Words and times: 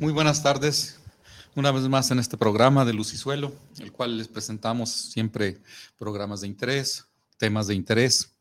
Muy 0.00 0.14
buenas 0.14 0.42
tardes, 0.42 0.98
una 1.54 1.70
vez 1.72 1.82
más 1.82 2.10
en 2.10 2.18
este 2.18 2.38
programa 2.38 2.86
de 2.86 2.94
Luz 2.94 3.12
y 3.12 3.18
Suelo, 3.18 3.52
el 3.80 3.92
cual 3.92 4.16
les 4.16 4.28
presentamos 4.28 4.88
siempre 4.88 5.60
programas 5.98 6.40
de 6.40 6.46
interés, 6.46 7.04
temas 7.36 7.66
de 7.66 7.74
interés 7.74 8.34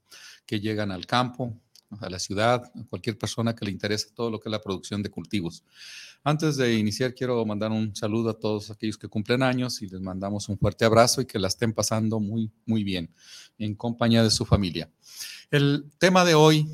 que 0.46 0.62
llegan 0.62 0.90
al 0.90 1.06
campo, 1.06 1.54
a 2.00 2.10
la 2.10 2.18
ciudad, 2.18 2.64
a 2.64 2.84
cualquier 2.86 3.18
persona 3.18 3.54
que 3.54 3.66
le 3.66 3.72
interese 3.72 4.08
todo 4.16 4.32
lo 4.32 4.40
que 4.40 4.48
es 4.48 4.52
la 4.52 4.62
producción 4.62 5.04
de 5.04 5.10
cultivos. 5.10 5.66
Antes 6.24 6.56
de 6.56 6.76
iniciar, 6.76 7.14
quiero 7.14 7.46
mandar 7.46 7.72
un 7.72 7.94
saludo 7.94 8.30
a 8.30 8.40
todos 8.40 8.72
aquellos 8.72 8.98
que 8.98 9.10
cumplen 9.10 9.44
años 9.44 9.82
y 9.82 9.90
les 9.90 10.00
mandamos 10.00 10.48
un 10.48 10.58
fuerte 10.58 10.86
abrazo 10.86 11.20
y 11.20 11.26
que 11.26 11.40
la 11.40 11.50
estén 11.50 11.74
pasando 11.74 12.22
muy, 12.22 12.50
muy 12.66 12.86
bien 12.86 13.14
en 13.58 13.76
compañía 13.76 14.24
de 14.24 14.32
su 14.32 14.46
familia. 14.46 14.90
El 15.52 15.92
tema 15.98 16.24
de 16.24 16.36
hoy 16.36 16.66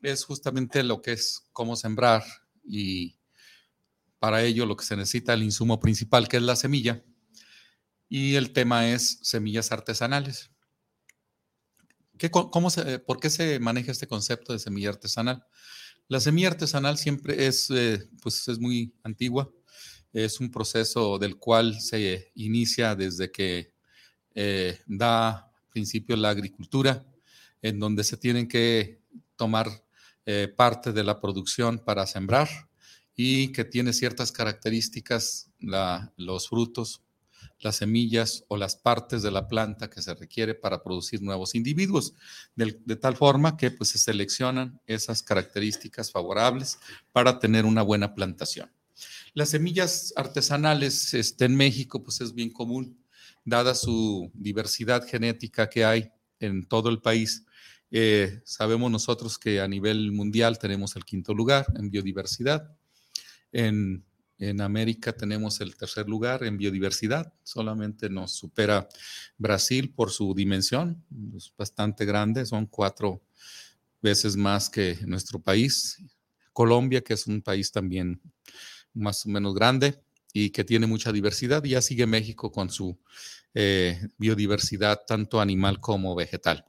es 0.00 0.24
justamente 0.24 0.84
lo 0.84 1.02
que 1.02 1.14
es 1.14 1.42
cómo 1.52 1.74
sembrar 1.74 2.22
y 2.62 3.17
para 4.18 4.42
ello 4.42 4.66
lo 4.66 4.76
que 4.76 4.84
se 4.84 4.96
necesita 4.96 5.34
el 5.34 5.42
insumo 5.42 5.80
principal 5.80 6.28
que 6.28 6.38
es 6.38 6.42
la 6.42 6.56
semilla 6.56 7.02
y 8.08 8.34
el 8.36 8.52
tema 8.52 8.88
es 8.88 9.18
semillas 9.22 9.70
artesanales. 9.70 10.50
¿Qué, 12.16 12.30
cómo 12.30 12.68
¿Por 13.06 13.20
qué 13.20 13.30
se 13.30 13.60
maneja 13.60 13.92
este 13.92 14.08
concepto 14.08 14.52
de 14.52 14.58
semilla 14.58 14.88
artesanal? 14.88 15.44
La 16.08 16.20
semilla 16.20 16.48
artesanal 16.48 16.98
siempre 16.98 17.46
es, 17.46 17.70
eh, 17.70 18.08
pues 18.22 18.48
es 18.48 18.58
muy 18.58 18.94
antigua, 19.04 19.52
es 20.12 20.40
un 20.40 20.50
proceso 20.50 21.18
del 21.18 21.36
cual 21.36 21.80
se 21.80 22.32
inicia 22.34 22.96
desde 22.96 23.30
que 23.30 23.74
eh, 24.34 24.80
da 24.86 25.52
principio 25.70 26.16
la 26.16 26.30
agricultura, 26.30 27.06
en 27.60 27.78
donde 27.78 28.04
se 28.04 28.16
tienen 28.16 28.48
que 28.48 29.02
tomar 29.36 29.68
eh, 30.24 30.52
parte 30.56 30.92
de 30.92 31.04
la 31.04 31.20
producción 31.20 31.78
para 31.78 32.06
sembrar 32.06 32.67
y 33.20 33.50
que 33.50 33.64
tiene 33.64 33.92
ciertas 33.92 34.30
características, 34.30 35.50
los 35.58 36.48
frutos, 36.48 37.02
las 37.58 37.74
semillas 37.74 38.44
o 38.46 38.56
las 38.56 38.76
partes 38.76 39.22
de 39.22 39.32
la 39.32 39.48
planta 39.48 39.90
que 39.90 40.00
se 40.00 40.14
requiere 40.14 40.54
para 40.54 40.84
producir 40.84 41.20
nuevos 41.20 41.56
individuos, 41.56 42.14
de, 42.54 42.94
tal 42.94 43.16
forma 43.16 43.56
que 43.56 43.72
pues, 43.72 43.88
se 43.90 43.98
seleccionan 43.98 44.80
esas 44.86 45.24
características 45.24 46.12
favorables 46.12 46.78
para 47.10 47.40
tener 47.40 47.64
una 47.64 47.82
buena 47.82 48.14
plantación. 48.14 48.70
Las 49.34 49.48
semillas 49.48 50.12
artesanales 50.14 51.12
este, 51.12 51.46
en 51.46 51.56
México 51.56 52.04
pues, 52.04 52.20
es 52.20 52.32
bien 52.32 52.50
común, 52.50 53.02
dada 53.44 53.74
su 53.74 54.30
diversidad 54.32 55.04
genética 55.04 55.68
que 55.68 55.84
hay 55.84 56.12
en 56.38 56.68
todo 56.68 56.88
el 56.88 57.00
país. 57.00 57.44
Eh, 57.90 58.42
sabemos 58.44 58.92
nosotros 58.92 59.38
que 59.38 59.60
a 59.60 59.66
nivel 59.66 60.12
mundial 60.12 60.56
tenemos 60.60 60.94
el 60.94 61.04
quinto 61.04 61.34
lugar 61.34 61.66
en 61.74 61.90
biodiversidad. 61.90 62.77
En 63.52 64.04
América 64.60 65.12
tenemos 65.12 65.60
el 65.60 65.76
tercer 65.76 66.08
lugar 66.08 66.44
en 66.44 66.58
biodiversidad, 66.58 67.32
solamente 67.42 68.08
nos 68.08 68.32
supera 68.32 68.88
Brasil 69.36 69.92
por 69.92 70.10
su 70.10 70.32
dimensión, 70.34 71.04
es 71.36 71.52
bastante 71.56 72.04
grande, 72.04 72.46
son 72.46 72.66
cuatro 72.66 73.22
veces 74.00 74.36
más 74.36 74.70
que 74.70 74.98
nuestro 75.06 75.40
país. 75.40 76.02
Colombia, 76.52 77.02
que 77.02 77.14
es 77.14 77.26
un 77.26 77.42
país 77.42 77.72
también 77.72 78.20
más 78.94 79.26
o 79.26 79.28
menos 79.28 79.54
grande 79.54 80.02
y 80.32 80.50
que 80.50 80.64
tiene 80.64 80.86
mucha 80.86 81.12
diversidad, 81.12 81.62
ya 81.64 81.80
sigue 81.82 82.06
México 82.06 82.50
con 82.50 82.70
su 82.70 82.98
eh, 83.54 84.08
biodiversidad 84.18 85.00
tanto 85.06 85.40
animal 85.40 85.80
como 85.80 86.14
vegetal. 86.14 86.64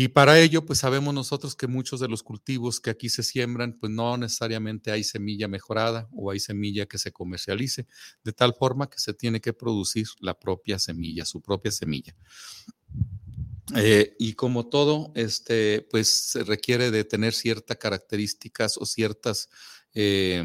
Y 0.00 0.06
para 0.06 0.38
ello, 0.38 0.64
pues 0.64 0.78
sabemos 0.78 1.12
nosotros 1.12 1.56
que 1.56 1.66
muchos 1.66 1.98
de 1.98 2.06
los 2.06 2.22
cultivos 2.22 2.78
que 2.78 2.90
aquí 2.90 3.08
se 3.08 3.24
siembran, 3.24 3.76
pues 3.80 3.90
no 3.90 4.16
necesariamente 4.16 4.92
hay 4.92 5.02
semilla 5.02 5.48
mejorada 5.48 6.08
o 6.12 6.30
hay 6.30 6.38
semilla 6.38 6.86
que 6.86 6.98
se 6.98 7.10
comercialice, 7.10 7.84
de 8.22 8.32
tal 8.32 8.54
forma 8.54 8.88
que 8.88 9.00
se 9.00 9.12
tiene 9.12 9.40
que 9.40 9.52
producir 9.52 10.06
la 10.20 10.38
propia 10.38 10.78
semilla, 10.78 11.24
su 11.24 11.42
propia 11.42 11.72
semilla. 11.72 12.14
Eh, 13.74 14.14
y 14.20 14.34
como 14.34 14.68
todo, 14.68 15.10
este, 15.16 15.84
pues 15.90 16.08
se 16.08 16.44
requiere 16.44 16.92
de 16.92 17.02
tener 17.02 17.34
ciertas 17.34 17.78
características 17.78 18.76
o 18.76 18.86
ciertas 18.86 19.48
eh, 19.94 20.44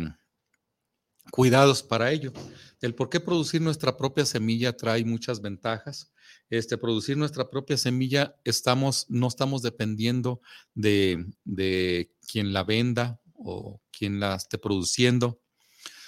cuidados 1.29 1.83
para 1.83 2.11
ello. 2.11 2.33
El 2.81 2.95
por 2.95 3.11
qué 3.11 3.19
producir 3.19 3.61
nuestra 3.61 3.97
propia 3.97 4.25
semilla 4.25 4.75
trae 4.75 5.05
muchas 5.05 5.41
ventajas 5.41 6.11
este, 6.57 6.77
producir 6.77 7.17
nuestra 7.17 7.49
propia 7.49 7.77
semilla, 7.77 8.35
estamos, 8.43 9.07
no 9.09 9.27
estamos 9.27 9.63
dependiendo 9.63 10.39
de, 10.75 11.25
de 11.43 12.13
quien 12.27 12.53
la 12.53 12.63
venda 12.63 13.19
o 13.33 13.81
quien 13.91 14.19
la 14.19 14.35
esté 14.35 14.59
produciendo, 14.59 15.41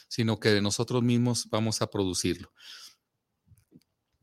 sino 0.07 0.39
que 0.39 0.61
nosotros 0.61 1.01
mismos 1.01 1.49
vamos 1.49 1.81
a 1.81 1.89
producirlo. 1.89 2.53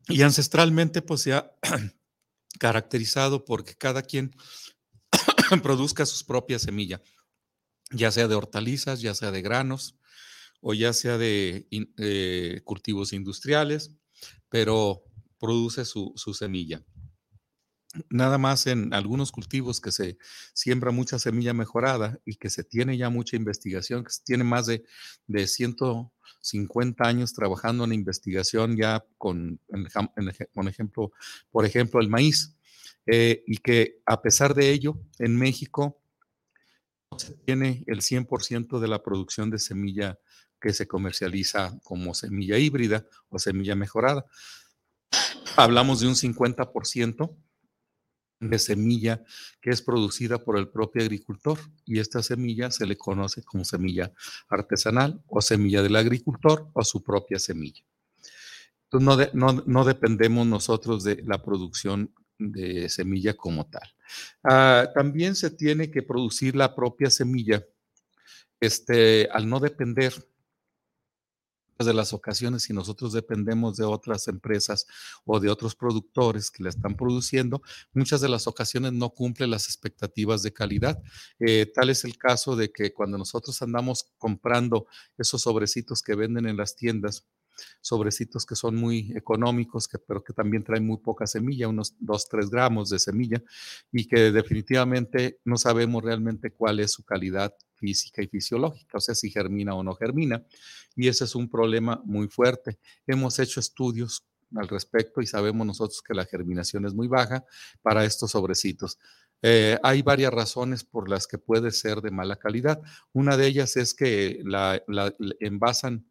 Y 0.08 0.22
ancestralmente, 0.22 1.02
pues 1.02 1.22
se 1.22 1.32
ha 1.32 1.52
caracterizado 2.60 3.44
porque 3.44 3.74
cada 3.74 4.02
quien 4.02 4.30
produzca 5.64 6.06
sus 6.06 6.22
propias 6.22 6.62
semillas, 6.62 7.00
ya 7.90 8.12
sea 8.12 8.28
de 8.28 8.36
hortalizas, 8.36 9.00
ya 9.00 9.14
sea 9.14 9.32
de 9.32 9.42
granos 9.42 9.96
o 10.60 10.72
ya 10.72 10.92
sea 10.92 11.18
de 11.18 11.66
eh, 11.98 12.60
cultivos 12.62 13.12
industriales, 13.12 13.90
pero 14.48 15.02
produce 15.42 15.84
su, 15.84 16.14
semilla. 16.38 16.84
Nada 18.08 18.38
más 18.38 18.68
en 18.68 18.94
algunos 18.94 19.32
cultivos 19.32 19.80
que 19.80 19.90
se 19.90 20.16
siembra 20.54 20.92
mucha 20.92 21.18
semilla 21.18 21.52
mejorada 21.52 22.20
y 22.24 22.36
que 22.36 22.48
se 22.48 22.62
tiene 22.62 22.96
ya 22.96 23.10
mucha 23.10 23.34
investigación, 23.34 24.04
que 24.04 24.12
se 24.12 24.22
tiene 24.24 24.44
más 24.44 24.66
de, 24.66 24.84
de 25.26 25.48
150 25.48 27.04
años 27.04 27.34
trabajando 27.34 27.82
en 27.82 27.92
investigación 27.92 28.76
ya 28.76 29.04
con, 29.18 29.58
en, 29.70 30.68
ejemplo, 30.68 31.10
por 31.50 31.66
ejemplo, 31.66 32.00
el 32.00 32.08
maíz. 32.08 32.54
Eh, 33.06 33.42
y 33.48 33.56
que 33.56 34.00
a 34.06 34.22
pesar 34.22 34.54
de 34.54 34.70
ello, 34.70 34.96
en 35.18 35.36
México 35.36 36.00
no 37.10 37.18
se 37.18 37.34
tiene 37.34 37.82
el 37.88 38.00
100% 38.00 38.78
de 38.78 38.86
la 38.86 39.02
producción 39.02 39.50
de 39.50 39.58
semilla 39.58 40.20
que 40.60 40.72
se 40.72 40.86
comercializa 40.86 41.76
como 41.82 42.14
semilla 42.14 42.58
híbrida 42.58 43.04
o 43.28 43.40
semilla 43.40 43.74
mejorada 43.74 44.24
hablamos 45.56 46.00
de 46.00 46.08
un 46.08 46.14
50% 46.14 47.36
de 48.40 48.58
semilla 48.58 49.22
que 49.60 49.70
es 49.70 49.82
producida 49.82 50.38
por 50.38 50.58
el 50.58 50.68
propio 50.68 51.02
agricultor 51.02 51.58
y 51.84 52.00
esta 52.00 52.22
semilla 52.22 52.70
se 52.70 52.86
le 52.86 52.96
conoce 52.96 53.42
como 53.42 53.64
semilla 53.64 54.12
artesanal 54.48 55.22
o 55.28 55.40
semilla 55.40 55.82
del 55.82 55.96
agricultor 55.96 56.68
o 56.72 56.84
su 56.84 57.02
propia 57.02 57.38
semilla. 57.38 57.82
Entonces 58.90 59.30
no, 59.32 59.84
dependemos 59.84 60.46
nosotros 60.46 61.04
de 61.04 61.22
la 61.24 61.42
producción 61.42 62.12
de 62.38 62.88
semilla 62.88 63.34
como 63.34 63.68
tal. 63.70 63.88
Ah, 64.42 64.90
también 64.94 65.34
se 65.36 65.50
tiene 65.50 65.90
que 65.90 66.02
producir 66.02 66.56
la 66.56 66.74
propia 66.74 67.08
semilla 67.10 67.64
este, 68.60 69.28
al 69.32 69.48
no 69.48 69.60
depender 69.60 70.12
de 71.86 71.94
las 71.94 72.12
ocasiones, 72.12 72.64
si 72.64 72.72
nosotros 72.72 73.12
dependemos 73.12 73.76
de 73.76 73.84
otras 73.84 74.28
empresas 74.28 74.86
o 75.24 75.40
de 75.40 75.50
otros 75.50 75.74
productores 75.74 76.50
que 76.50 76.62
la 76.62 76.68
están 76.68 76.96
produciendo, 76.96 77.62
muchas 77.92 78.20
de 78.20 78.28
las 78.28 78.46
ocasiones 78.46 78.92
no 78.92 79.10
cumple 79.10 79.46
las 79.46 79.66
expectativas 79.66 80.42
de 80.42 80.52
calidad. 80.52 81.02
Eh, 81.38 81.66
tal 81.66 81.90
es 81.90 82.04
el 82.04 82.16
caso 82.16 82.56
de 82.56 82.70
que 82.70 82.92
cuando 82.92 83.18
nosotros 83.18 83.60
andamos 83.62 84.12
comprando 84.18 84.86
esos 85.18 85.42
sobrecitos 85.42 86.02
que 86.02 86.14
venden 86.14 86.46
en 86.46 86.56
las 86.56 86.76
tiendas, 86.76 87.26
sobrecitos 87.80 88.46
que 88.46 88.56
son 88.56 88.76
muy 88.76 89.12
económicos, 89.14 89.88
pero 90.06 90.24
que 90.24 90.32
también 90.32 90.64
traen 90.64 90.86
muy 90.86 90.98
poca 90.98 91.26
semilla, 91.26 91.68
unos 91.68 91.94
2, 92.00 92.28
3 92.28 92.50
gramos 92.50 92.90
de 92.90 92.98
semilla, 92.98 93.42
y 93.92 94.06
que 94.06 94.32
definitivamente 94.32 95.40
no 95.44 95.56
sabemos 95.56 96.02
realmente 96.02 96.50
cuál 96.52 96.80
es 96.80 96.92
su 96.92 97.04
calidad 97.04 97.54
física 97.82 98.22
y 98.22 98.28
fisiológica, 98.28 98.98
o 98.98 99.00
sea, 99.00 99.16
si 99.16 99.28
germina 99.28 99.74
o 99.74 99.82
no 99.82 99.94
germina. 99.94 100.44
Y 100.94 101.08
ese 101.08 101.24
es 101.24 101.34
un 101.34 101.50
problema 101.50 102.00
muy 102.04 102.28
fuerte. 102.28 102.78
Hemos 103.08 103.40
hecho 103.40 103.58
estudios 103.58 104.24
al 104.54 104.68
respecto 104.68 105.20
y 105.20 105.26
sabemos 105.26 105.66
nosotros 105.66 106.00
que 106.00 106.14
la 106.14 106.24
germinación 106.24 106.86
es 106.86 106.94
muy 106.94 107.08
baja 107.08 107.44
para 107.82 108.04
estos 108.04 108.30
sobrecitos. 108.30 108.98
Eh, 109.42 109.76
hay 109.82 110.02
varias 110.02 110.32
razones 110.32 110.84
por 110.84 111.08
las 111.08 111.26
que 111.26 111.38
puede 111.38 111.72
ser 111.72 112.02
de 112.02 112.12
mala 112.12 112.36
calidad. 112.36 112.80
Una 113.12 113.36
de 113.36 113.48
ellas 113.48 113.76
es 113.76 113.94
que 113.94 114.40
la, 114.44 114.80
la 114.86 115.12
envasan 115.40 116.06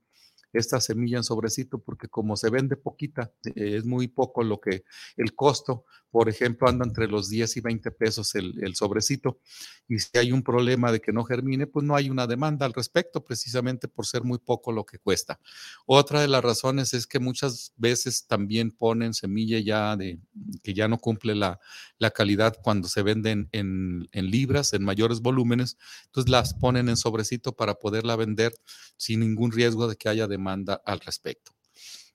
esta 0.53 0.81
semilla 0.81 1.17
en 1.17 1.23
sobrecito 1.23 1.79
porque 1.79 2.07
como 2.07 2.35
se 2.35 2.49
vende 2.49 2.75
poquita, 2.75 3.31
eh, 3.55 3.77
es 3.77 3.85
muy 3.85 4.09
poco 4.09 4.43
lo 4.43 4.59
que 4.59 4.83
el 5.15 5.33
costo, 5.35 5.85
por 6.11 6.27
ejemplo, 6.27 6.67
anda 6.67 6.85
entre 6.85 7.07
los 7.07 7.29
10 7.29 7.55
y 7.57 7.61
20 7.61 7.89
pesos 7.91 8.35
el, 8.35 8.75
sobrecito. 8.75 9.39
Y 9.87 9.97
si 9.99 10.17
hay 10.17 10.33
un 10.33 10.43
problema 10.43 10.91
de 10.91 10.99
que 10.99 11.13
no 11.13 11.23
germine, 11.23 11.67
pues 11.67 11.85
no 11.85 11.95
hay 11.95 12.09
una 12.09 12.27
demanda 12.27 12.65
al 12.65 12.73
respecto, 12.73 13.23
precisamente 13.23 13.87
por 13.87 14.05
ser 14.05 14.23
muy 14.23 14.37
poco 14.37 14.73
lo 14.73 14.85
que 14.85 14.99
cuesta. 14.99 15.39
Otra 15.85 16.19
de 16.19 16.27
las 16.27 16.43
razones 16.43 16.93
es 16.93 17.07
que 17.07 17.19
muchas 17.19 17.73
veces 17.77 18.27
también 18.27 18.71
ponen 18.71 19.13
semilla 19.13 19.59
ya 19.59 19.95
de 19.95 20.19
que 20.63 20.73
ya 20.73 20.89
no 20.89 20.97
cumple 20.97 21.33
la, 21.33 21.59
calidad 22.13 22.57
cuando 22.61 22.89
se 22.89 23.03
venden 23.03 23.47
en, 23.53 24.09
en 24.11 24.29
libras, 24.29 24.73
en 24.73 24.83
mayores 24.83 25.21
volúmenes, 25.21 25.77
entonces 26.07 26.29
las 26.29 26.53
ponen 26.53 26.89
en 26.89 26.97
sobrecito 26.97 27.55
para 27.55 27.75
poderla 27.75 28.17
vender 28.17 28.53
sin 28.97 29.21
ningún 29.21 29.51
riesgo 29.51 29.87
de 29.87 29.95
que 29.95 30.09
haya 30.09 30.27
demanda 30.27 30.81
al 30.85 30.99
respecto. 30.99 31.53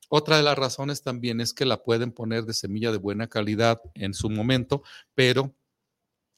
Otra 0.09 0.37
de 0.37 0.43
las 0.43 0.57
razones 0.57 1.01
también 1.01 1.41
es 1.41 1.53
que 1.53 1.65
la 1.65 1.83
pueden 1.83 2.11
poner 2.11 2.45
de 2.45 2.53
semilla 2.53 2.91
de 2.91 2.97
buena 2.97 3.27
calidad 3.27 3.81
en 3.93 4.13
su 4.13 4.29
momento, 4.29 4.83
pero 5.15 5.53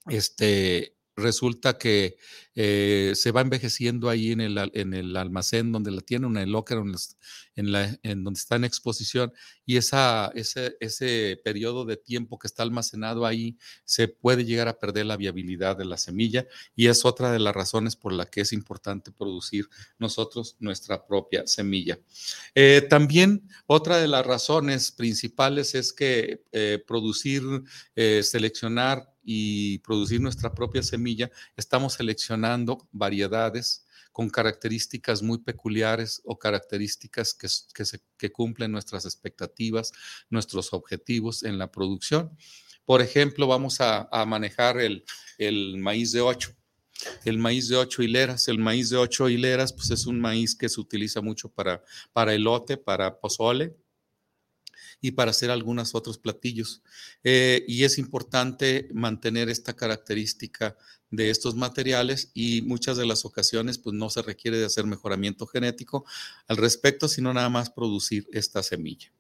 este, 0.08 0.96
resulta 1.20 1.78
que 1.78 2.18
eh, 2.56 3.14
se 3.16 3.32
va 3.32 3.40
envejeciendo 3.40 4.10
ahí 4.10 4.34
en 4.34 4.42
el, 4.42 4.58
en 4.74 4.94
el, 4.94 5.16
almacén 5.16 5.72
donde 5.72 5.92
la 5.92 6.02
tienen, 6.02 6.36
en 6.36 6.50
el 6.50 6.56
en, 7.56 7.72
la, 7.72 7.98
en 8.04 8.24
donde 8.24 8.38
está 8.38 8.58
en 8.58 8.66
exposición, 8.66 9.32
y 9.66 9.78
esa, 9.78 10.30
ese, 10.36 10.76
ese 10.82 11.40
periodo 11.44 11.86
de 11.86 11.96
tiempo 11.96 12.38
que 12.38 12.48
está 12.48 12.64
almacenado 12.64 13.26
ahí 13.26 13.58
se 13.86 14.10
puede 14.10 14.44
llegar 14.44 14.68
a 14.68 14.78
perder 14.78 15.06
la 15.06 15.16
viabilidad 15.16 15.78
de 15.78 15.86
la 15.86 15.98
semilla, 15.98 16.48
y 16.76 16.88
es 16.88 17.06
otra 17.06 17.32
de 17.32 17.40
las 17.40 17.56
razones 17.56 17.96
por 17.96 18.12
la 18.12 18.26
que 18.26 18.42
es 18.42 18.52
importante 18.52 19.12
producir 19.12 19.70
nosotros 19.98 20.58
nuestra 20.60 21.06
propia 21.06 21.48
semilla. 21.48 21.98
Eh, 22.56 22.86
también 22.90 23.48
otra 23.68 24.00
de 24.00 24.08
las 24.10 24.26
razones 24.26 24.92
principales 24.92 25.76
es 25.76 25.94
que 25.94 26.44
eh, 26.52 26.84
producir, 26.86 27.44
seleccionar 28.22 29.14
y 29.32 29.78
producir 29.80 30.20
nuestra 30.20 30.56
propia 30.56 30.82
semilla, 30.82 31.30
estamos 31.56 31.94
seleccionando 31.94 32.88
variedades 32.92 33.86
con 34.12 34.28
características 34.28 35.22
muy 35.22 35.38
peculiares 35.38 36.20
o 36.26 36.40
características 36.40 37.36
que, 37.36 37.48
que, 38.18 38.32
cumplen 38.32 38.72
nuestras 38.72 39.06
expectativas, 39.06 39.92
nuestros 40.32 40.74
objetivos 40.74 41.44
en 41.44 41.60
la 41.60 41.72
producción. 41.72 42.36
Por 42.86 43.04
ejemplo, 43.04 43.46
vamos 43.46 43.82
a, 43.82 44.10
manejar 44.26 44.80
el, 44.80 45.06
el, 45.38 45.78
maíz 45.78 46.12
de 46.12 46.22
8. 46.22 46.52
El 47.24 47.38
maíz 47.38 47.70
de 47.70 47.78
ocho 47.78 48.02
hileras. 48.02 48.48
El 48.48 48.58
maíz 48.58 48.90
de 48.90 48.98
ocho 48.98 49.30
hileras, 49.30 49.74
pues 49.74 49.92
es 49.92 50.08
un 50.08 50.20
maíz 50.20 50.56
que 50.56 50.70
se 50.70 50.82
utiliza 50.82 51.22
mucho 51.22 51.50
para, 51.50 51.84
para 52.14 52.34
elote, 52.34 52.78
para 52.78 53.20
pozole, 53.20 53.78
y 55.02 55.12
para 55.12 55.32
hacer 55.32 55.52
algunos 55.52 55.96
otros 55.96 56.18
platillos. 56.18 56.82
Eh, 57.24 57.64
y 57.68 57.84
es 57.84 57.98
importante 57.98 58.90
mantener 58.94 59.50
esta 59.50 59.76
característica 59.76 60.76
de 61.12 61.30
estos 61.30 61.56
materiales 61.56 62.32
y 62.34 62.62
muchas 62.62 62.98
de 62.98 63.06
las 63.06 63.26
ocasiones 63.26 63.80
pues 63.80 63.96
no 63.96 64.10
se 64.10 64.22
requiere 64.22 64.58
de 64.58 64.66
hacer 64.66 64.86
mejoramiento 64.86 65.48
genético 65.48 66.06
al 66.48 66.58
respecto, 66.58 67.08
sino 67.08 67.34
nada 67.34 67.50
más 67.50 67.72
producir 67.72 68.28
esta 68.32 68.62
semilla. 68.62 69.12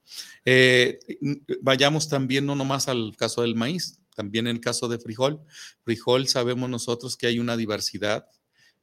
Eh, 0.46 1.00
vayamos 1.62 2.10
también 2.10 2.46
no 2.46 2.56
nomás 2.56 2.88
al 2.88 3.16
caso 3.18 3.42
del 3.42 3.56
maíz, 3.56 4.00
también 4.16 4.48
en 4.48 4.58
el 4.58 4.62
caso 4.62 4.88
de 4.88 5.00
frijol. 5.00 5.42
Frijol 5.84 6.28
sabemos 6.28 6.70
nosotros 6.70 7.16
que 7.18 7.28
hay 7.28 7.40
una 7.40 7.58
diversidad. 7.58 8.28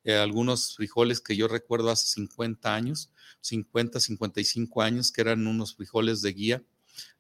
Eh, 0.03 0.15
algunos 0.15 0.77
frijoles 0.77 1.21
que 1.21 1.37
yo 1.37 1.49
recuerdo 1.49 1.91
hace 1.91 2.07
50 2.07 2.75
años, 2.75 3.11
50, 3.41 4.01
55 4.01 4.83
años, 4.83 5.13
que 5.13 5.21
eran 5.21 5.47
unos 5.47 5.75
frijoles 5.75 6.23
de 6.23 6.33
guía, 6.33 6.63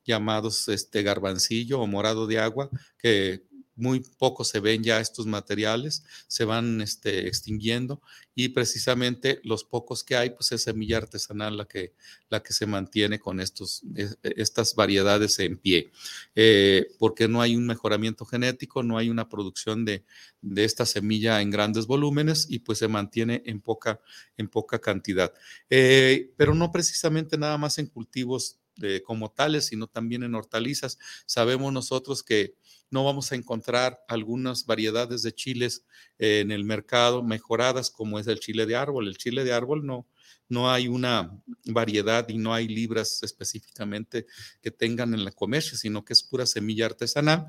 llamados 0.04 0.68
este 0.68 1.02
garbancillo 1.02 1.80
o 1.80 1.86
morado 1.86 2.26
de 2.26 2.38
agua, 2.38 2.70
que 2.98 3.46
muy 3.76 4.00
poco 4.00 4.42
se 4.42 4.58
ven 4.58 4.82
ya 4.82 5.00
estos 5.00 5.26
materiales, 5.26 6.02
se 6.26 6.44
van 6.44 6.80
este, 6.80 7.28
extinguiendo 7.28 8.00
y 8.34 8.48
precisamente 8.48 9.40
los 9.44 9.64
pocos 9.64 10.02
que 10.02 10.16
hay, 10.16 10.30
pues 10.30 10.50
es 10.52 10.62
semilla 10.62 10.96
artesanal 10.96 11.58
la 11.58 11.66
que, 11.66 11.92
la 12.30 12.42
que 12.42 12.54
se 12.54 12.66
mantiene 12.66 13.18
con 13.18 13.38
estos, 13.38 13.82
estas 14.22 14.74
variedades 14.74 15.38
en 15.38 15.58
pie, 15.58 15.90
eh, 16.34 16.88
porque 16.98 17.28
no 17.28 17.42
hay 17.42 17.54
un 17.54 17.66
mejoramiento 17.66 18.24
genético, 18.24 18.82
no 18.82 18.98
hay 18.98 19.10
una 19.10 19.28
producción 19.28 19.84
de, 19.84 20.04
de, 20.40 20.64
esta 20.64 20.86
semilla 20.86 21.40
en 21.42 21.50
grandes 21.50 21.86
volúmenes 21.86 22.46
y 22.48 22.60
pues 22.60 22.78
se 22.78 22.88
mantiene 22.88 23.42
en 23.44 23.60
poca, 23.60 24.00
en 24.38 24.48
poca 24.48 24.78
cantidad. 24.78 25.32
Eh, 25.68 26.32
pero 26.36 26.54
no 26.54 26.72
precisamente 26.72 27.36
nada 27.36 27.58
más 27.58 27.78
en 27.78 27.86
cultivos 27.86 28.58
como 29.04 29.30
tales, 29.30 29.66
sino 29.66 29.86
también 29.86 30.22
en 30.22 30.34
hortalizas. 30.34 30.98
Sabemos 31.26 31.72
nosotros 31.72 32.22
que 32.22 32.54
no 32.90 33.04
vamos 33.04 33.32
a 33.32 33.34
encontrar 33.34 34.00
algunas 34.08 34.66
variedades 34.66 35.22
de 35.22 35.34
chiles 35.34 35.84
en 36.18 36.50
el 36.50 36.64
mercado 36.64 37.22
mejoradas 37.22 37.90
como 37.90 38.18
es 38.18 38.26
el 38.26 38.40
chile 38.40 38.66
de 38.66 38.76
árbol. 38.76 39.08
El 39.08 39.16
chile 39.16 39.44
de 39.44 39.52
árbol 39.52 39.84
no, 39.84 40.06
no 40.48 40.70
hay 40.70 40.88
una 40.88 41.42
variedad 41.64 42.28
y 42.28 42.38
no 42.38 42.54
hay 42.54 42.68
libras 42.68 43.22
específicamente 43.22 44.26
que 44.62 44.70
tengan 44.70 45.14
en 45.14 45.24
la 45.24 45.32
comercio, 45.32 45.76
sino 45.76 46.04
que 46.04 46.12
es 46.12 46.22
pura 46.22 46.46
semilla 46.46 46.86
artesanal 46.86 47.48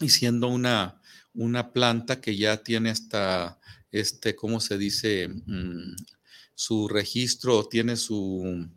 y 0.00 0.08
siendo 0.08 0.48
una, 0.48 1.00
una 1.34 1.72
planta 1.72 2.20
que 2.20 2.36
ya 2.36 2.62
tiene 2.62 2.90
hasta, 2.90 3.60
este, 3.90 4.34
¿cómo 4.34 4.60
se 4.60 4.78
dice? 4.78 5.28
Mm, 5.28 5.94
su 6.54 6.88
registro, 6.88 7.64
tiene 7.64 7.96
su 7.96 8.68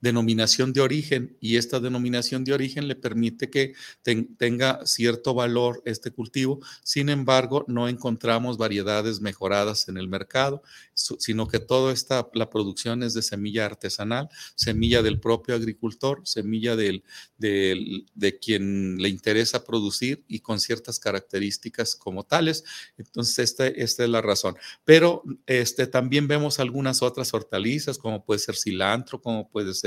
denominación 0.00 0.72
de 0.72 0.80
origen 0.80 1.36
y 1.40 1.56
esta 1.56 1.80
denominación 1.80 2.44
de 2.44 2.52
origen 2.52 2.88
le 2.88 2.96
permite 2.96 3.50
que 3.50 3.74
tenga 4.02 4.84
cierto 4.86 5.34
valor 5.34 5.82
este 5.84 6.10
cultivo. 6.10 6.60
Sin 6.82 7.08
embargo, 7.08 7.64
no 7.68 7.88
encontramos 7.88 8.58
variedades 8.58 9.20
mejoradas 9.20 9.88
en 9.88 9.96
el 9.96 10.08
mercado, 10.08 10.62
sino 10.94 11.48
que 11.48 11.58
toda 11.58 11.92
esta, 11.92 12.28
la 12.34 12.50
producción 12.50 13.02
es 13.02 13.14
de 13.14 13.22
semilla 13.22 13.66
artesanal, 13.66 14.28
semilla 14.54 15.02
del 15.02 15.20
propio 15.20 15.54
agricultor, 15.54 16.22
semilla 16.24 16.76
del, 16.76 17.02
de 17.38 18.38
quien 18.40 18.98
le 18.98 19.08
interesa 19.08 19.64
producir 19.64 20.24
y 20.28 20.40
con 20.40 20.60
ciertas 20.60 20.98
características 20.98 21.96
como 21.96 22.24
tales. 22.24 22.64
Entonces, 22.98 23.38
esta, 23.38 23.66
esta 23.66 24.04
es 24.04 24.10
la 24.10 24.22
razón. 24.22 24.56
Pero 24.84 25.22
este, 25.46 25.86
también 25.86 26.28
vemos 26.28 26.58
algunas 26.58 27.02
otras 27.02 27.32
hortalizas, 27.34 27.98
como 27.98 28.24
puede 28.24 28.40
ser 28.40 28.56
cilantro, 28.56 29.20
como 29.20 29.48
puede 29.48 29.74
ser 29.74 29.85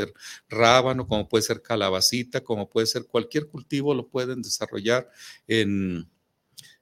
rábano, 0.50 1.08
como 1.08 1.28
puede 1.28 1.44
ser 1.44 1.62
calabacita, 1.62 2.42
como 2.42 2.70
puede 2.70 2.88
ser 2.88 3.06
cualquier 3.06 3.48
cultivo, 3.48 3.94
lo 3.94 4.08
pueden 4.08 4.42
desarrollar 4.42 5.10
en, 5.48 6.08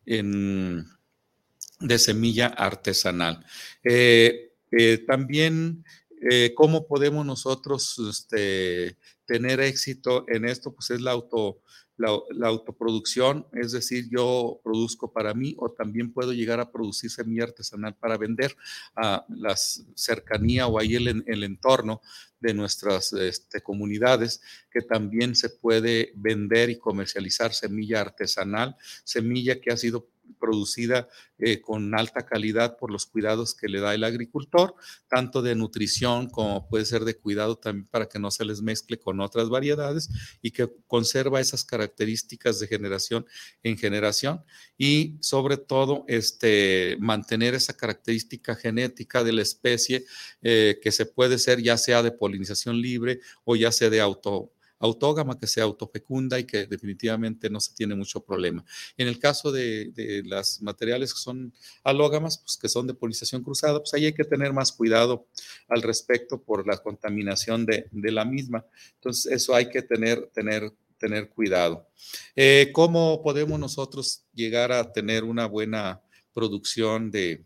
de 0.05 1.99
semilla 1.99 2.47
artesanal. 2.47 3.45
Eh, 3.83 4.51
eh, 4.71 4.97
también, 5.07 5.85
eh, 6.29 6.53
¿cómo 6.55 6.87
podemos 6.87 7.25
nosotros 7.25 7.99
este, 8.09 8.97
tener 9.25 9.59
éxito 9.59 10.25
en 10.27 10.45
esto? 10.45 10.73
Pues 10.73 10.89
es 10.91 11.01
la 11.01 11.11
auto 11.11 11.61
la, 11.97 12.47
autoproducción, 12.47 13.47
es 13.53 13.71
decir, 13.71 14.07
yo 14.09 14.61
produzco 14.63 15.11
para 15.11 15.33
mí 15.33 15.55
o 15.57 15.71
también 15.71 16.13
puedo 16.13 16.31
llegar 16.31 16.59
a 16.59 16.71
producir 16.71 17.09
semilla 17.09 17.45
artesanal 17.45 17.95
para 17.95 18.17
vender 18.17 18.55
a 18.95 19.25
la 19.29 19.55
cercanía 19.55 20.67
o 20.67 20.79
ahí 20.79 20.95
el, 20.95 21.23
el 21.25 21.43
entorno 21.43 22.01
de 22.39 22.53
nuestras 22.53 23.13
este, 23.13 23.61
comunidades, 23.61 24.41
que 24.71 24.81
también 24.81 25.35
se 25.35 25.49
puede 25.49 26.11
vender 26.15 26.69
y 26.69 26.77
comercializar 26.77 27.53
semilla 27.53 28.01
artesanal, 28.01 28.75
semilla 29.03 29.59
que 29.59 29.71
ha 29.71 29.77
sido 29.77 30.07
producida 30.39 31.07
eh, 31.39 31.61
con 31.61 31.93
alta 31.95 32.25
calidad 32.25 32.77
por 32.77 32.91
los 32.91 33.05
cuidados 33.05 33.55
que 33.55 33.67
le 33.67 33.79
da 33.79 33.93
el 33.93 34.03
agricultor, 34.03 34.75
tanto 35.07 35.41
de 35.41 35.55
nutrición 35.55 36.29
como 36.29 36.67
puede 36.67 36.85
ser 36.85 37.05
de 37.05 37.15
cuidado 37.15 37.57
también 37.57 37.87
para 37.87 38.07
que 38.07 38.19
no 38.19 38.31
se 38.31 38.45
les 38.45 38.61
mezcle 38.61 38.97
con 38.99 39.19
otras 39.19 39.49
variedades 39.49 40.09
y 40.41 40.51
que 40.51 40.69
conserva 40.87 41.39
esas 41.39 41.63
características 41.63 42.59
de 42.59 42.67
generación 42.67 43.25
en 43.63 43.77
generación 43.77 44.43
y 44.77 45.17
sobre 45.21 45.57
todo 45.57 46.05
este, 46.07 46.97
mantener 46.99 47.53
esa 47.53 47.75
característica 47.75 48.55
genética 48.55 49.23
de 49.23 49.33
la 49.33 49.41
especie 49.41 50.05
eh, 50.41 50.79
que 50.81 50.91
se 50.91 51.05
puede 51.05 51.37
ser 51.37 51.61
ya 51.61 51.77
sea 51.77 52.03
de 52.03 52.11
polinización 52.11 52.81
libre 52.81 53.19
o 53.43 53.55
ya 53.55 53.71
sea 53.71 53.89
de 53.89 54.01
auto 54.01 54.51
autógama 54.79 55.39
que 55.39 55.47
sea 55.47 55.63
autofecunda 55.63 56.39
y 56.39 56.45
que 56.45 56.65
definitivamente 56.65 57.49
no 57.49 57.59
se 57.59 57.73
tiene 57.73 57.95
mucho 57.95 58.23
problema. 58.23 58.63
En 58.97 59.07
el 59.07 59.19
caso 59.19 59.51
de, 59.51 59.91
de 59.93 60.23
las 60.25 60.61
materiales 60.61 61.13
que 61.13 61.19
son 61.19 61.53
alógamas, 61.83 62.37
pues 62.37 62.57
que 62.57 62.69
son 62.69 62.87
de 62.87 62.93
polinización 62.93 63.43
cruzada, 63.43 63.79
pues 63.79 63.93
ahí 63.93 64.05
hay 64.05 64.13
que 64.13 64.23
tener 64.23 64.53
más 64.53 64.71
cuidado 64.71 65.27
al 65.67 65.81
respecto 65.81 66.41
por 66.41 66.67
la 66.67 66.77
contaminación 66.77 67.65
de, 67.65 67.87
de 67.91 68.11
la 68.11 68.25
misma. 68.25 68.65
Entonces, 68.95 69.31
eso 69.31 69.55
hay 69.55 69.69
que 69.69 69.81
tener, 69.81 70.29
tener 70.33 70.71
tener 70.97 71.29
cuidado. 71.29 71.87
Eh, 72.35 72.71
¿Cómo 72.73 73.21
podemos 73.21 73.59
nosotros 73.59 74.23
llegar 74.33 74.71
a 74.71 74.91
tener 74.91 75.23
una 75.23 75.45
buena 75.45 76.01
producción 76.33 77.11
de, 77.11 77.43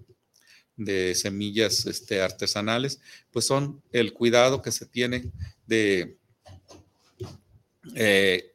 semillas 1.15 1.85
este, 1.85 2.21
artesanales? 2.21 2.99
Pues 3.31 3.45
son 3.45 3.81
el 3.91 4.13
cuidado 4.13 4.61
que 4.61 4.71
se 4.71 4.85
tiene 4.85 5.31
de... 5.65 6.17
Eh, 7.95 8.47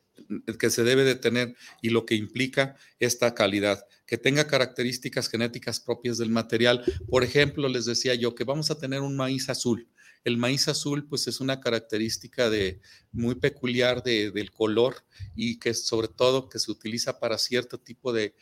que 0.59 0.71
se 0.71 0.83
debe 0.83 1.05
de 1.05 1.15
tener 1.15 1.55
y 1.83 1.91
lo 1.91 2.07
que 2.07 2.15
implica 2.15 2.75
esta 2.99 3.35
calidad, 3.35 3.85
que 4.07 4.17
tenga 4.17 4.47
características 4.47 5.29
genéticas 5.29 5.79
propias 5.79 6.19
del 6.19 6.31
material. 6.31 6.83
Por 7.09 7.23
ejemplo, 7.23 7.69
les 7.69 7.85
decía 7.85 8.15
yo 8.15 8.35
que 8.35 8.45
vamos 8.45 8.71
a 8.71 8.79
tener 8.79 9.03
un 9.03 9.17
maíz 9.17 9.49
azul. 9.51 9.89
El 10.25 10.39
maíz 10.39 10.67
azul, 10.69 11.07
pues 11.07 11.29
es 11.29 11.41
una 11.41 11.61
característica 11.61 12.51
de, 12.51 12.81
muy 13.13 13.37
peculiar 13.37 14.03
del 14.03 14.51
color 14.51 15.05
y 15.37 15.59
que 15.59 15.73
sobre 15.75 16.09
todo 16.09 16.49
que 16.49 16.59
se 16.59 16.71
utiliza 16.71 17.21
para 17.21 17.39
cierto 17.39 17.79
tipo 17.79 18.13
de, 18.13 18.35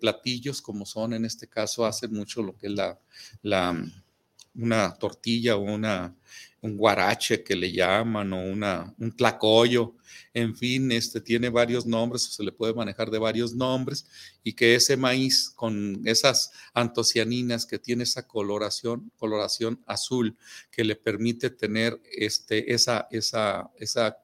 platillos, 0.00 0.60
como 0.60 0.86
son 0.86 1.12
en 1.12 1.24
este 1.24 1.48
caso, 1.48 1.86
hace 1.86 2.08
mucho 2.08 2.42
lo 2.42 2.56
que 2.56 2.66
es 2.66 2.72
la 2.72 2.98
una 4.54 4.94
tortilla 4.94 5.56
o 5.56 5.60
una, 5.60 6.14
un 6.60 6.76
guarache 6.76 7.42
que 7.42 7.56
le 7.56 7.72
llaman 7.72 8.32
o 8.32 8.40
una, 8.40 8.94
un 8.98 9.12
tlacoyo, 9.16 9.94
en 10.34 10.54
fin, 10.56 10.92
este 10.92 11.20
tiene 11.20 11.48
varios 11.48 11.86
nombres 11.86 12.26
o 12.26 12.30
se 12.30 12.42
le 12.44 12.52
puede 12.52 12.74
manejar 12.74 13.10
de 13.10 13.18
varios 13.18 13.54
nombres 13.54 14.06
y 14.42 14.54
que 14.54 14.74
ese 14.74 14.96
maíz 14.96 15.50
con 15.50 16.00
esas 16.04 16.52
antocianinas 16.72 17.66
que 17.66 17.78
tiene 17.78 18.04
esa 18.04 18.26
coloración, 18.26 19.10
coloración 19.16 19.82
azul 19.86 20.36
que 20.70 20.84
le 20.84 20.96
permite 20.96 21.50
tener 21.50 22.00
este, 22.10 22.72
esa, 22.72 23.08
esa, 23.10 23.70
esa 23.76 24.18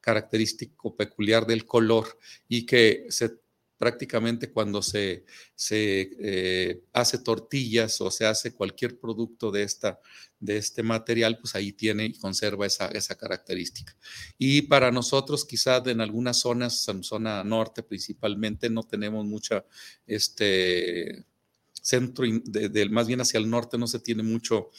característico 0.00 0.94
peculiar 0.94 1.46
del 1.46 1.64
color 1.64 2.18
y 2.46 2.66
que 2.66 3.06
se 3.08 3.43
prácticamente 3.84 4.50
cuando 4.50 4.80
se, 4.80 5.26
se 5.54 6.10
eh, 6.18 6.84
hace 6.94 7.18
tortillas 7.18 8.00
o 8.00 8.10
se 8.10 8.24
hace 8.24 8.54
cualquier 8.54 8.98
producto 8.98 9.50
de, 9.50 9.62
esta, 9.62 10.00
de 10.40 10.56
este 10.56 10.82
material, 10.82 11.36
pues 11.38 11.54
ahí 11.54 11.70
tiene 11.72 12.06
y 12.06 12.14
conserva 12.14 12.64
esa, 12.64 12.86
esa 12.86 13.14
característica. 13.14 13.94
Y 14.38 14.62
para 14.62 14.90
nosotros, 14.90 15.44
quizás 15.44 15.86
en 15.86 16.00
algunas 16.00 16.38
zonas, 16.38 16.88
en 16.88 17.02
zona 17.02 17.44
norte 17.44 17.82
principalmente, 17.82 18.70
no 18.70 18.84
tenemos 18.84 19.26
mucha, 19.26 19.66
este, 20.06 21.26
centro, 21.74 22.24
de, 22.26 22.88
más 22.88 23.06
bien 23.06 23.20
hacia 23.20 23.36
el 23.36 23.50
norte 23.50 23.76
no 23.76 23.86
se 23.86 23.98
tiene 23.98 24.22
mucho 24.22 24.70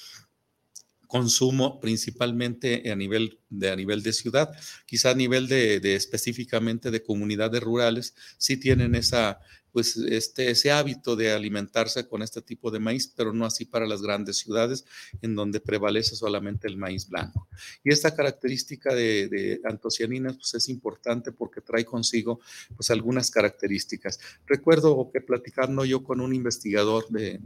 consumo 1.08 1.80
principalmente 1.80 2.90
a 2.92 2.96
nivel 2.96 3.40
de, 3.50 3.70
a 3.70 3.76
nivel 3.76 4.04
de 4.04 4.14
ciudad, 4.14 4.52
quizá 4.86 5.12
a 5.12 5.16
nivel 5.16 5.48
de, 5.48 5.96
específicamente 5.96 6.92
de 6.92 7.04
comunidades 7.04 7.62
rurales, 7.62 8.16
sí 8.38 8.58
tienen 8.58 8.96
esa, 8.96 9.40
pues 9.72 9.98
este, 9.98 10.50
ese 10.50 10.72
hábito 10.72 11.16
de 11.16 11.32
alimentarse 11.32 12.08
con 12.08 12.22
este 12.22 12.42
tipo 12.42 12.72
de 12.72 12.80
maíz, 12.80 13.08
pero 13.16 13.34
no 13.34 13.46
así 13.46 13.66
para 13.66 13.86
las 13.86 14.02
grandes 14.02 14.38
ciudades 14.38 14.86
en 15.22 15.36
donde 15.36 15.60
prevalece 15.60 16.16
solamente 16.16 16.68
el 16.68 16.78
maíz 16.78 17.08
blanco. 17.08 17.48
Y 17.84 17.92
esta 17.92 18.16
característica 18.16 18.94
de, 18.94 19.60
antocianinas 19.64 20.36
pues 20.36 20.54
es 20.54 20.70
importante 20.70 21.32
porque 21.32 21.62
trae 21.62 21.86
consigo 21.86 22.40
pues 22.76 22.90
algunas 22.90 23.32
características. 23.32 24.20
Recuerdo 24.46 25.10
que 25.12 25.22
platicando 25.22 25.86
yo 25.86 26.04
con 26.04 26.22
un 26.22 26.34
investigador 26.34 27.08
de, 27.10 27.40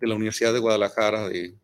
de 0.00 0.06
la 0.06 0.14
Universidad 0.14 0.52
de 0.52 0.58
Guadalajara, 0.58 1.28
de 1.28 1.56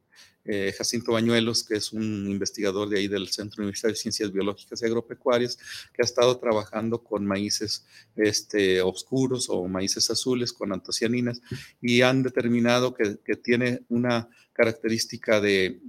eh, 0.44 0.74
Jacinto 0.76 1.12
Bañuelos, 1.12 1.64
que 1.64 1.74
es 1.74 1.92
un 1.92 2.28
investigador 2.28 2.88
de 2.88 2.98
ahí 2.98 3.08
del 3.08 3.28
Centro 3.28 3.62
Universitario 3.62 3.94
de 3.94 4.00
Ciencias 4.00 4.32
Biológicas 4.32 4.80
y 4.80 4.86
Agropecuarias, 4.86 5.56
que 5.92 6.02
ha 6.02 6.04
estado 6.04 6.38
trabajando 6.38 7.02
con 7.04 7.26
maíces 7.26 7.86
este, 8.16 8.80
oscuros 8.80 9.50
o 9.50 9.68
maíces 9.68 10.10
azules 10.10 10.52
con 10.52 10.72
antocianinas 10.72 11.40
y 11.80 12.00
han 12.02 12.22
determinado 12.22 12.94
que, 12.94 13.18
tiene 13.42 13.84
una 13.88 14.28
característica 14.52 15.40
de, 15.40 15.80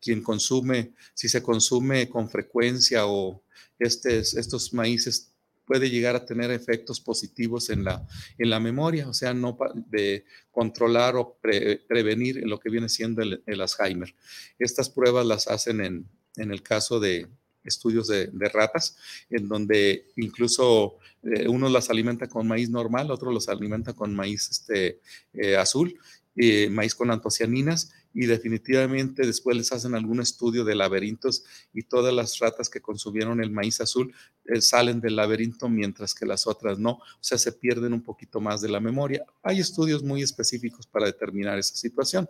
quien 0.00 0.22
consume, 0.22 0.92
si 1.14 1.28
se 1.28 1.42
consume 1.42 2.08
con 2.08 2.28
frecuencia 2.28 3.06
o 3.06 3.42
estos 3.78 4.74
maíces 4.74 5.32
puede 5.68 5.90
llegar 5.90 6.16
a 6.16 6.24
tener 6.24 6.50
efectos 6.50 6.98
positivos 6.98 7.68
en 7.68 7.84
la, 7.84 8.04
en 8.38 8.48
la 8.48 8.58
memoria, 8.58 9.06
o 9.06 9.12
sea, 9.12 9.34
no 9.34 9.56
de 9.74 10.24
controlar 10.50 11.14
o 11.16 11.38
prevenir 11.40 12.42
lo 12.46 12.58
que 12.58 12.70
viene 12.70 12.88
siendo 12.88 13.22
el, 13.22 13.60
Alzheimer. 13.60 14.14
Estas 14.58 14.88
pruebas 14.88 15.26
las 15.26 15.46
hacen 15.46 15.82
en, 15.82 16.08
en 16.36 16.50
el 16.50 16.62
caso 16.62 16.98
de 16.98 17.28
estudios 17.64 18.08
de, 18.08 18.30
ratas, 18.52 18.96
en 19.28 19.46
donde 19.46 20.06
incluso 20.16 20.96
eh, 21.22 21.46
uno 21.48 21.68
las 21.68 21.90
alimenta 21.90 22.26
con 22.26 22.48
maíz 22.48 22.70
normal, 22.70 23.10
otro 23.10 23.30
los 23.30 23.48
alimenta 23.50 23.92
con 23.92 24.16
maíz 24.16 24.48
este, 24.50 25.00
eh, 25.34 25.56
azul, 25.56 25.94
maíz 26.70 26.94
con 26.94 27.10
antocianinas, 27.10 27.92
y 28.14 28.26
definitivamente 28.26 29.26
después 29.26 29.56
les 29.56 29.72
hacen 29.72 29.94
algún 29.94 30.20
estudio 30.20 30.64
de 30.64 30.74
laberintos 30.74 31.44
y 31.72 31.82
todas 31.82 32.12
las 32.12 32.38
ratas 32.38 32.68
que 32.68 32.80
consumieron 32.80 33.40
el 33.42 33.50
maíz 33.50 33.80
azul 33.80 34.14
eh, 34.48 34.62
salen 34.62 35.00
del 35.00 35.16
laberinto 35.16 35.68
mientras 35.68 36.14
que 36.14 36.26
las 36.26 36.46
otras 36.46 36.78
no, 36.78 36.92
o 36.92 37.18
sea, 37.20 37.38
se 37.38 37.52
pierden 37.52 37.92
un 37.92 38.02
poquito 38.02 38.40
más 38.40 38.60
de 38.60 38.68
la 38.68 38.80
memoria. 38.80 39.24
Hay 39.42 39.60
estudios 39.60 40.02
muy 40.02 40.22
específicos 40.22 40.86
para 40.86 41.06
determinar 41.06 41.58
esa 41.58 41.76
situación. 41.76 42.28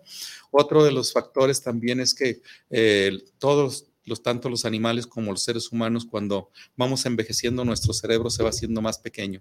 Otro 0.51 0.85
de 0.85 0.93
los 0.93 1.13
factores 1.13 1.63
también 1.63 2.01
es 2.01 2.15
que 2.15 2.43
eh, 2.71 3.19
todos 3.39 3.87
los, 4.05 4.23
tanto 4.23 4.49
los 4.49 4.65
animales 4.65 5.07
como 5.07 5.31
los 5.31 5.43
seres 5.43 5.71
humanos, 5.71 6.05
cuando 6.05 6.51
vamos 6.77 7.07
envejeciendo, 7.07 7.65
nuestro 7.65 7.93
cerebro 7.93 8.31
se 8.31 8.43
va 8.43 8.51
haciendo 8.51 8.83
más 8.83 8.99
pequeño, 8.99 9.41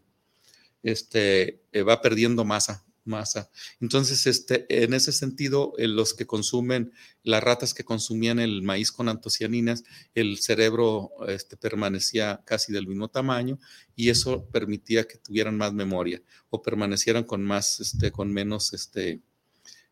este, 0.84 1.62
eh, 1.72 1.82
va 1.82 2.02
perdiendo 2.02 2.46
masa 2.46 2.87
masa. 3.08 3.50
Entonces, 3.80 4.28
este, 4.28 4.66
en 4.84 4.94
ese 4.94 5.12
sentido, 5.12 5.74
eh, 5.78 5.88
los 5.88 6.14
que 6.14 6.26
consumen, 6.26 6.92
las 7.24 7.44
ratas 7.44 7.74
que 7.74 7.84
consumían 7.84 8.40
el 8.40 8.62
maíz 8.62 8.92
con 8.92 9.10
antocianinas, 9.10 9.84
el 10.14 10.38
cerebro 10.38 11.12
este, 11.28 11.58
permanecía 11.58 12.42
casi 12.46 12.72
del 12.72 12.88
mismo 12.88 13.08
tamaño 13.08 13.60
y 13.96 14.10
eso 14.10 14.46
permitía 14.52 15.08
que 15.08 15.18
tuvieran 15.18 15.58
más 15.58 15.74
memoria 15.74 16.22
o 16.50 16.62
permanecieran 16.62 17.24
con 17.24 17.44
más, 17.44 17.80
este, 17.80 18.12
con 18.12 18.32
menos, 18.32 18.74
este, 18.74 19.22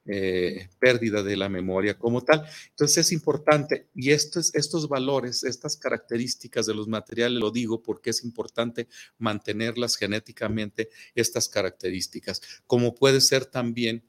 eh, 0.05 0.69
pérdida 0.79 1.23
de 1.23 1.35
la 1.35 1.49
memoria 1.49 1.97
como 1.97 2.23
tal. 2.23 2.45
Entonces 2.69 2.99
es 2.99 3.11
importante 3.11 3.89
y 3.95 4.11
estos, 4.11 4.53
estos 4.53 4.87
valores, 4.87 5.43
estas 5.43 5.77
características 5.77 6.65
de 6.67 6.75
los 6.75 6.87
materiales, 6.87 7.39
lo 7.39 7.51
digo 7.51 7.81
porque 7.81 8.11
es 8.11 8.23
importante 8.23 8.87
mantenerlas 9.17 9.95
genéticamente, 9.95 10.89
estas 11.15 11.49
características, 11.49 12.41
como 12.67 12.93
puede 12.93 13.19
ser 13.19 13.45
también 13.45 14.03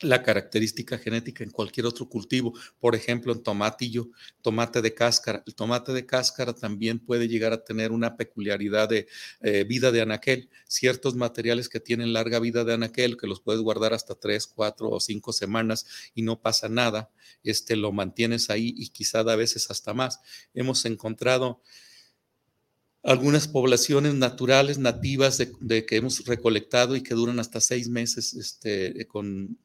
la 0.00 0.22
característica 0.22 0.98
genética 0.98 1.42
en 1.42 1.50
cualquier 1.50 1.86
otro 1.86 2.08
cultivo, 2.08 2.52
por 2.78 2.94
ejemplo, 2.94 3.32
en 3.32 3.42
tomatillo, 3.42 4.10
tomate 4.42 4.82
de 4.82 4.94
cáscara. 4.94 5.42
El 5.46 5.54
tomate 5.54 5.92
de 5.92 6.04
cáscara 6.04 6.52
también 6.52 6.98
puede 6.98 7.28
llegar 7.28 7.52
a 7.52 7.64
tener 7.64 7.92
una 7.92 8.16
peculiaridad 8.16 8.88
de 8.88 9.08
eh, 9.40 9.64
vida 9.64 9.92
de 9.92 10.02
anaquel. 10.02 10.50
Ciertos 10.66 11.14
materiales 11.14 11.68
que 11.68 11.80
tienen 11.80 12.12
larga 12.12 12.40
vida 12.40 12.64
de 12.64 12.74
anaquel, 12.74 13.16
que 13.16 13.26
los 13.26 13.40
puedes 13.40 13.62
guardar 13.62 13.94
hasta 13.94 14.14
tres, 14.14 14.46
cuatro 14.46 14.90
o 14.90 15.00
cinco 15.00 15.32
semanas 15.32 15.86
y 16.14 16.22
no 16.22 16.40
pasa 16.40 16.68
nada, 16.68 17.10
este, 17.42 17.76
lo 17.76 17.92
mantienes 17.92 18.50
ahí 18.50 18.74
y 18.76 18.88
quizá 18.88 19.20
a 19.20 19.36
veces 19.36 19.70
hasta 19.70 19.94
más. 19.94 20.20
Hemos 20.52 20.84
encontrado 20.84 21.62
algunas 23.06 23.46
poblaciones 23.46 24.14
naturales, 24.14 24.78
nativas, 24.78 25.38
de, 25.38 25.86
que 25.86 25.96
hemos 25.96 26.24
recolectado 26.24 26.96
y 26.96 27.04
que 27.04 27.14
duran 27.14 27.38
hasta 27.38 27.60
seis 27.60 27.88
meses 27.88 28.34
este, 28.34 29.06
con, 29.06 29.56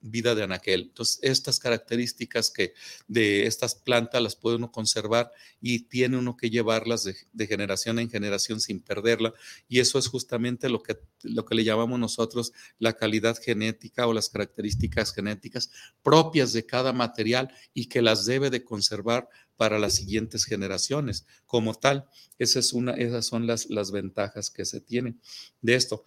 vida 0.00 0.34
de 0.34 0.44
anaquel. 0.44 0.84
Entonces, 0.88 1.18
estas 1.20 1.58
características 1.58 2.50
que 2.50 2.72
de 3.06 3.46
estas 3.46 3.74
plantas 3.74 4.22
las 4.22 4.34
puede 4.34 4.56
uno 4.56 4.72
conservar 4.72 5.30
y 5.60 5.80
tiene 5.80 6.16
uno 6.16 6.38
que 6.38 6.48
llevarlas 6.48 7.04
de, 7.04 7.46
generación 7.46 7.98
en 7.98 8.08
generación 8.08 8.60
sin 8.60 8.80
perderla. 8.80 9.34
Y 9.68 9.80
eso 9.80 9.98
es 9.98 10.08
justamente 10.08 10.70
lo 10.70 10.82
que, 10.82 10.98
lo 11.22 11.44
que 11.44 11.54
le 11.54 11.64
llamamos 11.64 12.00
nosotros 12.00 12.54
la 12.78 12.94
calidad 12.94 13.36
genética 13.36 14.06
o 14.06 14.14
las 14.14 14.30
características 14.30 15.12
genéticas 15.12 15.70
propias 16.02 16.54
de 16.54 16.64
cada 16.64 16.94
material 16.94 17.52
y 17.74 17.86
que 17.86 18.00
las 18.00 18.24
debe 18.24 18.48
de 18.48 18.64
conservar 18.64 19.28
para 19.60 19.78
las 19.78 19.92
siguientes 19.92 20.46
generaciones. 20.46 21.26
Como 21.44 21.74
tal, 21.74 22.06
es 22.38 22.72
una, 22.72 22.92
esas 22.92 23.26
son 23.26 23.46
las, 23.46 23.68
las 23.68 23.90
ventajas 23.90 24.50
que 24.50 24.64
se 24.64 24.80
tienen 24.80 25.20
de 25.60 25.74
esto 25.74 26.06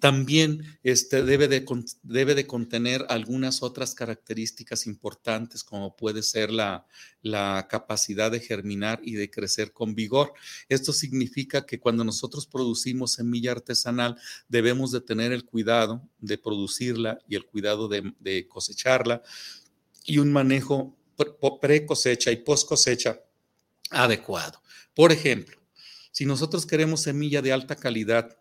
también 0.00 0.64
este, 0.82 1.22
debe, 1.22 1.48
de, 1.48 1.66
debe 2.02 2.34
de 2.34 2.46
contener 2.46 3.04
algunas 3.10 3.62
otras 3.62 3.94
características 3.94 4.86
importantes, 4.86 5.62
como 5.62 5.94
puede 5.94 6.22
ser 6.22 6.50
la, 6.50 6.86
la, 7.20 7.68
capacidad 7.68 8.30
de 8.30 8.40
germinar 8.40 9.00
y 9.04 9.16
de 9.16 9.30
crecer 9.30 9.72
con 9.72 9.94
vigor. 9.94 10.32
Esto 10.68 10.92
significa 10.92 11.66
que 11.66 11.78
cuando 11.78 12.04
nosotros 12.04 12.46
producimos 12.46 13.12
semilla 13.12 13.52
artesanal, 13.52 14.16
debemos 14.48 14.92
de 14.92 15.02
tener 15.02 15.30
el 15.30 15.44
cuidado 15.44 16.08
de 16.18 16.38
producirla 16.38 17.18
y 17.28 17.36
el 17.36 17.44
cuidado 17.44 17.86
de, 17.86 18.14
de 18.18 18.48
cosecharla 18.48 19.22
y 20.06 20.18
un 20.18 20.32
manejo 20.32 20.96
pre 21.60 21.86
cosecha 21.86 22.30
y 22.30 22.36
post 22.36 22.68
cosecha 22.68 23.20
adecuado. 23.90 24.60
Por 24.94 25.12
ejemplo, 25.12 25.58
si 26.10 26.26
nosotros 26.26 26.66
queremos 26.66 27.02
semilla 27.02 27.40
de 27.42 27.52
alta 27.52 27.76
calidad, 27.76 28.38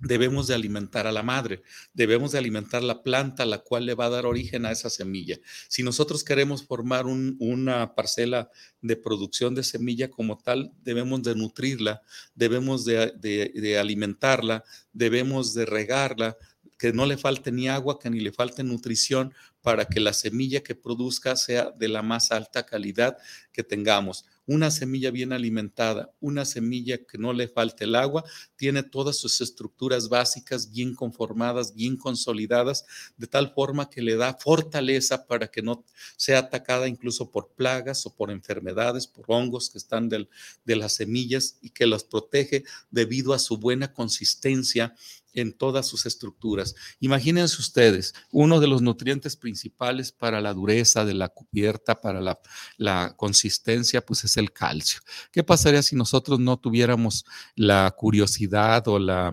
debemos 0.00 0.46
de 0.46 0.54
alimentar 0.54 1.06
a 1.06 1.12
la 1.12 1.22
madre, 1.22 1.62
debemos 1.92 2.32
de 2.32 2.38
alimentar 2.38 2.82
la 2.82 3.02
planta 3.02 3.44
la 3.44 3.58
cual 3.58 3.84
le 3.86 3.94
va 3.94 4.06
a 4.06 4.10
dar 4.10 4.26
origen 4.26 4.64
a 4.64 4.70
esa 4.70 4.90
semilla. 4.90 5.38
Si 5.68 5.82
nosotros 5.82 6.24
queremos 6.24 6.64
formar 6.64 7.06
una 7.06 7.94
parcela 7.94 8.50
de 8.80 8.96
producción 8.96 9.54
de 9.54 9.64
semilla 9.64 10.08
como 10.08 10.38
tal, 10.38 10.72
debemos 10.82 11.22
de 11.22 11.34
nutrirla, 11.34 12.02
debemos 12.34 12.84
de, 12.84 13.12
de 13.18 13.78
alimentarla, 13.78 14.64
debemos 14.92 15.52
de 15.54 15.66
regarla, 15.66 16.36
que 16.78 16.92
no 16.92 17.06
le 17.06 17.18
falte 17.18 17.50
ni 17.50 17.68
agua, 17.68 17.98
que 17.98 18.08
ni 18.08 18.20
le 18.20 18.32
falte 18.32 18.62
nutrición 18.62 19.34
para 19.60 19.86
que 19.86 20.00
la 20.00 20.12
semilla 20.12 20.62
que 20.62 20.74
produzca 20.74 21.36
sea 21.36 21.72
de 21.72 21.88
la 21.88 22.02
más 22.02 22.30
alta 22.30 22.64
calidad 22.64 23.18
que 23.52 23.64
tengamos. 23.64 24.24
Una 24.46 24.70
semilla 24.70 25.10
bien 25.10 25.34
alimentada, 25.34 26.14
una 26.20 26.46
semilla 26.46 27.04
que 27.04 27.18
no 27.18 27.34
le 27.34 27.48
falte 27.48 27.84
el 27.84 27.96
agua, 27.96 28.24
tiene 28.56 28.82
todas 28.82 29.16
sus 29.16 29.42
estructuras 29.42 30.08
básicas 30.08 30.70
bien 30.70 30.94
conformadas, 30.94 31.74
bien 31.74 31.98
consolidadas, 31.98 32.86
de 33.18 33.26
tal 33.26 33.52
forma 33.52 33.90
que 33.90 34.00
le 34.00 34.16
da 34.16 34.32
fortaleza 34.32 35.26
para 35.26 35.48
que 35.48 35.60
no 35.60 35.84
sea 36.16 36.38
atacada 36.38 36.88
incluso 36.88 37.30
por 37.30 37.50
plagas 37.50 38.06
o 38.06 38.14
por 38.14 38.30
enfermedades, 38.30 39.06
por 39.06 39.26
hongos 39.28 39.68
que 39.68 39.76
están 39.76 40.08
de 40.08 40.26
las 40.64 40.94
semillas 40.94 41.58
y 41.60 41.70
que 41.70 41.86
las 41.86 42.04
protege 42.04 42.64
debido 42.90 43.34
a 43.34 43.38
su 43.38 43.58
buena 43.58 43.92
consistencia 43.92 44.94
en 45.40 45.52
todas 45.52 45.86
sus 45.86 46.06
estructuras. 46.06 46.74
Imagínense 47.00 47.60
ustedes, 47.60 48.14
uno 48.30 48.60
de 48.60 48.66
los 48.66 48.82
nutrientes 48.82 49.36
principales 49.36 50.12
para 50.12 50.40
la 50.40 50.54
dureza 50.54 51.04
de 51.04 51.14
la 51.14 51.28
cubierta, 51.28 52.00
para 52.00 52.20
la, 52.20 53.14
consistencia, 53.16 54.04
pues 54.04 54.24
es 54.24 54.36
el 54.36 54.52
calcio. 54.52 55.00
¿Qué 55.32 55.42
pasaría 55.42 55.82
si 55.82 55.96
nosotros 55.96 56.38
no 56.40 56.58
tuviéramos 56.58 57.24
la 57.54 57.90
curiosidad 57.96 58.86
o 58.88 58.98
la... 58.98 59.32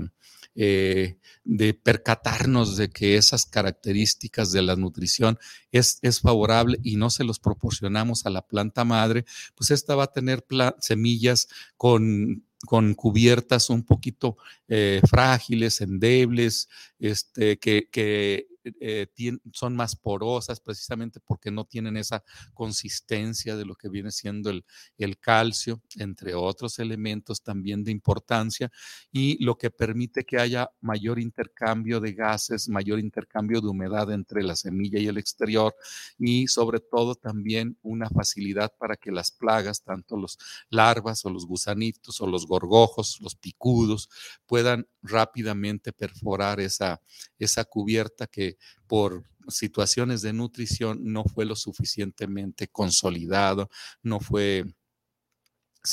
Eh, 0.58 1.18
de 1.44 1.74
percatarnos 1.74 2.78
de 2.78 2.90
que 2.90 3.18
esas 3.18 3.46
características 3.46 4.54
de 4.54 4.62
la 4.62 4.78
nutrición 4.78 5.38
es, 5.72 6.00
es, 6.02 6.22
favorable 6.22 6.80
y 6.82 6.96
no 6.96 7.10
se 7.10 7.26
los 7.26 7.40
proporcionamos 7.40 8.26
a 8.26 8.30
la 8.30 8.42
planta 8.42 8.86
madre, 8.86 9.26
pues 9.54 9.70
esta 9.72 9.96
va 9.96 10.06
a 10.06 10.14
tener 10.14 10.46
semillas 10.80 11.50
con 11.76 12.46
con 12.66 12.96
cubiertas 12.96 13.70
un 13.70 13.84
poquito 13.84 14.38
eh, 14.68 15.02
frágiles, 15.08 15.82
endebles, 15.82 16.68
este, 17.00 17.58
que, 17.58 17.88
que 17.92 18.48
eh, 18.80 19.08
son 19.54 19.76
más 19.76 19.96
porosas 19.96 20.60
precisamente 20.60 21.20
porque 21.20 21.52
no 21.52 21.66
tienen 21.66 21.98
esa 21.98 22.24
consistencia 22.54 23.56
de 23.56 23.66
lo 23.66 23.76
que 23.76 23.90
viene 23.90 24.12
siendo 24.12 24.50
el, 24.50 24.66
el, 24.98 25.20
calcio, 25.20 25.82
entre 25.98 26.34
otros 26.34 26.80
elementos 26.80 27.44
también 27.44 27.84
de 27.84 27.92
importancia, 27.92 28.72
y 29.12 29.44
lo 29.44 29.58
que 29.58 29.70
permite 29.70 30.24
que 30.24 30.40
haya 30.40 30.72
mayor 30.82 31.20
intercambio 31.20 32.00
de 32.00 32.14
gases, 32.14 32.68
mayor 32.68 33.00
intercambio 33.00 33.62
de 33.62 33.68
humedad 33.68 34.12
entre 34.12 34.42
la 34.42 34.56
semilla 34.56 35.00
y 35.00 35.08
el 35.08 35.20
exterior, 35.20 35.76
y 36.18 36.48
sobre 36.48 36.80
todo 36.80 37.14
también 37.14 37.78
una 37.84 38.10
facilidad 38.10 38.74
para 38.80 38.96
que 38.96 39.12
las 39.12 39.30
plagas, 39.30 39.84
tanto 39.84 40.18
los 40.18 40.40
larvas 40.70 41.24
o 41.26 41.30
los 41.30 41.46
gusanitos 41.46 42.20
o 42.20 42.28
los 42.28 42.48
gorgojos, 42.48 43.20
los 43.22 43.36
picudos, 43.36 44.10
puedan 44.56 44.88
rápidamente 45.02 45.92
perforar 45.92 46.62
esa, 46.62 47.02
esa 47.38 47.66
cubierta 47.66 48.26
que 48.26 48.56
por 48.88 49.26
situaciones 49.50 50.22
de 50.22 50.32
nutrición 50.32 51.00
no 51.04 51.26
fue 51.26 51.44
lo 51.44 51.58
suficientemente 51.58 52.70
consolidado, 52.70 53.70
no 54.02 54.22
fue 54.22 54.64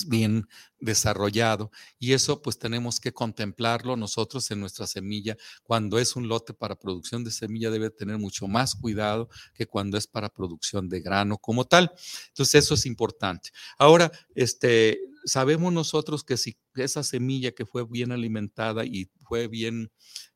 bien 0.07 0.47
desarrollado 0.83 1.71
y 1.99 2.13
eso 2.13 2.43
pues 2.43 2.59
tenemos 2.59 3.01
que 3.01 3.13
contemplarlo 3.13 3.97
nosotros 3.97 4.51
en 4.51 4.61
nuestra 4.61 4.87
semilla. 4.87 5.37
Cuando 5.63 5.99
es 5.99 6.17
un 6.17 6.29
lote 6.29 6.53
para 6.53 6.77
producción 6.79 7.25
de 7.25 7.31
semilla 7.31 7.71
debe 7.71 7.91
tener 7.91 8.19
mucho 8.19 8.49
más 8.49 8.75
cuidado 8.75 9.31
que 9.55 9.67
cuando 9.67 9.97
es 9.97 10.07
para 10.07 10.29
producción 10.29 10.89
de 10.89 11.01
grano 11.01 11.39
como 11.39 11.65
tal. 11.65 11.93
Entonces 12.29 12.65
eso 12.65 12.75
es 12.75 12.85
importante. 12.85 13.51
Ahora, 13.79 14.11
este, 14.35 15.01
sabemos 15.25 15.73
nosotros 15.73 16.25
que 16.25 16.37
si 16.37 16.57
esa 16.75 17.03
semilla 17.03 17.53
que 17.53 17.67
fue 17.67 17.87
bien 17.87 18.13
alimentada 18.13 18.85
y 18.85 19.11
fue 19.21 19.47
bien 19.49 19.91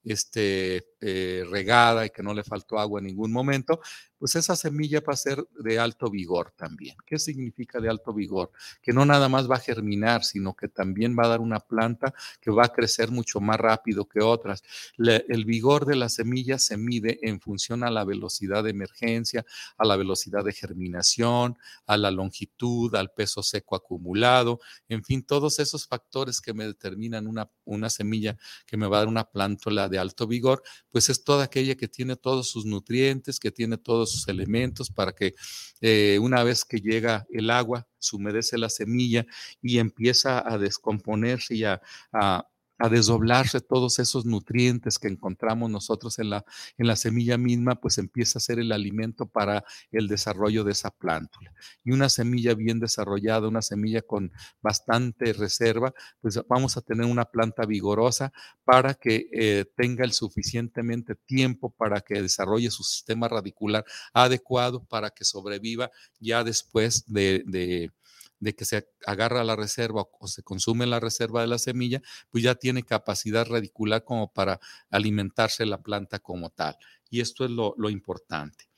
este, 0.04 0.86
eh, 1.00 1.44
regada 1.50 2.06
y 2.06 2.10
que 2.10 2.22
no 2.22 2.34
le 2.34 2.44
faltó 2.44 2.78
agua 2.78 3.00
en 3.00 3.06
ningún 3.06 3.32
momento, 3.32 3.80
pues 4.18 4.34
esa 4.36 4.54
semilla 4.54 5.00
va 5.00 5.12
a 5.12 5.16
ser 5.16 5.44
de 5.58 5.78
alto 5.78 6.10
vigor 6.10 6.52
también. 6.56 6.96
¿Qué 7.04 7.18
significa 7.18 7.80
de 7.80 7.88
alto 7.88 8.12
vigor? 8.12 8.50
Que 8.80 8.92
no 8.92 9.04
nada 9.04 9.28
más 9.28 9.50
va 9.50 9.56
a 9.56 9.60
germinar, 9.60 10.24
que 10.58 10.68
también 10.68 11.16
va 11.18 11.24
a 11.24 11.28
dar 11.28 11.40
una 11.40 11.60
planta 11.60 12.14
que 12.40 12.50
va 12.50 12.66
a 12.66 12.72
crecer 12.72 13.10
mucho 13.10 13.40
más 13.40 13.58
rápido 13.58 14.06
que 14.06 14.20
otras. 14.20 14.62
el 14.98 15.44
vigor 15.44 15.86
de 15.86 15.96
la 15.96 16.08
semilla 16.08 16.58
se 16.58 16.76
mide 16.76 17.18
en 17.22 17.40
función 17.40 17.82
a 17.82 17.90
la 17.90 18.04
velocidad 18.04 18.64
de 18.64 18.70
emergencia, 18.70 19.44
a 19.76 19.84
la 19.84 19.96
velocidad 19.96 20.44
de 20.44 20.52
germinación, 20.52 21.58
a 21.86 21.96
la 21.96 22.10
longitud, 22.10 22.94
al 22.94 23.10
peso 23.12 23.42
seco 23.42 23.76
acumulado, 23.76 24.60
en 24.88 25.04
fin, 25.04 25.22
todos 25.22 25.58
esos 25.58 25.86
factores 25.86 26.40
que 26.40 26.54
me 26.54 26.66
determinan 26.66 27.26
una, 27.26 27.50
una 27.64 27.90
semilla 27.90 28.36
que 28.66 28.76
me 28.76 28.86
va 28.86 28.98
a 28.98 29.00
dar 29.00 29.08
una 29.08 29.24
plántola 29.24 29.88
de 29.88 29.98
alto 29.98 30.26
vigor, 30.26 30.62
pues 30.90 31.08
es 31.08 31.24
toda 31.24 31.44
aquella 31.44 31.74
que 31.74 31.88
tiene 31.88 32.16
todos 32.16 32.50
sus 32.50 32.64
nutrientes, 32.64 33.40
que 33.40 33.50
tiene 33.50 33.78
todos 33.78 34.12
sus 34.12 34.28
elementos 34.28 34.90
para 34.90 35.12
que 35.12 35.34
eh, 35.80 36.18
una 36.20 36.42
vez 36.42 36.64
que 36.64 36.80
llega 36.80 37.26
el 37.30 37.50
agua, 37.50 37.86
humedece 38.12 38.58
la 38.58 38.70
semilla 38.70 39.26
y 39.62 39.78
empieza 39.78 40.46
a 40.46 40.58
descomponerse 40.58 41.54
y 41.56 41.64
a 41.64 41.80
a 42.12 42.48
desdoblarse 42.90 43.60
todos 43.60 43.98
esos 43.98 44.26
nutrientes 44.26 44.98
que 44.98 45.08
encontramos 45.08 45.70
nosotros 45.70 46.18
en 46.18 46.30
la, 46.30 46.44
en 46.76 46.86
la 46.86 46.96
semilla 46.96 47.38
misma, 47.38 47.76
pues 47.76 47.98
empieza 47.98 48.38
a 48.38 48.42
ser 48.42 48.58
el 48.58 48.72
alimento 48.72 49.26
para 49.26 49.64
el 49.90 50.08
desarrollo 50.08 50.64
de 50.64 50.72
esa 50.72 50.90
plántula. 50.90 51.52
Y 51.84 51.92
una 51.92 52.08
semilla 52.08 52.54
bien 52.54 52.78
desarrollada, 52.78 53.48
una 53.48 53.62
semilla 53.62 54.02
con 54.02 54.32
bastante 54.60 55.32
reserva, 55.32 55.92
pues 56.20 56.40
vamos 56.48 56.76
a 56.76 56.82
tener 56.82 57.06
una 57.06 57.24
planta 57.24 57.64
vigorosa 57.64 58.32
para 58.64 58.94
que 58.94 59.28
eh, 59.32 59.64
tenga 59.76 60.04
el 60.04 60.12
suficientemente 60.12 61.14
tiempo 61.14 61.70
para 61.70 62.00
que 62.00 62.22
desarrolle 62.22 62.70
su 62.70 62.82
sistema 62.82 63.28
radicular 63.28 63.84
adecuado 64.12 64.84
para 64.84 65.10
que 65.10 65.24
sobreviva 65.24 65.90
ya 66.18 66.44
después 66.44 67.04
de 67.06 67.42
de 67.46 67.90
que 68.40 68.64
se 68.64 68.88
agarra 69.06 69.44
la 69.44 69.56
reserva 69.56 70.06
o 70.18 70.28
se 70.28 70.42
consume 70.42 70.86
la 70.86 71.00
reserva 71.00 71.40
de 71.40 71.46
la 71.46 71.58
semilla, 71.58 72.02
pues 72.30 72.44
ya 72.44 72.54
tiene 72.54 72.82
capacidad 72.82 73.46
radicular 73.46 74.04
como 74.04 74.32
para 74.32 74.60
alimentarse 74.90 75.66
la 75.66 75.82
planta 75.82 76.18
como 76.18 76.50
tal. 76.50 76.76
Y 77.10 77.20
esto 77.20 77.44
es 77.44 77.50
lo, 77.50 77.90
importante. 77.90 78.68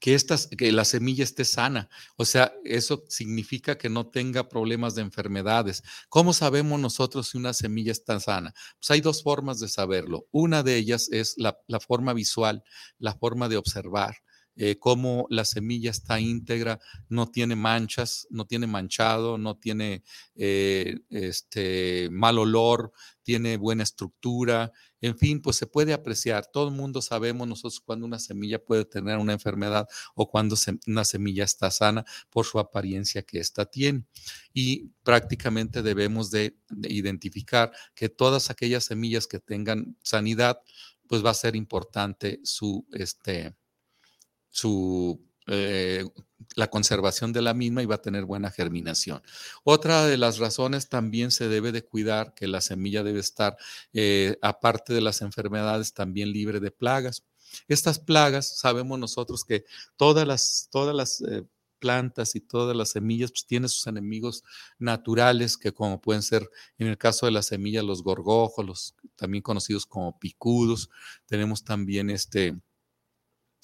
Que, 0.00 0.16
que 0.56 0.70
la 0.72 0.84
semilla 0.84 1.24
esté 1.24 1.44
sana. 1.44 1.88
O 2.16 2.24
sea, 2.24 2.52
eso 2.64 3.04
significa 3.08 3.76
que 3.76 3.88
no 3.88 4.06
tenga 4.06 4.48
problemas 4.48 4.94
de 4.94 5.02
enfermedades. 5.02 5.82
¿Cómo 6.08 6.32
sabemos 6.32 6.78
nosotros 6.78 7.28
si 7.28 7.38
una 7.38 7.52
semilla 7.52 7.92
está 7.92 8.18
sana? 8.20 8.54
Pues 8.78 8.90
hay 8.92 9.00
dos 9.00 9.22
formas 9.22 9.58
de 9.58 9.68
saberlo. 9.68 10.28
Una 10.30 10.62
de 10.62 10.76
ellas 10.76 11.08
es 11.10 11.34
la, 11.36 11.58
la 11.66 11.80
forma 11.80 12.12
visual, 12.12 12.62
la 12.98 13.14
forma 13.14 13.48
de 13.48 13.56
observar. 13.56 14.16
Eh, 14.60 14.76
cómo 14.80 15.26
la 15.30 15.44
semilla 15.44 15.92
está 15.92 16.18
íntegra, 16.18 16.80
no 17.08 17.28
tiene 17.28 17.54
manchas, 17.54 18.26
no 18.28 18.44
tiene 18.44 18.66
manchado, 18.66 19.38
no 19.38 19.56
tiene 19.56 20.02
eh, 20.34 20.98
este, 21.10 22.08
mal 22.10 22.38
olor, 22.38 22.92
tiene 23.22 23.56
buena 23.56 23.84
estructura, 23.84 24.72
en 25.00 25.16
fin, 25.16 25.40
pues 25.40 25.56
se 25.56 25.68
puede 25.68 25.92
apreciar. 25.92 26.46
Todo 26.52 26.68
el 26.68 26.74
mundo 26.74 27.02
sabemos 27.02 27.46
nosotros 27.46 27.80
cuando 27.80 28.04
una 28.04 28.18
semilla 28.18 28.58
puede 28.58 28.84
tener 28.84 29.18
una 29.18 29.32
enfermedad 29.32 29.86
o 30.16 30.28
cuando 30.28 30.56
una 30.88 31.04
semilla 31.04 31.44
está 31.44 31.70
sana 31.70 32.04
por 32.28 32.44
su 32.44 32.58
apariencia 32.58 33.22
que 33.22 33.38
ésta 33.38 33.64
tiene. 33.66 34.06
Y 34.52 34.88
prácticamente 35.04 35.82
debemos 35.82 36.32
de, 36.32 36.56
de 36.68 36.92
identificar 36.92 37.70
que 37.94 38.08
todas 38.08 38.50
aquellas 38.50 38.84
semillas 38.84 39.28
que 39.28 39.38
tengan 39.38 39.96
sanidad, 40.02 40.60
pues 41.06 41.24
va 41.24 41.30
a 41.30 41.34
ser 41.34 41.54
importante 41.54 42.40
su, 42.42 42.86
este, 42.92 43.54
su, 44.50 45.20
eh, 45.46 46.04
la 46.56 46.68
conservación 46.68 47.32
de 47.32 47.42
la 47.42 47.54
misma 47.54 47.82
y 47.82 47.86
va 47.86 47.96
a 47.96 48.02
tener 48.02 48.24
buena 48.24 48.50
germinación. 48.50 49.22
Otra 49.64 50.06
de 50.06 50.16
las 50.16 50.38
razones 50.38 50.88
también 50.88 51.30
se 51.30 51.48
debe 51.48 51.72
de 51.72 51.84
cuidar 51.84 52.34
que 52.34 52.48
la 52.48 52.60
semilla 52.60 53.02
debe 53.02 53.20
estar, 53.20 53.56
eh, 53.92 54.36
aparte 54.42 54.92
de 54.92 55.00
las 55.00 55.22
enfermedades, 55.22 55.94
también 55.94 56.32
libre 56.32 56.60
de 56.60 56.70
plagas. 56.70 57.24
Estas 57.66 57.98
plagas, 57.98 58.58
sabemos 58.58 58.98
nosotros 58.98 59.44
que 59.44 59.64
todas 59.96 60.26
las, 60.26 60.68
todas 60.70 60.94
las 60.94 61.20
eh, 61.22 61.44
plantas 61.78 62.34
y 62.34 62.40
todas 62.40 62.76
las 62.76 62.90
semillas 62.90 63.30
pues, 63.30 63.46
tienen 63.46 63.68
sus 63.68 63.86
enemigos 63.86 64.44
naturales, 64.78 65.56
que 65.56 65.72
como 65.72 66.00
pueden 66.00 66.22
ser, 66.22 66.48
en 66.78 66.88
el 66.88 66.98
caso 66.98 67.26
de 67.26 67.32
las 67.32 67.46
semillas, 67.46 67.84
los 67.84 68.02
gorgojos, 68.02 68.66
los 68.66 68.94
también 69.16 69.42
conocidos 69.42 69.86
como 69.86 70.18
picudos. 70.18 70.90
Tenemos 71.26 71.64
también 71.64 72.10
este, 72.10 72.58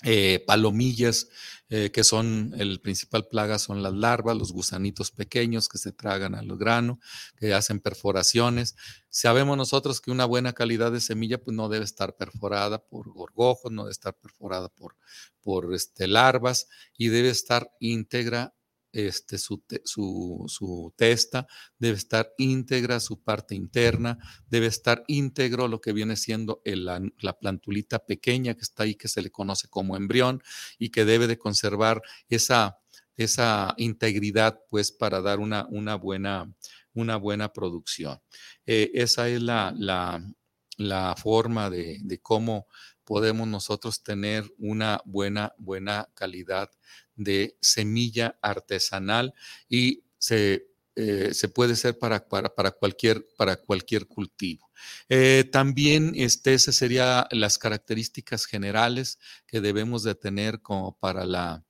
eh, 0.04 0.44
palomillas, 0.46 1.28
eh, 1.70 1.90
que 1.90 2.04
son 2.04 2.52
el 2.58 2.80
principal 2.80 3.26
plaga, 3.26 3.58
son 3.58 3.82
las 3.82 3.94
larvas, 3.94 4.36
los 4.36 4.52
gusanitos 4.52 5.10
pequeños 5.10 5.68
que 5.68 5.78
se 5.78 5.92
tragan 5.92 6.34
al 6.34 6.56
grano, 6.58 7.00
que 7.36 7.54
hacen 7.54 7.80
perforaciones. 7.80 8.76
Sabemos 9.08 9.56
nosotros 9.56 10.02
que 10.02 10.10
una 10.10 10.26
buena 10.26 10.52
calidad 10.52 10.92
de 10.92 11.00
semilla 11.00 11.38
pues, 11.38 11.56
no 11.56 11.70
debe 11.70 11.86
estar 11.86 12.16
perforada 12.16 12.84
por 12.84 13.10
gorgojos, 13.10 13.72
no 13.72 13.84
debe 13.84 13.92
estar 13.92 14.14
perforada 14.14 14.68
por, 14.68 14.96
por 15.40 15.72
este, 15.74 16.06
larvas 16.06 16.68
y 16.98 17.08
debe 17.08 17.30
estar 17.30 17.70
íntegra 17.80 18.54
este, 18.94 19.38
su, 19.38 19.62
su, 19.84 20.94
testa, 20.96 21.46
debe 21.78 21.96
estar 21.96 22.32
íntegra 22.38 23.00
su 23.00 23.20
parte 23.20 23.54
interna, 23.56 24.18
debe 24.48 24.66
estar 24.66 25.04
íntegro 25.08 25.66
lo 25.66 25.80
que 25.80 25.92
viene 25.92 26.16
siendo 26.16 26.62
la, 26.64 27.00
plantulita 27.40 27.98
pequeña 27.98 28.54
que 28.54 28.62
está 28.62 28.84
ahí, 28.84 28.94
que 28.94 29.08
se 29.08 29.20
le 29.20 29.30
conoce 29.30 29.68
como 29.68 29.96
embrión 29.96 30.42
y 30.78 30.90
que 30.90 31.04
debe 31.04 31.26
de 31.26 31.38
conservar 31.38 32.02
esa, 32.28 32.78
esa 33.16 33.74
integridad, 33.78 34.60
pues, 34.70 34.92
para 34.92 35.20
dar 35.20 35.40
una, 35.40 35.66
una, 35.70 35.96
buena, 35.96 36.52
una 36.94 37.16
buena 37.16 37.52
producción. 37.52 38.20
Eh, 38.64 38.92
esa 38.94 39.28
es 39.28 39.42
la, 39.42 39.74
la, 39.76 41.14
forma 41.16 41.68
de, 41.68 41.98
de 42.02 42.20
cómo 42.20 42.68
podemos 43.04 43.46
nosotros 43.46 44.02
tener 44.02 44.44
una 44.56 45.00
buena, 45.04 45.52
buena 45.58 46.08
calidad 46.14 46.70
de 47.16 47.56
semilla 47.60 48.38
artesanal 48.42 49.34
y 49.68 50.04
se, 50.18 50.68
eh, 50.96 51.30
se 51.32 51.48
puede 51.48 51.76
ser 51.76 51.98
para, 51.98 52.28
para, 52.28 52.70
cualquier, 52.70 53.26
para 53.36 53.56
cualquier 53.56 54.06
cultivo. 54.06 54.70
Eh, 55.08 55.48
también 55.50 56.12
este, 56.14 56.54
esas 56.54 56.74
serían 56.74 57.24
las 57.30 57.58
características 57.58 58.46
generales 58.46 59.18
que 59.46 59.60
debemos 59.60 60.02
de 60.02 60.14
tener 60.14 60.60
como 60.60 60.96
para 60.98 61.24
la, 61.24 61.63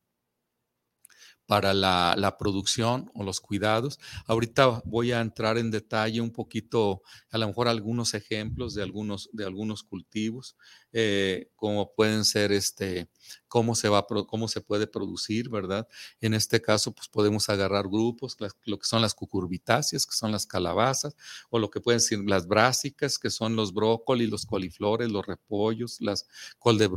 para 1.46 1.74
la, 1.74 2.36
producción 2.38 3.10
o 3.14 3.22
los 3.22 3.40
cuidados. 3.40 3.98
Ahorita 4.26 4.82
voy 4.84 5.12
a 5.12 5.20
entrar 5.20 5.58
en 5.58 5.70
detalle 5.70 6.20
un 6.20 6.30
poquito, 6.30 7.02
a 7.30 7.38
lo 7.38 7.46
mejor 7.48 7.68
algunos 7.68 8.14
ejemplos 8.14 8.74
de 8.74 8.82
algunos, 8.82 9.28
de 9.32 9.44
algunos 9.44 9.82
cultivos, 9.82 10.56
eh, 10.92 11.50
como 11.56 11.92
pueden 11.92 12.24
ser 12.24 12.52
este, 12.52 13.08
cómo 13.48 13.74
se, 13.74 13.88
va, 13.88 14.06
cómo 14.06 14.48
se 14.48 14.60
puede 14.60 14.86
producir, 14.86 15.48
¿verdad? 15.50 15.88
En 16.20 16.34
este 16.34 16.62
caso, 16.62 16.92
pues 16.92 17.08
podemos 17.08 17.48
agarrar 17.48 17.88
grupos, 17.88 18.36
lo 18.64 18.78
que 18.78 18.86
son 18.86 19.02
las 19.02 19.14
cucurbitáceas, 19.14 20.06
que 20.06 20.14
son 20.14 20.32
las 20.32 20.46
calabazas, 20.46 21.16
o 21.50 21.58
lo 21.58 21.70
que 21.70 21.80
pueden 21.80 22.00
ser 22.00 22.20
las 22.20 22.46
brásicas, 22.46 23.18
que 23.18 23.30
son 23.30 23.56
los 23.56 23.74
brócolis, 23.74 24.30
los 24.30 24.46
coliflores, 24.46 25.10
los 25.10 25.26
repollos, 25.26 26.00
las 26.00 26.26
col 26.58 26.78
de, 26.78 26.88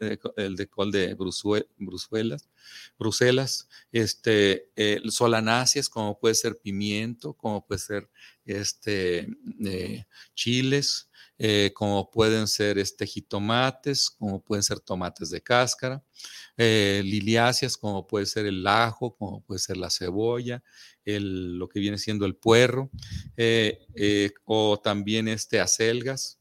eh, 0.00 0.18
el 0.36 0.56
de 0.56 0.68
col 0.68 0.92
de 0.92 1.14
brusuelas, 1.14 2.48
Bruselas, 2.98 3.68
este, 3.92 4.70
eh, 4.76 5.00
solanáceas, 5.08 5.88
como 5.88 6.18
puede 6.18 6.34
ser 6.34 6.56
pimiento, 6.56 7.34
como 7.34 7.64
puede 7.64 7.80
ser 7.80 8.08
este, 8.44 9.28
eh, 9.64 10.04
chiles, 10.34 11.08
eh, 11.38 11.72
como 11.74 12.10
pueden 12.10 12.46
ser 12.46 12.78
este, 12.78 13.06
jitomates, 13.06 14.10
como 14.10 14.42
pueden 14.42 14.62
ser 14.62 14.80
tomates 14.80 15.30
de 15.30 15.40
cáscara, 15.40 16.04
eh, 16.56 17.02
liliáceas, 17.04 17.76
como 17.76 18.06
puede 18.06 18.26
ser 18.26 18.46
el 18.46 18.66
ajo, 18.66 19.16
como 19.16 19.42
puede 19.42 19.58
ser 19.58 19.76
la 19.76 19.90
cebolla, 19.90 20.62
el, 21.04 21.56
lo 21.58 21.68
que 21.68 21.80
viene 21.80 21.98
siendo 21.98 22.26
el 22.26 22.36
puerro, 22.36 22.90
o 24.44 24.80
también 24.82 25.28
este, 25.28 25.60
acelgas, 25.60 26.39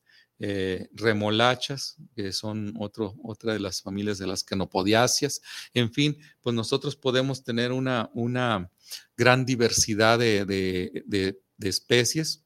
remolachas, 0.93 1.97
que 2.15 2.31
son 2.31 2.73
otro, 2.79 3.15
otra 3.23 3.53
de 3.53 3.59
las 3.59 3.81
familias 3.81 4.17
de 4.17 4.27
las 4.27 4.43
quenopodiáceas. 4.43 5.41
En 5.73 5.91
fin, 5.91 6.17
pues 6.41 6.55
nosotros 6.55 6.95
podemos 6.95 7.43
tener 7.43 7.71
una, 7.71 8.09
una 8.13 8.71
gran 9.17 9.45
diversidad 9.45 10.17
de, 10.17 10.45
de 10.45 11.69
especies 11.69 12.45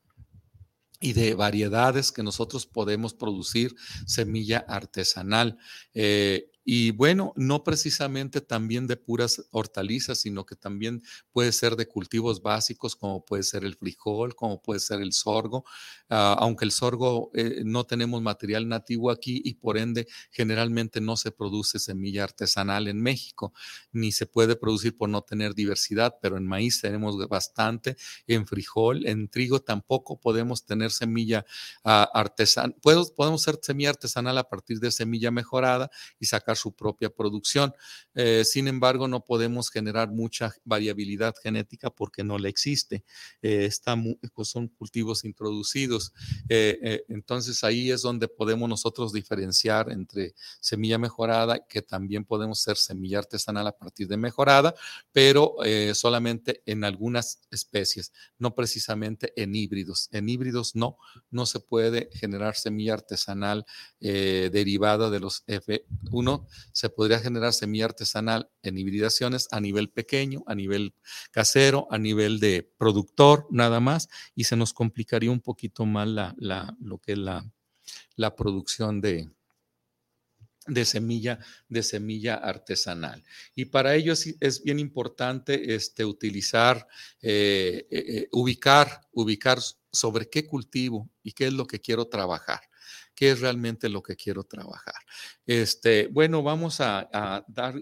y 1.04 1.12
de 1.12 1.36
variedades 1.36 2.14
que 2.14 2.24
nosotros 2.24 2.66
podemos 2.66 3.14
producir 3.14 3.76
semilla 4.08 4.60
artesanal. 4.60 5.58
Eh, 5.94 6.50
y 6.66 6.92
bueno, 6.92 7.34
no 7.36 7.64
precisamente 7.64 8.40
también 8.40 8.88
de 8.88 8.96
puras 8.96 9.44
hortalizas, 9.52 10.20
sino 10.20 10.46
que 10.46 10.56
también 10.56 11.04
puede 11.32 11.52
ser 11.52 11.76
de 11.76 11.88
cultivos 11.88 12.42
básicos, 12.42 12.96
como 12.96 13.26
puede 13.26 13.44
ser 13.44 13.66
el 13.66 13.76
frijol, 13.76 14.36
como 14.36 14.62
puede 14.62 14.80
ser 14.80 15.02
el 15.02 15.12
sorgo, 15.12 15.66
ah, 16.10 16.36
aunque 16.40 16.66
el 16.66 16.72
sorgo 16.72 17.32
eh, 17.34 17.64
no 17.66 17.86
tenemos 17.86 18.22
material 18.22 18.68
nativo 18.70 19.12
aquí 19.12 19.42
y 19.44 19.56
por 19.56 19.78
ende 19.78 20.08
generalmente 20.32 21.02
no 21.02 21.18
se 21.18 21.32
produce 21.32 21.80
semilla 21.80 22.24
artesanal 22.24 22.88
en 22.88 23.02
México, 23.02 23.54
ni 23.92 24.12
se 24.12 24.26
puede 24.26 24.56
producir 24.56 24.96
por 24.96 25.10
no 25.10 25.22
tener 25.22 25.56
diversidad, 25.56 26.16
pero 26.22 26.38
en 26.38 26.46
maíz 26.46 26.80
tenemos 26.80 27.18
bastante, 27.28 27.98
en 28.28 28.48
frijol, 28.48 29.06
en 29.06 29.28
trigo 29.28 29.60
tampoco 29.60 30.20
podemos 30.20 30.66
tener 30.66 30.92
semilla 30.92 31.46
ah, 31.84 32.10
artesanal, 32.14 32.76
podemos 32.82 33.42
ser 33.42 33.60
semilla 33.62 33.90
artesanal 33.90 34.38
a 34.38 34.48
partir 34.48 34.80
de 34.80 34.92
semilla 34.92 35.32
mejorada 35.32 35.90
y 36.20 36.26
sacar 36.28 36.53
su 36.56 36.74
propia 36.74 37.10
producción. 37.10 37.74
Eh, 38.14 38.44
sin 38.46 38.68
embargo, 38.68 39.08
no 39.08 39.24
podemos 39.24 39.70
generar 39.70 40.12
mucha 40.12 40.54
variabilidad 40.64 41.34
genética 41.42 41.90
porque 41.90 42.24
no 42.24 42.38
le 42.38 42.50
existe. 42.50 43.04
Eh, 43.42 43.70
pues, 44.34 44.48
son 44.48 44.68
cultivos 44.68 45.24
introducidos. 45.26 46.14
Eh, 46.50 47.04
entonces 47.10 47.64
ahí 47.64 47.92
es 47.92 48.02
donde 48.02 48.28
podemos 48.28 48.70
nosotros 48.70 49.14
diferenciar 49.14 49.92
entre 49.92 50.34
semilla 50.60 50.98
mejorada, 50.98 51.66
que 51.66 51.82
también 51.82 52.26
podemos 52.26 52.62
ser 52.62 52.78
semilla 52.78 53.20
artesanal 53.20 53.68
a 53.68 53.78
partir 53.78 54.08
de 54.08 54.18
mejorada, 54.18 54.74
pero 55.12 55.56
solamente 55.94 56.62
en 56.66 56.84
algunas 56.84 57.42
especies, 57.52 58.12
no 58.38 58.54
precisamente 58.56 59.34
en 59.42 59.56
híbridos. 59.56 60.10
En 60.12 60.30
híbridos 60.30 60.76
no, 60.76 60.98
no 61.30 61.46
se 61.46 61.60
puede 61.60 62.10
generar 62.14 62.56
semilla 62.56 62.94
artesanal 62.94 63.66
derivada 64.00 65.10
de 65.10 65.20
los 65.20 65.46
F1 65.48 66.43
se 66.72 66.90
podría 66.90 67.20
generar 67.20 67.54
semilla 67.54 67.86
artesanal 67.86 68.50
en 68.62 68.78
hibridaciones 68.78 69.48
a 69.52 69.60
nivel 69.60 69.90
pequeño, 69.90 70.44
a 70.48 70.56
nivel 70.56 70.94
casero, 71.32 71.88
a 71.92 71.98
nivel 71.98 72.40
de 72.40 72.70
productor, 72.78 73.48
nada 73.52 73.80
más, 73.80 74.10
y 74.36 74.46
se 74.46 74.56
nos 74.56 74.74
complicaría 74.74 75.32
un 75.32 75.42
poquito 75.42 75.86
más 75.86 76.08
la, 76.08 76.76
lo 76.80 76.98
que 77.00 77.14
es 77.14 77.18
la, 77.18 77.46
la 78.16 78.36
producción 78.36 79.02
de, 79.02 79.30
de 80.68 80.86
semilla, 80.86 81.40
de 81.68 81.84
semilla 81.84 82.36
artesanal. 82.36 83.24
Y 83.56 83.66
para 83.66 83.96
ello 83.96 84.14
es, 84.14 84.64
bien 84.64 84.80
importante 84.80 85.76
este, 85.76 86.06
utilizar, 86.06 86.88
eh, 87.22 87.88
eh, 87.90 88.06
eh, 88.08 88.28
ubicar, 88.32 89.02
ubicar 89.12 89.60
sobre 89.92 90.30
qué 90.30 90.46
cultivo 90.46 91.10
y 91.22 91.34
qué 91.34 91.48
es 91.48 91.54
lo 91.54 91.68
que 91.68 91.82
quiero 91.82 92.08
trabajar 92.08 92.62
qué 93.16 93.32
es 93.32 93.42
realmente 93.42 93.90
lo 93.90 94.02
que 94.02 94.16
quiero 94.16 94.44
trabajar. 94.44 94.96
Este, 95.46 96.08
bueno, 96.08 96.44
vamos 96.44 96.80
a, 96.82 97.08
dar, 97.48 97.76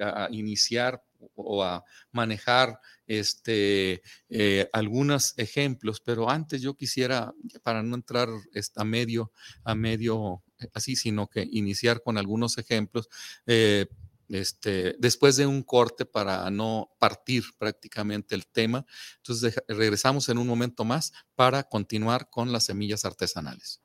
a 0.00 0.28
iniciar 0.30 1.02
o 1.34 1.62
a 1.64 1.84
manejar 2.12 2.78
este, 3.06 4.02
eh, 4.28 4.68
algunos 4.72 5.34
ejemplos, 5.36 6.00
pero 6.00 6.30
antes 6.30 6.62
yo 6.62 6.74
quisiera, 6.74 7.32
para 7.62 7.82
no 7.82 7.96
entrar 7.96 8.28
a 8.76 8.84
medio, 8.84 9.32
a 9.64 9.74
medio 9.74 10.42
eh, 10.58 10.68
así, 10.74 10.96
sino 10.96 11.28
que 11.28 11.46
iniciar 11.50 12.02
con 12.02 12.18
algunos 12.18 12.58
ejemplos. 12.58 13.08
Eh, 13.46 13.86
este, 14.28 14.94
después 14.98 15.36
de 15.36 15.46
un 15.46 15.62
corte 15.62 16.04
para 16.04 16.50
no 16.50 16.90
partir 16.98 17.44
prácticamente 17.56 18.34
el 18.34 18.46
tema. 18.46 18.84
Entonces 19.16 19.54
regresamos 19.66 20.28
en 20.28 20.36
un 20.36 20.46
momento 20.46 20.84
más 20.84 21.12
para 21.34 21.62
continuar 21.62 22.28
con 22.28 22.52
las 22.52 22.64
semillas 22.64 23.06
artesanales. 23.06 23.80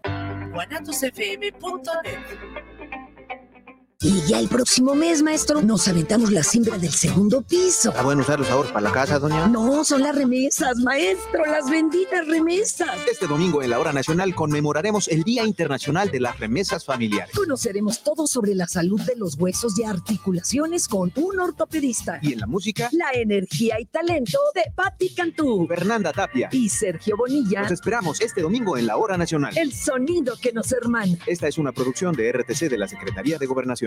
Y 4.00 4.22
ya 4.28 4.40
el 4.40 4.48
próximo 4.48 4.94
mes, 4.94 5.24
maestro, 5.24 5.64
nos 5.64 5.88
aventamos 5.88 6.32
la 6.32 6.44
siembra 6.44 6.78
del 6.78 6.92
segundo 6.92 7.42
piso. 7.42 7.90
¿Está 7.90 8.04
bueno 8.04 8.22
usar 8.22 8.40
los 8.40 8.48
ahorros 8.48 8.72
para 8.72 8.82
la 8.82 8.92
casa, 8.92 9.18
doña? 9.18 9.48
No, 9.48 9.84
son 9.84 10.04
las 10.04 10.14
remesas, 10.14 10.78
maestro, 10.78 11.44
las 11.48 11.68
benditas 11.68 12.28
remesas. 12.28 12.92
Este 13.12 13.26
domingo 13.26 13.64
en 13.64 13.72
la 13.72 13.80
hora 13.80 13.94
nacional 13.94 14.36
conmemoraremos 14.36 15.08
el 15.08 15.24
Día 15.24 15.46
Internacional 15.46 16.12
de 16.12 16.20
las 16.20 16.40
Remesas 16.40 16.86
Familiares. 16.86 17.34
Conoceremos 17.36 18.04
todo 18.04 18.28
sobre 18.28 18.54
la 18.54 18.68
salud 18.68 19.02
de 19.02 19.16
los 19.16 19.34
huesos 19.36 19.80
y 19.80 19.84
articulaciones 19.84 20.88
con 20.88 21.12
un 21.16 21.40
ortopedista. 21.40 22.20
Y 22.22 22.34
en 22.34 22.42
la 22.42 22.46
música, 22.46 22.90
la 22.92 23.20
energía 23.20 23.80
y 23.80 23.86
talento 23.86 24.38
de 24.54 24.72
Patti 24.76 25.16
Cantú, 25.16 25.66
Fernanda 25.68 26.14
Tapia 26.14 26.50
y 26.52 26.70
Sergio 26.70 27.18
Bonilla. 27.18 27.64
Nos 27.64 27.72
esperamos 27.72 28.22
este 28.22 28.44
domingo 28.44 28.78
en 28.78 28.86
la 28.86 28.98
hora 28.98 29.18
nacional. 29.18 29.58
El 29.58 29.74
sonido 29.74 30.36
que 30.40 30.54
nos 30.54 30.72
hermana. 30.72 31.18
Esta 31.26 31.48
es 31.48 31.58
una 31.58 31.72
producción 31.72 32.16
de 32.16 32.32
RTC 32.32 32.70
de 32.70 32.78
la 32.78 32.88
Secretaría 32.88 33.40
de 33.40 33.48
Gobernación. 33.48 33.87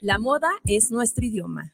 La 0.00 0.18
moda 0.18 0.50
es 0.64 0.90
nuestro 0.90 1.24
idioma. 1.24 1.72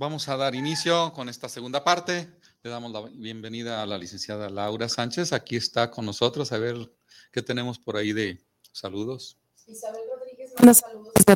Vamos 0.00 0.30
a 0.30 0.36
dar 0.38 0.54
inicio 0.54 1.12
con 1.12 1.28
esta 1.28 1.46
segunda 1.46 1.84
parte. 1.84 2.26
Le 2.62 2.70
damos 2.70 2.90
la 2.90 3.02
bienvenida 3.02 3.82
a 3.82 3.86
la 3.86 3.98
licenciada 3.98 4.48
Laura 4.48 4.88
Sánchez. 4.88 5.34
Aquí 5.34 5.56
está 5.56 5.90
con 5.90 6.06
nosotros. 6.06 6.52
A 6.52 6.58
ver 6.58 6.90
qué 7.30 7.42
tenemos 7.42 7.78
por 7.78 7.98
ahí 7.98 8.14
de 8.14 8.42
saludos. 8.72 9.36
Isabel 9.66 10.00
Rodríguez 10.10 10.54
manda 10.56 10.72
saludos 10.72 11.12
desde 11.14 11.32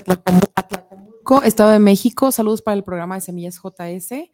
Atlacomulco, 0.55 1.43
Estado 1.43 1.73
de 1.73 1.79
México. 1.79 2.33
Saludos 2.33 2.63
para 2.63 2.75
el 2.75 2.85
programa 2.85 3.17
de 3.17 3.21
Semillas 3.21 3.61
JS. 3.63 4.31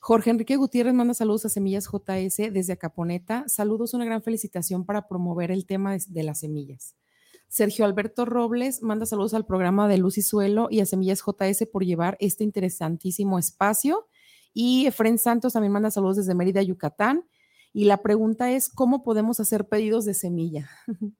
Jorge 0.00 0.30
Enrique 0.30 0.56
Gutiérrez 0.56 0.94
manda 0.94 1.12
saludos 1.12 1.44
a 1.44 1.50
Semillas 1.50 1.84
JS 1.84 2.54
desde 2.54 2.72
Acaponeta. 2.72 3.44
Saludos, 3.46 3.92
una 3.92 4.06
gran 4.06 4.22
felicitación 4.22 4.86
para 4.86 5.06
promover 5.06 5.50
el 5.50 5.66
tema 5.66 5.92
de, 5.92 6.02
de 6.08 6.22
las 6.22 6.40
semillas. 6.40 6.94
Sergio 7.50 7.84
Alberto 7.84 8.24
Robles 8.24 8.80
manda 8.80 9.06
saludos 9.06 9.34
al 9.34 9.44
programa 9.44 9.88
de 9.88 9.98
Luz 9.98 10.18
y 10.18 10.22
Suelo 10.22 10.68
y 10.70 10.78
a 10.78 10.86
Semillas 10.86 11.20
JS 11.20 11.66
por 11.70 11.84
llevar 11.84 12.16
este 12.20 12.44
interesantísimo 12.44 13.40
espacio. 13.40 14.08
Y 14.54 14.86
Efren 14.86 15.18
Santos 15.18 15.54
también 15.54 15.72
manda 15.72 15.90
saludos 15.90 16.16
desde 16.18 16.36
Mérida, 16.36 16.62
Yucatán. 16.62 17.24
Y 17.72 17.86
la 17.86 18.02
pregunta 18.02 18.52
es, 18.52 18.68
¿cómo 18.68 19.02
podemos 19.02 19.40
hacer 19.40 19.68
pedidos 19.68 20.04
de 20.04 20.14
semilla? 20.14 20.70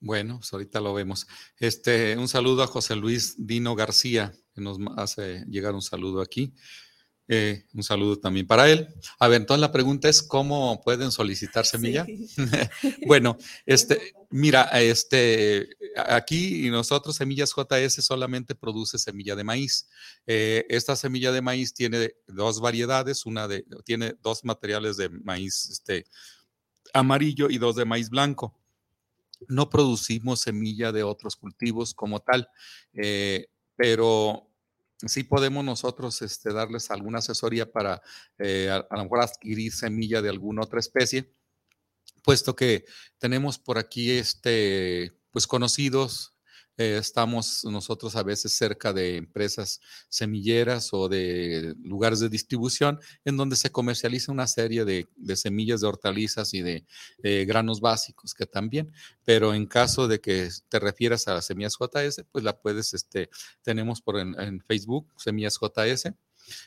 Bueno, 0.00 0.36
pues 0.36 0.52
ahorita 0.52 0.82
lo 0.82 0.92
vemos. 0.92 1.26
Este, 1.56 2.18
un 2.18 2.28
saludo 2.28 2.62
a 2.62 2.66
José 2.66 2.94
Luis 2.94 3.36
Dino 3.38 3.74
García, 3.74 4.34
que 4.54 4.60
nos 4.60 4.76
hace 4.98 5.46
llegar 5.48 5.74
un 5.74 5.80
saludo 5.80 6.20
aquí. 6.20 6.52
Eh, 7.26 7.64
un 7.72 7.82
saludo 7.82 8.18
también 8.18 8.46
para 8.46 8.70
él. 8.70 8.88
A 9.18 9.28
ver, 9.28 9.40
entonces 9.40 9.60
la 9.60 9.72
pregunta 9.72 10.08
es 10.08 10.22
cómo 10.22 10.82
pueden 10.82 11.10
solicitar 11.10 11.64
semilla. 11.64 12.04
Sí. 12.04 12.28
bueno, 13.06 13.38
este, 13.66 14.14
mira, 14.30 14.64
este, 14.64 15.70
aquí 16.06 16.68
nosotros 16.70 17.16
Semillas 17.16 17.54
JS 17.56 18.04
solamente 18.04 18.54
produce 18.54 18.98
semilla 18.98 19.36
de 19.36 19.44
maíz. 19.44 19.88
Eh, 20.26 20.66
esta 20.68 20.96
semilla 20.96 21.32
de 21.32 21.40
maíz 21.40 21.72
tiene 21.72 22.14
dos 22.26 22.60
variedades, 22.60 23.24
una 23.24 23.48
de, 23.48 23.64
tiene 23.84 24.16
dos 24.22 24.44
materiales 24.44 24.98
de 24.98 25.08
maíz, 25.08 25.70
este, 25.70 26.04
amarillo 26.92 27.48
y 27.48 27.56
dos 27.56 27.76
de 27.76 27.86
maíz 27.86 28.10
blanco. 28.10 28.54
No 29.48 29.70
producimos 29.70 30.40
semilla 30.40 30.92
de 30.92 31.02
otros 31.02 31.36
cultivos 31.36 31.94
como 31.94 32.20
tal, 32.20 32.48
eh, 32.92 33.46
pero 33.76 34.50
sí 35.06 35.24
podemos 35.24 35.64
nosotros 35.64 36.22
este, 36.22 36.52
darles 36.52 36.90
alguna 36.90 37.18
asesoría 37.18 37.70
para 37.70 38.02
eh, 38.38 38.70
a, 38.70 38.76
a, 38.76 38.96
lo 38.96 39.04
mejor 39.04 39.22
adquirir 39.22 39.72
semilla 39.72 40.22
de 40.22 40.28
alguna 40.28 40.62
otra 40.62 40.80
especie, 40.80 41.32
puesto 42.22 42.56
que 42.56 42.84
tenemos 43.18 43.58
por 43.58 43.78
aquí 43.78 44.10
este, 44.12 45.12
pues 45.30 45.46
conocidos, 45.46 46.33
eh, 46.76 46.96
estamos 46.98 47.64
nosotros 47.64 48.16
a 48.16 48.22
veces 48.22 48.52
cerca 48.52 48.92
de 48.92 49.16
empresas 49.16 49.80
semilleras 50.08 50.90
o 50.92 51.08
de 51.08 51.74
lugares 51.82 52.20
de 52.20 52.28
distribución 52.28 52.98
en 53.24 53.36
donde 53.36 53.56
se 53.56 53.70
comercializa 53.70 54.32
una 54.32 54.46
serie 54.46 54.84
de, 54.84 55.08
de 55.16 55.36
semillas 55.36 55.80
de 55.80 55.86
hortalizas 55.86 56.52
y 56.52 56.62
de 56.62 56.84
eh, 57.22 57.44
granos 57.44 57.80
básicos 57.80 58.34
que 58.34 58.46
también, 58.46 58.92
pero 59.24 59.54
en 59.54 59.66
caso 59.66 60.08
de 60.08 60.20
que 60.20 60.48
te 60.68 60.78
refieras 60.80 61.28
a 61.28 61.34
las 61.34 61.46
semillas 61.46 61.76
JS, 61.78 62.24
pues 62.32 62.44
la 62.44 62.58
puedes, 62.58 62.94
este, 62.94 63.30
tenemos 63.62 64.00
por 64.00 64.18
en, 64.18 64.38
en 64.40 64.60
Facebook, 64.60 65.12
semillas 65.16 65.58
JS. 65.60 66.12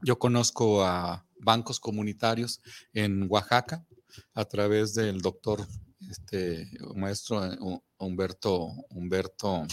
yo 0.03 0.19
conozco 0.19 0.85
a 0.85 1.27
bancos 1.39 1.81
comunitarios 1.81 2.61
en 2.93 3.27
Oaxaca 3.29 3.87
a 4.35 4.45
través 4.45 4.95
del 4.95 5.21
doctor 5.21 5.67
este 6.11 6.71
maestro 6.95 7.45
eh, 7.45 7.59
Humberto, 7.99 8.69
Humberto 8.91 9.67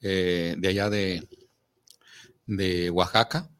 eh, 0.00 0.54
de 0.58 0.68
allá 0.68 0.90
de, 0.90 1.28
de 2.46 2.90
Oaxaca, 2.90 3.50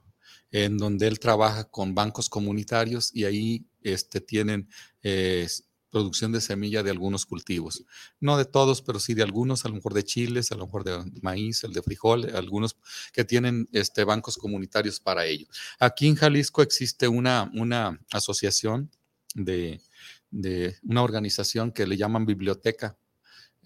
en 0.51 0.79
donde 0.79 1.07
él 1.07 1.19
trabaja 1.19 1.65
con 1.65 1.95
bancos 1.95 2.29
comunitarios 2.29 3.15
y 3.15 3.25
ahí 3.25 3.67
este, 3.83 4.21
tienen 4.21 4.69
eh, 5.03 5.47
producción 5.91 6.33
de 6.33 6.41
semilla 6.41 6.83
de 6.83 6.91
algunos 6.91 7.27
cultivos. 7.27 7.85
No 8.21 8.37
de 8.37 8.45
todos, 8.45 8.83
pero 8.83 9.01
sí 9.01 9.15
de 9.15 9.23
algunos, 9.23 9.65
a 9.65 9.69
lo 9.69 9.75
mejor 9.75 9.95
de 9.95 10.05
chiles, 10.05 10.53
a 10.53 10.57
lo 10.57 10.67
mejor 10.67 10.85
de 10.85 11.11
maíz, 11.23 11.65
el 11.65 11.73
de 11.73 11.83
frijol, 11.83 12.35
algunos 12.35 12.77
que 13.13 13.25
tienen 13.25 13.69
este, 13.73 14.05
bancos 14.05 14.37
comunitarios 14.37 15.01
para 15.01 15.27
ello. 15.27 15.47
Aquí 15.79 16.07
en 16.07 16.17
Jalisco 16.17 16.63
existe 16.63 17.09
una, 17.09 17.51
una 17.55 18.01
asociación 18.13 18.91
de, 19.35 19.81
de 20.31 20.77
una 20.83 21.03
organización 21.03 21.73
que 21.73 21.87
le 21.87 21.97
llaman 21.97 22.27
biblioteca. 22.27 22.97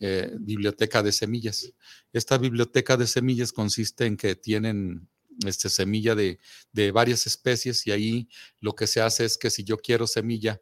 Eh, 0.04 0.32
biblioteca 0.40 1.00
de 1.00 1.12
semillas. 1.12 1.74
Esta 2.12 2.36
biblioteca 2.36 2.96
de 2.96 3.06
semillas 3.06 3.52
consiste 3.52 4.04
en 4.04 4.16
que 4.16 4.34
tienen 4.34 5.08
este, 5.46 5.68
semilla 5.68 6.16
de, 6.16 6.40
de 6.72 6.90
varias 6.90 7.26
especies 7.28 7.86
y 7.86 7.92
ahí 7.92 8.28
lo 8.58 8.74
que 8.74 8.88
se 8.88 9.00
hace 9.00 9.24
es 9.24 9.38
que 9.38 9.48
si 9.48 9.62
yo 9.62 9.76
quiero 9.76 10.08
semilla, 10.08 10.60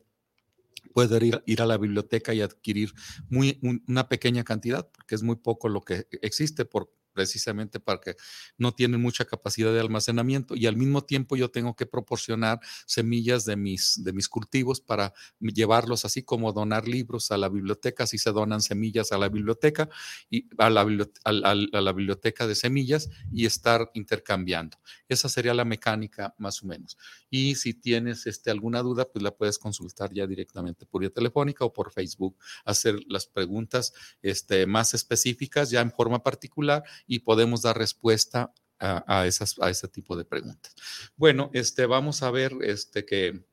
puedo 0.93 1.16
ir, 1.19 1.43
ir, 1.47 1.62
a 1.62 1.66
la 1.66 1.79
biblioteca 1.79 2.35
y 2.35 2.40
adquirir 2.40 2.93
muy, 3.29 3.61
una 3.88 4.09
pequeña 4.09 4.45
cantidad, 4.45 4.88
porque 4.90 5.14
es 5.14 5.23
muy 5.23 5.37
poco 5.37 5.69
lo 5.69 5.81
que 5.83 6.07
existe 6.23 6.64
por 6.64 6.93
precisamente 7.21 7.81
porque 7.81 8.17
no 8.57 8.73
tienen 8.73 9.03
mucha 9.03 9.27
capacidad 9.27 9.75
de 9.75 9.79
almacenamiento 9.79 10.57
y 10.57 10.65
al 10.65 10.77
mismo 10.77 11.05
tiempo 11.05 11.37
yo 11.37 11.51
tengo 11.51 11.77
que 11.77 11.85
proporcionar 11.85 12.61
semillas 12.87 13.45
de 13.45 13.57
mis, 13.57 14.03
de 14.03 14.15
mis 14.15 14.27
cultivos 14.27 14.81
para 14.81 15.13
llevarlos 15.39 16.07
así 16.07 16.23
como 16.23 16.51
donar 16.55 16.89
libros 16.89 17.31
a 17.31 17.37
la 17.37 17.51
biblioteca, 17.51 18.07
si 18.07 18.17
se 18.17 18.33
donan 18.33 18.63
semillas 18.63 19.13
a 19.13 19.19
la 19.19 19.29
biblioteca 19.29 19.91
y 20.31 20.49
a 20.57 20.71
la, 20.71 20.81
a 21.25 21.81
la 21.83 21.93
biblioteca 21.93 22.47
de 22.47 22.55
semillas 22.55 23.11
y 23.31 23.45
estar 23.45 23.91
intercambiando. 23.93 24.79
Esa 25.07 25.29
sería 25.29 25.53
la 25.53 25.67
mecánica 25.67 26.35
más 26.39 26.63
o 26.63 26.67
menos. 26.67 26.97
Y 27.29 27.57
si 27.57 27.75
tienes 27.75 28.27
este, 28.27 28.51
alguna 28.51 28.81
duda, 28.81 29.05
pues 29.13 29.23
la 29.23 29.37
puedes 29.37 29.59
consultar 29.59 30.11
ya 30.15 30.27
directamente 30.27 30.87
por 30.87 31.03
vía 31.03 31.11
telefónica 31.11 31.67
o 31.67 31.73
por 31.75 31.93
Facebook, 31.93 32.39
hacer 32.65 32.99
las 33.09 33.27
preguntas 33.27 33.93
este, 34.23 34.65
más 34.65 34.95
específicas 34.95 35.69
ya 35.69 35.83
en 35.83 35.93
forma 35.93 36.23
particular 36.23 36.83
y 37.11 37.18
podemos 37.18 37.62
dar 37.62 37.77
respuesta 37.77 38.55
a, 38.79 39.27
esas, 39.27 39.59
a 39.59 39.68
ese 39.68 39.88
tipo 39.88 40.16
de 40.16 40.25
preguntas. 40.25 40.73
Bueno, 41.16 41.51
este, 41.53 41.85
vamos 41.87 42.23
a 42.23 42.31
ver 42.31 42.53
este, 42.62 43.05
que 43.05 43.44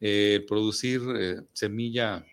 eh, 0.00 0.44
producir 0.46 1.00
eh, 1.16 1.40
semilla 1.52 2.26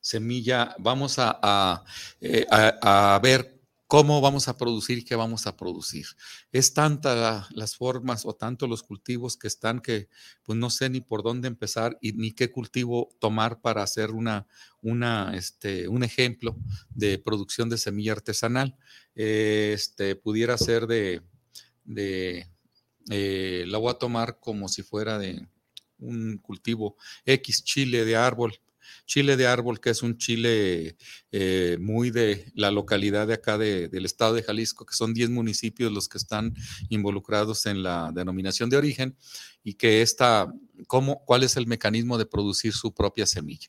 semilla, 0.00 0.76
vamos 0.78 1.18
a, 1.18 1.38
a, 1.42 1.84
eh, 2.20 2.46
a, 2.50 3.14
a, 3.14 3.18
ver 3.18 3.53
cómo 3.94 4.20
vamos 4.20 4.48
a 4.48 4.56
producir 4.56 5.04
qué 5.04 5.14
vamos 5.14 5.46
a 5.46 5.56
producir. 5.56 6.04
Es 6.50 6.74
tanta 6.74 7.46
las 7.52 7.76
formas 7.76 8.26
o 8.26 8.34
tanto 8.34 8.66
los 8.66 8.82
cultivos 8.82 9.36
que 9.36 9.46
están 9.46 9.78
que 9.78 10.08
pues 10.42 10.58
no 10.58 10.68
sé 10.68 10.90
ni 10.90 11.00
por 11.00 11.22
dónde 11.22 11.46
empezar 11.46 11.96
y 12.00 12.10
ni 12.10 12.32
qué 12.32 12.50
cultivo 12.50 13.14
tomar 13.20 13.60
para 13.60 13.84
hacer 13.84 14.10
una, 14.10 14.48
este, 15.36 15.86
un 15.86 16.02
ejemplo 16.02 16.56
de 16.90 17.18
producción 17.18 17.68
de 17.68 17.78
semilla 17.78 18.10
artesanal. 18.10 18.76
este, 19.14 20.16
pudiera 20.16 20.58
ser 20.58 20.88
de, 20.88 21.22
de 21.84 22.50
eh, 23.10 23.64
la 23.68 23.78
voy 23.78 23.92
a 23.92 23.94
tomar 23.94 24.40
como 24.40 24.66
si 24.66 24.82
fuera 24.82 25.20
de 25.20 25.46
un 26.00 26.38
cultivo 26.38 26.96
X 27.26 27.62
chile 27.62 28.04
de 28.04 28.16
árbol 28.16 28.58
chile 29.06 29.36
de 29.36 29.46
árbol, 29.46 29.80
que 29.80 29.90
es 29.90 30.02
un 30.02 30.16
chile 30.18 30.96
eh, 31.32 31.76
muy 31.80 32.10
de 32.10 32.50
la 32.54 32.70
localidad 32.70 33.26
de 33.26 33.34
acá 33.34 33.58
de, 33.58 33.88
del 33.88 34.04
estado 34.04 34.34
de 34.34 34.42
Jalisco, 34.42 34.86
que 34.86 34.94
son 34.94 35.14
10 35.14 35.30
municipios 35.30 35.92
los 35.92 36.08
que 36.08 36.18
están 36.18 36.54
involucrados 36.88 37.66
en 37.66 37.82
la 37.82 38.10
denominación 38.14 38.70
de 38.70 38.76
origen 38.76 39.16
y 39.62 39.74
que 39.74 40.02
esta, 40.02 40.52
cómo, 40.86 41.24
cuál 41.24 41.42
es 41.42 41.56
el 41.56 41.66
mecanismo 41.66 42.18
de 42.18 42.26
producir 42.26 42.72
su 42.72 42.92
propia 42.94 43.26
semilla. 43.26 43.68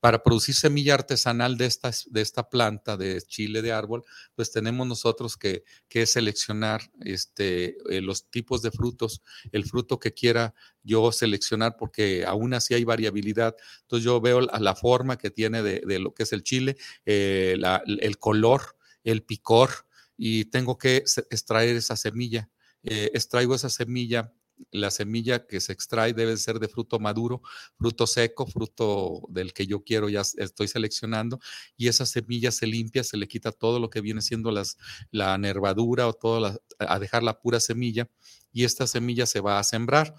Para 0.00 0.22
producir 0.22 0.54
semilla 0.54 0.94
artesanal 0.94 1.56
de 1.56 1.66
esta, 1.66 1.90
de 2.10 2.20
esta 2.20 2.48
planta 2.48 2.96
de 2.96 3.20
chile 3.22 3.62
de 3.62 3.72
árbol, 3.72 4.04
pues 4.34 4.52
tenemos 4.52 4.86
nosotros 4.86 5.36
que, 5.36 5.64
que 5.88 6.06
seleccionar 6.06 6.90
este, 7.00 7.76
eh, 7.90 8.00
los 8.00 8.30
tipos 8.30 8.62
de 8.62 8.70
frutos, 8.70 9.22
el 9.52 9.64
fruto 9.64 9.98
que 9.98 10.12
quiera 10.12 10.54
yo 10.82 11.12
seleccionar, 11.12 11.76
porque 11.76 12.24
aún 12.26 12.54
así 12.54 12.74
hay 12.74 12.84
variabilidad. 12.84 13.56
Entonces 13.82 14.04
yo 14.04 14.20
veo 14.20 14.40
la, 14.40 14.58
la 14.58 14.74
forma 14.74 15.18
que 15.18 15.30
tiene 15.30 15.62
de, 15.62 15.80
de, 15.86 15.98
lo 15.98 16.14
que 16.14 16.22
es 16.22 16.32
el 16.32 16.42
chile, 16.42 16.76
eh, 17.04 17.56
el 17.86 18.18
color, 18.18 18.76
el 19.04 19.22
picor, 19.22 19.86
y 20.16 20.46
tengo 20.46 20.78
que 20.78 21.04
extraer 21.30 21.76
esa 21.76 21.96
semilla. 21.96 22.48
Eh, 22.82 23.10
extraigo 23.14 23.54
esa 23.54 23.68
semilla 23.68 24.32
la 24.70 24.90
semilla 24.90 25.46
que 25.46 25.60
se 25.60 25.72
extrae 25.72 26.12
debe 26.12 26.36
ser 26.36 26.58
de 26.58 26.68
fruto 26.68 26.98
maduro, 26.98 27.42
fruto 27.78 28.06
seco, 28.06 28.46
fruto 28.46 29.22
del 29.28 29.52
que 29.52 29.66
yo 29.66 29.82
quiero, 29.84 30.08
ya 30.08 30.20
estoy 30.20 30.68
seleccionando, 30.68 31.40
y 31.76 31.88
esa 31.88 32.06
semilla 32.06 32.50
se 32.52 32.66
limpia, 32.66 33.04
se 33.04 33.16
le 33.16 33.28
quita 33.28 33.52
todo 33.52 33.80
lo 33.80 33.90
que 33.90 34.00
viene 34.00 34.22
siendo 34.22 34.50
las, 34.50 34.76
la 35.10 35.36
nervadura 35.38 36.06
o 36.08 36.12
todo, 36.12 36.40
la, 36.40 36.58
a 36.78 36.98
dejar 36.98 37.22
la 37.22 37.40
pura 37.40 37.60
semilla, 37.60 38.08
y 38.52 38.64
esta 38.64 38.86
semilla 38.86 39.26
se 39.26 39.40
va 39.40 39.58
a 39.58 39.64
sembrar 39.64 40.14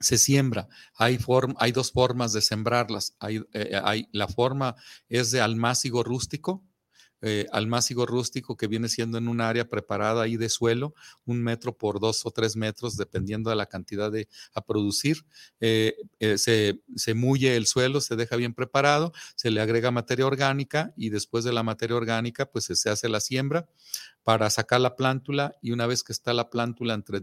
se 0.00 0.18
siembra. 0.18 0.68
Hay, 0.96 1.18
form, 1.18 1.54
hay 1.58 1.70
dos 1.70 1.92
formas 1.92 2.32
de 2.32 2.40
sembrarlas. 2.40 3.14
Hay, 3.20 3.40
eh, 3.52 3.80
hay, 3.84 4.08
la 4.12 4.26
forma 4.26 4.74
es 5.08 5.30
de 5.30 5.40
almácigo 5.40 6.02
rústico, 6.02 6.64
eh, 7.22 7.46
almácigo 7.52 8.04
rústico 8.04 8.56
que 8.56 8.66
viene 8.66 8.88
siendo 8.88 9.16
en 9.18 9.28
un 9.28 9.40
área 9.40 9.68
preparada 9.68 10.22
ahí 10.22 10.36
de 10.36 10.48
suelo, 10.48 10.94
un 11.24 11.42
metro 11.42 11.76
por 11.76 12.00
dos 12.00 12.26
o 12.26 12.30
tres 12.30 12.56
metros, 12.56 12.96
dependiendo 12.96 13.50
de 13.50 13.56
la 13.56 13.66
cantidad 13.66 14.10
de 14.10 14.28
a 14.54 14.64
producir. 14.64 15.24
Eh, 15.60 15.94
eh, 16.18 16.36
se, 16.38 16.82
se 16.96 17.14
mulle 17.14 17.56
el 17.56 17.66
suelo, 17.66 18.00
se 18.00 18.16
deja 18.16 18.36
bien 18.36 18.54
preparado, 18.54 19.12
se 19.36 19.50
le 19.50 19.60
agrega 19.60 19.90
materia 19.90 20.26
orgánica 20.26 20.92
y 20.96 21.10
después 21.10 21.44
de 21.44 21.52
la 21.52 21.62
materia 21.62 21.96
orgánica, 21.96 22.46
pues 22.46 22.64
se 22.64 22.90
hace 22.90 23.08
la 23.08 23.20
siembra 23.20 23.68
para 24.22 24.50
sacar 24.50 24.80
la 24.80 24.96
plántula 24.96 25.56
y 25.62 25.72
una 25.72 25.86
vez 25.86 26.02
que 26.02 26.12
está 26.12 26.32
la 26.32 26.50
plántula 26.50 26.94
entre 26.94 27.22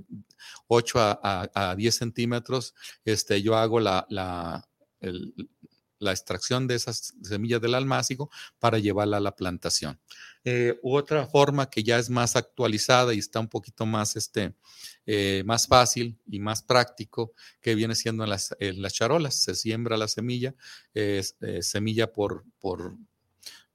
8 0.67 0.99
a, 0.99 1.19
a, 1.21 1.71
a 1.71 1.75
10 1.75 1.95
centímetros, 1.95 2.73
este, 3.05 3.41
yo 3.41 3.55
hago 3.55 3.79
la, 3.79 4.05
la 4.09 4.65
la 5.99 6.11
extracción 6.11 6.67
de 6.67 6.75
esas 6.75 7.13
semillas 7.21 7.61
del 7.61 7.75
almácigo 7.75 8.29
para 8.57 8.79
llevarla 8.79 9.17
a 9.17 9.21
la 9.21 9.35
plantación. 9.35 9.99
Eh, 10.45 10.79
otra 10.81 11.27
forma 11.27 11.69
que 11.69 11.83
ya 11.83 11.99
es 11.99 12.09
más 12.09 12.35
actualizada 12.35 13.13
y 13.13 13.19
está 13.19 13.39
un 13.39 13.49
poquito 13.49 13.85
más, 13.85 14.15
este, 14.15 14.55
eh, 15.05 15.43
más 15.45 15.67
fácil 15.67 16.17
y 16.25 16.39
más 16.39 16.63
práctico, 16.63 17.33
que 17.61 17.75
viene 17.75 17.95
siendo 17.95 18.23
en 18.23 18.29
las, 18.29 18.55
en 18.59 18.81
las 18.81 18.93
charolas. 18.93 19.35
Se 19.35 19.55
siembra 19.55 19.97
la 19.97 20.07
semilla, 20.07 20.55
eh, 20.93 21.23
semilla 21.61 22.11
por, 22.11 22.45
por, 22.59 22.95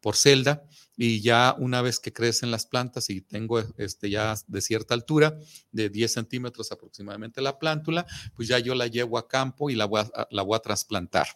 por 0.00 0.16
celda 0.16 0.64
y 0.96 1.22
ya 1.22 1.56
una 1.58 1.82
vez 1.82 1.98
que 1.98 2.12
crecen 2.12 2.50
las 2.50 2.66
plantas 2.66 3.10
y 3.10 3.20
tengo 3.20 3.60
este 3.78 4.10
ya 4.10 4.34
de 4.46 4.60
cierta 4.60 4.94
altura, 4.94 5.38
de 5.72 5.88
10 5.88 6.12
centímetros 6.12 6.72
aproximadamente 6.72 7.40
la 7.40 7.58
plántula, 7.58 8.06
pues 8.34 8.48
ya 8.48 8.58
yo 8.58 8.74
la 8.74 8.86
llevo 8.86 9.16
a 9.18 9.28
campo 9.28 9.70
y 9.70 9.74
la 9.74 9.86
voy 9.86 10.02
a, 10.02 10.28
la 10.30 10.42
voy 10.42 10.56
a 10.56 10.60
trasplantar 10.60 11.26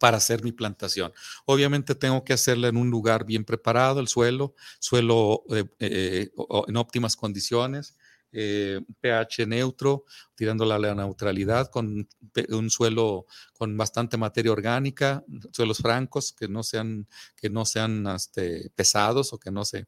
para 0.00 0.16
hacer 0.16 0.42
mi 0.42 0.50
plantación. 0.50 1.12
Obviamente 1.44 1.94
tengo 1.94 2.24
que 2.24 2.32
hacerla 2.32 2.68
en 2.68 2.78
un 2.78 2.90
lugar 2.90 3.26
bien 3.26 3.44
preparado, 3.44 4.00
el 4.00 4.08
suelo, 4.08 4.54
suelo 4.80 5.44
eh, 5.50 5.64
eh, 5.78 6.30
en 6.66 6.76
óptimas 6.78 7.16
condiciones, 7.16 7.96
eh, 8.32 8.80
pH 9.00 9.46
neutro, 9.46 10.04
tirándola 10.34 10.76
a 10.76 10.78
la 10.78 10.94
neutralidad, 10.94 11.68
con 11.70 12.08
un 12.48 12.70
suelo 12.70 13.26
con 13.52 13.76
bastante 13.76 14.16
materia 14.16 14.52
orgánica, 14.52 15.24
suelos 15.52 15.78
francos 15.78 16.32
que 16.32 16.48
no 16.48 16.62
sean, 16.62 17.06
que 17.36 17.50
no 17.50 17.64
sean 17.64 18.06
este, 18.06 18.70
pesados 18.74 19.32
o 19.32 19.38
que 19.38 19.50
no 19.50 19.64
se, 19.64 19.86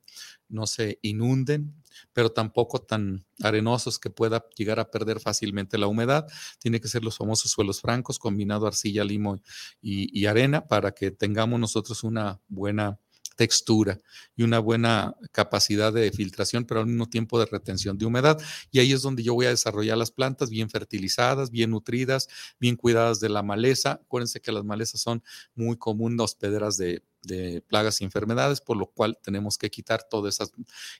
no 0.48 0.66
se 0.66 0.98
inunden, 1.02 1.74
pero 2.12 2.32
tampoco 2.32 2.80
tan 2.80 3.24
arenosos 3.42 3.98
que 3.98 4.10
pueda 4.10 4.44
llegar 4.56 4.80
a 4.80 4.90
perder 4.90 5.20
fácilmente 5.20 5.78
la 5.78 5.86
humedad. 5.86 6.26
Tiene 6.58 6.80
que 6.80 6.88
ser 6.88 7.04
los 7.04 7.16
famosos 7.16 7.50
suelos 7.50 7.80
francos, 7.80 8.18
combinado 8.18 8.66
arcilla, 8.66 9.04
limo 9.04 9.40
y 9.80 10.26
arena, 10.26 10.66
para 10.66 10.92
que 10.92 11.10
tengamos 11.10 11.58
nosotros 11.60 12.04
una 12.04 12.40
buena 12.48 12.98
textura 13.36 13.98
y 14.36 14.42
una 14.42 14.58
buena 14.58 15.14
capacidad 15.32 15.92
de 15.92 16.10
filtración, 16.12 16.64
pero 16.64 16.80
al 16.80 16.86
mismo 16.86 17.08
tiempo 17.08 17.38
de 17.38 17.46
retención 17.46 17.98
de 17.98 18.06
humedad. 18.06 18.40
Y 18.70 18.78
ahí 18.78 18.92
es 18.92 19.02
donde 19.02 19.22
yo 19.22 19.34
voy 19.34 19.46
a 19.46 19.50
desarrollar 19.50 19.98
las 19.98 20.10
plantas 20.10 20.50
bien 20.50 20.70
fertilizadas, 20.70 21.50
bien 21.50 21.70
nutridas, 21.70 22.28
bien 22.58 22.76
cuidadas 22.76 23.20
de 23.20 23.28
la 23.28 23.42
maleza. 23.42 24.00
Acuérdense 24.04 24.40
que 24.40 24.52
las 24.52 24.64
malezas 24.64 25.00
son 25.00 25.22
muy 25.54 25.76
comunes 25.76 26.20
hospederas 26.20 26.76
de, 26.76 27.02
de 27.22 27.62
plagas 27.62 28.00
y 28.00 28.04
enfermedades, 28.04 28.60
por 28.60 28.76
lo 28.76 28.86
cual 28.86 29.18
tenemos 29.22 29.58
que 29.58 29.70
quitar 29.70 30.02
todas 30.08 30.34
esas, 30.34 30.52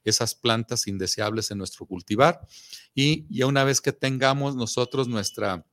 esas 0.04 0.34
plantas 0.34 0.86
indeseables 0.86 1.50
en 1.50 1.58
nuestro 1.58 1.86
cultivar. 1.86 2.40
Y 2.94 3.26
ya 3.34 3.46
una 3.46 3.64
vez 3.64 3.80
que 3.80 3.92
tengamos 3.92 4.56
nosotros 4.56 5.08
nuestra 5.08 5.64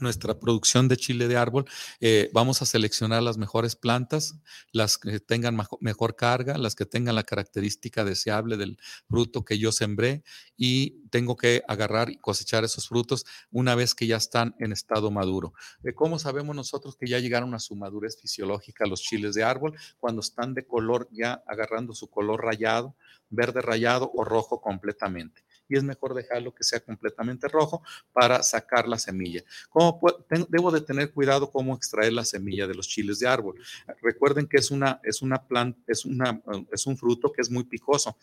nuestra 0.00 0.38
producción 0.38 0.88
de 0.88 0.96
chile 0.96 1.28
de 1.28 1.36
árbol, 1.36 1.64
eh, 2.00 2.30
vamos 2.32 2.62
a 2.62 2.66
seleccionar 2.66 3.22
las 3.22 3.38
mejores 3.38 3.74
plantas, 3.74 4.36
las 4.72 4.98
que 4.98 5.18
tengan 5.20 5.56
mejor 5.80 6.14
carga, 6.14 6.58
las 6.58 6.74
que 6.74 6.86
tengan 6.86 7.14
la 7.14 7.24
característica 7.24 8.04
deseable 8.04 8.56
del 8.56 8.78
fruto 9.08 9.44
que 9.44 9.58
yo 9.58 9.72
sembré 9.72 10.22
y 10.56 11.08
tengo 11.08 11.36
que 11.36 11.62
agarrar 11.66 12.10
y 12.10 12.18
cosechar 12.18 12.64
esos 12.64 12.88
frutos 12.88 13.24
una 13.50 13.74
vez 13.74 13.94
que 13.94 14.06
ya 14.06 14.16
están 14.16 14.54
en 14.58 14.72
estado 14.72 15.10
maduro. 15.10 15.52
Eh, 15.82 15.94
¿Cómo 15.94 16.18
sabemos 16.18 16.54
nosotros 16.54 16.96
que 16.96 17.08
ya 17.08 17.18
llegaron 17.18 17.54
a 17.54 17.58
su 17.58 17.74
madurez 17.74 18.20
fisiológica 18.20 18.86
los 18.86 19.02
chiles 19.02 19.34
de 19.34 19.44
árbol? 19.44 19.76
Cuando 19.98 20.20
están 20.20 20.54
de 20.54 20.66
color 20.66 21.08
ya 21.10 21.42
agarrando 21.46 21.94
su 21.94 22.08
color 22.08 22.44
rayado, 22.44 22.94
verde 23.30 23.62
rayado 23.62 24.10
o 24.14 24.24
rojo 24.24 24.60
completamente 24.60 25.47
y 25.68 25.76
es 25.76 25.84
mejor 25.84 26.14
dejarlo 26.14 26.54
que 26.54 26.64
sea 26.64 26.80
completamente 26.80 27.48
rojo 27.48 27.82
para 28.12 28.42
sacar 28.42 28.88
la 28.88 28.98
semilla. 28.98 29.42
¿Cómo 29.68 30.00
debo 30.48 30.70
de 30.70 30.80
tener 30.80 31.12
cuidado 31.12 31.50
cómo 31.50 31.74
extraer 31.74 32.12
la 32.12 32.24
semilla 32.24 32.66
de 32.66 32.74
los 32.74 32.88
chiles 32.88 33.18
de 33.18 33.28
árbol. 33.28 33.60
Recuerden 34.02 34.46
que 34.46 34.58
es 34.58 34.70
una 34.70 35.00
es 35.02 35.22
una 35.22 35.46
planta 35.46 35.80
es 35.86 36.04
una 36.04 36.40
es 36.72 36.86
un 36.86 36.96
fruto 36.96 37.32
que 37.32 37.42
es 37.42 37.50
muy 37.50 37.64
picoso. 37.64 38.16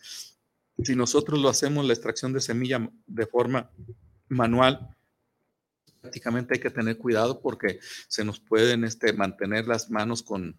Si 0.82 0.94
nosotros 0.94 1.40
lo 1.40 1.48
hacemos 1.48 1.84
la 1.86 1.94
extracción 1.94 2.32
de 2.32 2.40
semilla 2.40 2.90
de 3.06 3.26
forma 3.26 3.70
manual, 4.28 4.94
prácticamente 6.00 6.54
hay 6.54 6.60
que 6.60 6.70
tener 6.70 6.98
cuidado 6.98 7.40
porque 7.40 7.80
se 8.08 8.24
nos 8.24 8.40
pueden 8.40 8.84
este, 8.84 9.12
mantener 9.12 9.66
las 9.66 9.90
manos 9.90 10.22
con 10.22 10.58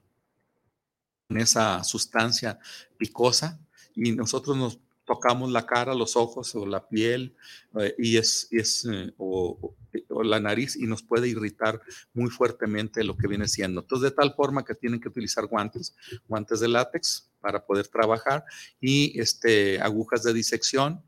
esa 1.29 1.83
sustancia 1.83 2.57
picosa 2.97 3.59
y 3.95 4.11
nosotros 4.13 4.57
nos 4.57 4.79
tocamos 5.07 5.49
la 5.49 5.65
cara, 5.65 5.95
los 5.95 6.17
ojos 6.17 6.53
o 6.53 6.65
la 6.65 6.87
piel 6.87 7.35
eh, 7.79 7.95
y 7.97 8.17
es, 8.17 8.49
es 8.51 8.85
eh, 8.91 9.13
o, 9.17 9.75
la 10.23 10.39
nariz 10.39 10.75
y 10.75 10.85
nos 10.85 11.01
puede 11.01 11.29
irritar 11.29 11.81
muy 12.13 12.29
fuertemente 12.29 13.03
lo 13.03 13.15
que 13.15 13.27
viene 13.27 13.47
siendo. 13.47 13.81
Entonces, 13.81 14.11
de 14.11 14.15
tal 14.15 14.35
forma 14.35 14.65
que 14.65 14.75
tienen 14.75 14.99
que 14.99 15.07
utilizar 15.07 15.45
guantes, 15.47 15.95
guantes 16.27 16.59
de 16.59 16.67
látex 16.67 17.31
para 17.39 17.65
poder 17.65 17.87
trabajar 17.87 18.43
y 18.81 19.19
este, 19.19 19.79
agujas 19.79 20.23
de 20.23 20.33
disección 20.33 21.01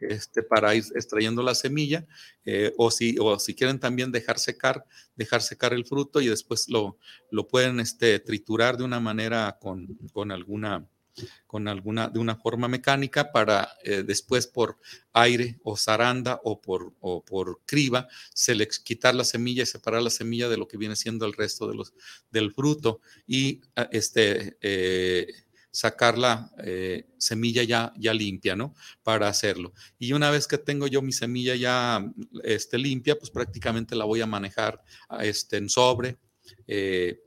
este, 0.00 0.42
para 0.42 0.74
ir 0.74 0.84
extrayendo 0.94 1.42
la 1.42 1.54
semilla, 1.54 2.04
eh, 2.44 2.74
o, 2.76 2.90
si, 2.90 3.16
o 3.18 3.38
si 3.38 3.54
quieren 3.54 3.78
también 3.78 4.10
dejar 4.12 4.38
secar, 4.38 4.84
dejar 5.14 5.40
secar 5.40 5.72
el 5.72 5.86
fruto 5.86 6.20
y 6.20 6.28
después 6.28 6.68
lo, 6.68 6.98
lo 7.30 7.46
pueden 7.48 7.80
este, 7.80 8.18
triturar 8.18 8.76
de 8.76 8.84
una 8.84 9.00
manera 9.00 9.56
con, 9.60 9.86
con 10.12 10.32
alguna 10.32 10.86
con 11.46 11.68
alguna, 11.68 12.08
de 12.08 12.18
una 12.18 12.36
forma 12.36 12.68
mecánica 12.68 13.32
para 13.32 13.68
eh, 13.84 14.02
después 14.04 14.46
por 14.46 14.78
aire 15.12 15.58
o 15.62 15.76
zaranda 15.76 16.40
o 16.44 16.60
por, 16.60 16.94
o 17.00 17.24
por 17.24 17.60
criba, 17.64 18.08
se 18.34 18.56
quitar 18.84 19.14
la 19.14 19.24
semilla 19.24 19.62
y 19.62 19.66
separar 19.66 20.02
la 20.02 20.10
semilla 20.10 20.48
de 20.48 20.56
lo 20.56 20.68
que 20.68 20.76
viene 20.76 20.96
siendo 20.96 21.26
el 21.26 21.32
resto 21.32 21.68
de 21.68 21.74
los, 21.74 21.94
del 22.30 22.52
fruto 22.52 23.00
y 23.26 23.60
ah, 23.76 23.88
este, 23.92 24.56
eh, 24.60 25.26
sacar 25.70 26.16
la 26.18 26.52
eh, 26.58 27.06
semilla 27.18 27.62
ya, 27.62 27.92
ya 27.98 28.14
limpia, 28.14 28.56
¿no? 28.56 28.74
Para 29.02 29.28
hacerlo. 29.28 29.72
Y 29.98 30.12
una 30.12 30.30
vez 30.30 30.46
que 30.46 30.58
tengo 30.58 30.86
yo 30.86 31.02
mi 31.02 31.12
semilla 31.12 31.54
ya 31.54 32.04
este, 32.44 32.78
limpia, 32.78 33.18
pues 33.18 33.30
prácticamente 33.30 33.94
la 33.94 34.04
voy 34.04 34.20
a 34.20 34.26
manejar 34.26 34.82
este, 35.20 35.58
en 35.58 35.68
sobre 35.68 36.16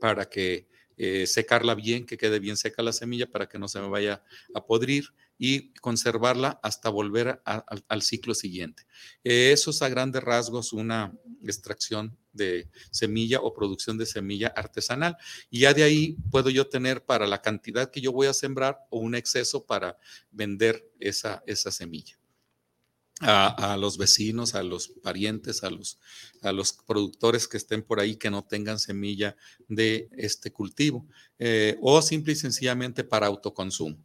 para 0.00 0.28
que 0.28 0.69
eh, 1.02 1.26
secarla 1.26 1.74
bien, 1.74 2.04
que 2.04 2.18
quede 2.18 2.40
bien 2.40 2.58
seca 2.58 2.82
la 2.82 2.92
semilla 2.92 3.26
para 3.26 3.48
que 3.48 3.58
no 3.58 3.68
se 3.68 3.80
me 3.80 3.88
vaya 3.88 4.22
a 4.52 4.66
podrir 4.66 5.14
y 5.38 5.72
conservarla 5.80 6.60
hasta 6.62 6.90
volver 6.90 7.40
al 7.46 8.02
ciclo 8.02 8.34
siguiente. 8.34 8.82
Eh, 9.24 9.52
eso 9.52 9.70
es 9.70 9.80
a 9.80 9.88
grandes 9.88 10.22
rasgos 10.22 10.74
una 10.74 11.14
extracción 11.42 12.18
de 12.34 12.68
semilla 12.90 13.40
o 13.40 13.54
producción 13.54 13.96
de 13.96 14.04
semilla 14.04 14.48
artesanal. 14.48 15.16
Y 15.48 15.60
ya 15.60 15.72
de 15.72 15.84
ahí 15.84 16.18
puedo 16.30 16.50
yo 16.50 16.68
tener 16.68 17.02
para 17.02 17.26
la 17.26 17.40
cantidad 17.40 17.90
que 17.90 18.02
yo 18.02 18.12
voy 18.12 18.26
a 18.26 18.34
sembrar 18.34 18.80
o 18.90 18.98
un 18.98 19.14
exceso 19.14 19.64
para 19.64 19.96
vender 20.30 20.86
esa, 21.00 21.42
esa 21.46 21.70
semilla 21.70 22.19
a, 23.20 23.76
los 23.78 23.98
vecinos, 23.98 24.54
a 24.54 24.62
los 24.62 24.88
parientes, 24.88 25.62
a 25.62 25.70
los, 25.70 25.98
a 26.42 26.52
los 26.52 26.72
productores 26.72 27.46
que 27.46 27.58
estén 27.58 27.82
por 27.82 28.00
ahí 28.00 28.16
que 28.16 28.30
no 28.30 28.44
tengan 28.44 28.78
semilla 28.78 29.36
de 29.68 30.08
este 30.12 30.52
cultivo 30.52 31.06
eh, 31.38 31.76
o 31.82 32.00
simple 32.00 32.32
y 32.32 32.36
sencillamente 32.36 33.04
para 33.04 33.26
autoconsumo. 33.26 33.98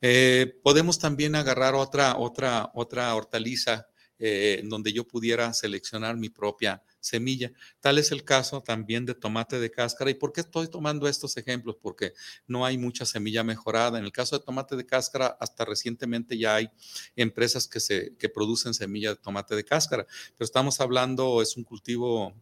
Eh, 0.00 0.58
podemos 0.62 0.98
también 0.98 1.34
agarrar 1.34 1.74
otra, 1.74 2.16
otra, 2.16 2.70
otra 2.74 3.14
hortaliza 3.14 3.88
eh, 4.20 4.60
donde 4.64 4.92
yo 4.92 5.08
pudiera 5.08 5.52
seleccionar 5.54 6.16
mi 6.16 6.28
propia 6.28 6.82
semilla. 7.00 7.50
Tal 7.80 7.96
es 7.98 8.12
el 8.12 8.22
caso 8.22 8.62
también 8.62 9.06
de 9.06 9.14
tomate 9.14 9.58
de 9.58 9.70
cáscara. 9.70 10.10
¿Y 10.10 10.14
por 10.14 10.32
qué 10.32 10.42
estoy 10.42 10.68
tomando 10.68 11.08
estos 11.08 11.36
ejemplos? 11.38 11.76
Porque 11.80 12.12
no 12.46 12.66
hay 12.66 12.76
mucha 12.76 13.06
semilla 13.06 13.42
mejorada. 13.42 13.98
En 13.98 14.04
el 14.04 14.12
caso 14.12 14.38
de 14.38 14.44
tomate 14.44 14.76
de 14.76 14.84
cáscara, 14.84 15.38
hasta 15.40 15.64
recientemente 15.64 16.36
ya 16.36 16.56
hay 16.56 16.70
empresas 17.16 17.66
que, 17.66 17.80
se, 17.80 18.14
que 18.18 18.28
producen 18.28 18.74
semilla 18.74 19.10
de 19.10 19.16
tomate 19.16 19.56
de 19.56 19.64
cáscara, 19.64 20.06
pero 20.36 20.44
estamos 20.44 20.80
hablando, 20.80 21.40
es 21.40 21.56
un 21.56 21.64
cultivo 21.64 22.34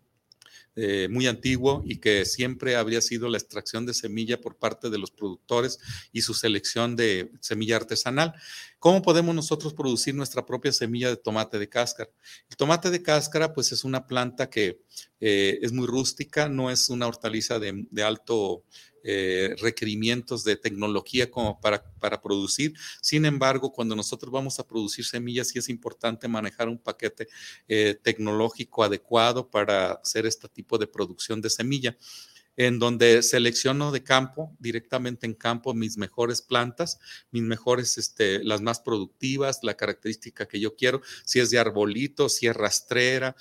eh, 0.80 1.08
muy 1.10 1.26
antiguo 1.26 1.82
y 1.84 1.96
que 1.96 2.24
siempre 2.24 2.76
habría 2.76 3.00
sido 3.00 3.28
la 3.28 3.36
extracción 3.36 3.84
de 3.84 3.94
semilla 3.94 4.40
por 4.40 4.54
parte 4.54 4.90
de 4.90 4.98
los 4.98 5.10
productores 5.10 5.80
y 6.12 6.22
su 6.22 6.34
selección 6.34 6.94
de 6.94 7.32
semilla 7.40 7.74
artesanal. 7.74 8.32
¿Cómo 8.78 9.02
podemos 9.02 9.34
nosotros 9.34 9.74
producir 9.74 10.14
nuestra 10.14 10.46
propia 10.46 10.70
semilla 10.70 11.08
de 11.08 11.16
tomate 11.16 11.58
de 11.58 11.68
cáscara? 11.68 12.08
El 12.48 12.56
tomate 12.56 12.90
de 12.90 13.02
cáscara, 13.02 13.52
pues 13.52 13.72
es 13.72 13.82
una 13.82 14.06
planta 14.06 14.48
que 14.50 14.80
eh, 15.18 15.58
es 15.62 15.72
muy 15.72 15.88
rústica, 15.88 16.48
no 16.48 16.70
es 16.70 16.88
una 16.88 17.08
hortaliza 17.08 17.58
de, 17.58 17.84
alto 18.04 18.62
eh, 19.04 19.54
requerimientos 19.60 20.44
de 20.44 20.56
tecnología 20.56 21.30
como 21.30 21.60
para, 21.60 21.82
para, 22.00 22.20
producir. 22.20 22.74
Sin 23.00 23.24
embargo, 23.24 23.72
cuando 23.72 23.94
nosotros 23.94 24.32
vamos 24.32 24.58
a 24.58 24.66
producir 24.66 25.04
semillas, 25.04 25.48
sí 25.48 25.58
es 25.58 25.68
importante 25.68 26.28
manejar 26.28 26.68
un 26.68 26.78
paquete 26.78 27.28
eh, 27.68 27.98
tecnológico 28.02 28.84
adecuado 28.84 29.48
para 29.48 29.92
hacer 29.92 30.26
este 30.26 30.48
tipo 30.48 30.78
de 30.78 30.86
producción 30.86 31.40
de 31.40 31.50
semilla 31.50 31.96
en 32.58 32.80
donde 32.80 33.22
selecciono 33.22 33.92
de 33.92 34.02
campo, 34.02 34.52
directamente 34.58 35.26
en 35.26 35.34
campo, 35.34 35.74
mis 35.74 35.96
mejores 35.96 36.42
plantas, 36.42 36.98
mis 37.30 37.44
mejores, 37.44 37.96
este, 37.98 38.42
las 38.42 38.60
más 38.60 38.80
productivas, 38.80 39.60
la 39.62 39.76
característica 39.76 40.48
que 40.48 40.58
yo 40.58 40.74
quiero, 40.74 41.00
si 41.24 41.38
es 41.38 41.50
de 41.50 41.60
arbolito, 41.60 42.28
si 42.28 42.48
es 42.48 42.56
rastrera, 42.56 43.36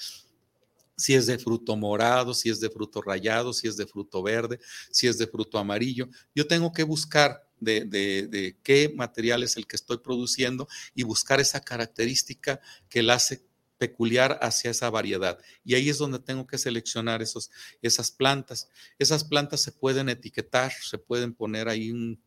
si 0.98 1.14
es 1.14 1.28
de 1.28 1.38
fruto 1.38 1.76
morado, 1.78 2.34
si 2.34 2.50
es 2.50 2.60
de 2.60 2.70
fruto 2.70 3.02
rayado, 3.02 3.54
si 3.54 3.68
es 3.68 3.78
de 3.78 3.86
fruto 3.86 4.24
verde, 4.24 4.60
si 4.92 5.08
es 5.08 5.18
de 5.18 5.28
fruto 5.28 5.60
amarillo. 5.60 6.10
Yo 6.36 6.48
tengo 6.48 6.74
que 6.74 6.84
buscar 6.84 7.48
de, 7.60 7.86
de, 7.86 8.58
qué 8.64 8.92
material 8.96 9.44
es 9.44 9.58
el 9.58 9.68
que 9.68 9.76
estoy 9.76 10.00
produciendo 10.00 10.68
y 10.96 11.04
buscar 11.04 11.40
esa 11.40 11.62
característica 11.62 12.60
que 12.90 13.04
la 13.04 13.16
hace 13.16 13.46
peculiar 13.78 14.40
hacia 14.42 14.72
esa 14.72 14.90
variedad. 14.90 15.38
Y 15.64 15.76
ahí 15.76 15.90
es 15.90 16.00
donde 16.00 16.20
tengo 16.20 16.48
que 16.48 16.58
seleccionar 16.58 17.22
esos, 17.22 17.52
esas 17.82 18.10
plantas. 18.10 18.70
Esas 18.98 19.24
plantas 19.24 19.62
se 19.62 19.72
pueden 19.72 20.10
etiquetar, 20.10 20.72
se 20.74 20.98
pueden 20.98 21.34
poner 21.34 21.70
ahí 21.70 21.92
un 21.92 22.20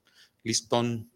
listón 0.45 1.11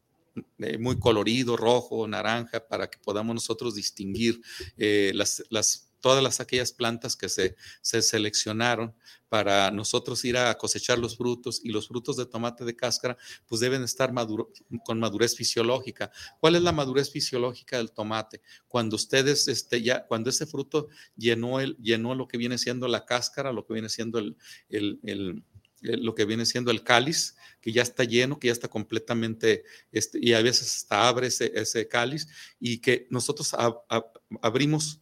eh, 0.59 0.79
muy 0.79 0.99
colorido, 0.99 1.57
rojo, 1.57 2.09
naranja, 2.09 2.67
para 2.67 2.91
que 2.91 2.99
podamos 2.99 3.35
nosotros 3.35 3.77
distinguir 3.77 4.41
eh, 4.77 5.13
las, 5.15 5.45
las 5.51 5.93
todas 6.05 6.23
las, 6.23 6.39
aquellas 6.39 6.71
plantas 6.71 7.17
que 7.17 7.31
se, 7.31 7.57
se 7.81 8.03
seleccionaron 8.03 8.95
para 9.31 9.71
nosotros 9.71 10.23
ir 10.27 10.37
a 10.37 10.53
cosechar 10.59 10.99
los 10.99 11.17
frutos 11.17 11.63
y 11.65 11.71
los 11.71 11.89
frutos 11.89 12.19
de 12.19 12.27
tomate 12.27 12.67
de 12.67 12.77
cáscara 12.77 13.17
pues 13.47 13.63
deben 13.63 13.83
estar 13.83 14.13
maduro, 14.13 14.53
con 14.85 15.01
madurez 15.01 15.35
fisiológica. 15.35 16.11
¿Cuál 16.41 16.57
es 16.57 16.63
la 16.63 16.73
madurez 16.73 17.11
fisiológica 17.11 17.79
del 17.79 17.91
tomate? 17.91 18.43
Cuando 18.69 18.97
ustedes, 18.97 19.49
este, 19.49 19.81
ya, 19.81 20.07
cuando 20.07 20.29
ese 20.29 20.45
fruto 20.45 20.89
llenó, 21.17 21.59
el, 21.59 21.75
llenó 21.79 22.15
lo 22.15 22.29
que 22.29 22.37
viene 22.37 22.59
siendo 22.59 22.87
la 22.87 23.07
cáscara, 23.07 23.51
lo 23.51 23.65
que 23.65 23.73
viene 23.73 23.89
siendo 23.89 24.19
el, 24.19 24.37
el, 24.69 25.01
el 25.05 25.43
lo 25.81 26.15
que 26.15 26.27
viene 26.27 26.45
siendo 26.45 26.71
el 26.71 26.83
cáliz, 26.83 27.37
que 27.63 27.73
ya 27.73 27.83
está 27.83 28.05
lleno, 28.05 28.39
que 28.39 28.49
ya 28.49 28.53
está 28.53 28.69
completamente, 28.69 29.65
este, 29.91 30.19
y 30.21 30.35
a 30.35 30.43
veces 30.43 30.77
hasta 30.77 31.09
abre 31.09 31.29
ese, 31.29 31.53
ese 31.55 31.89
cáliz, 31.89 32.27
y 32.61 32.79
que 32.79 33.07
nosotros 33.11 33.55
abrimos 34.43 35.01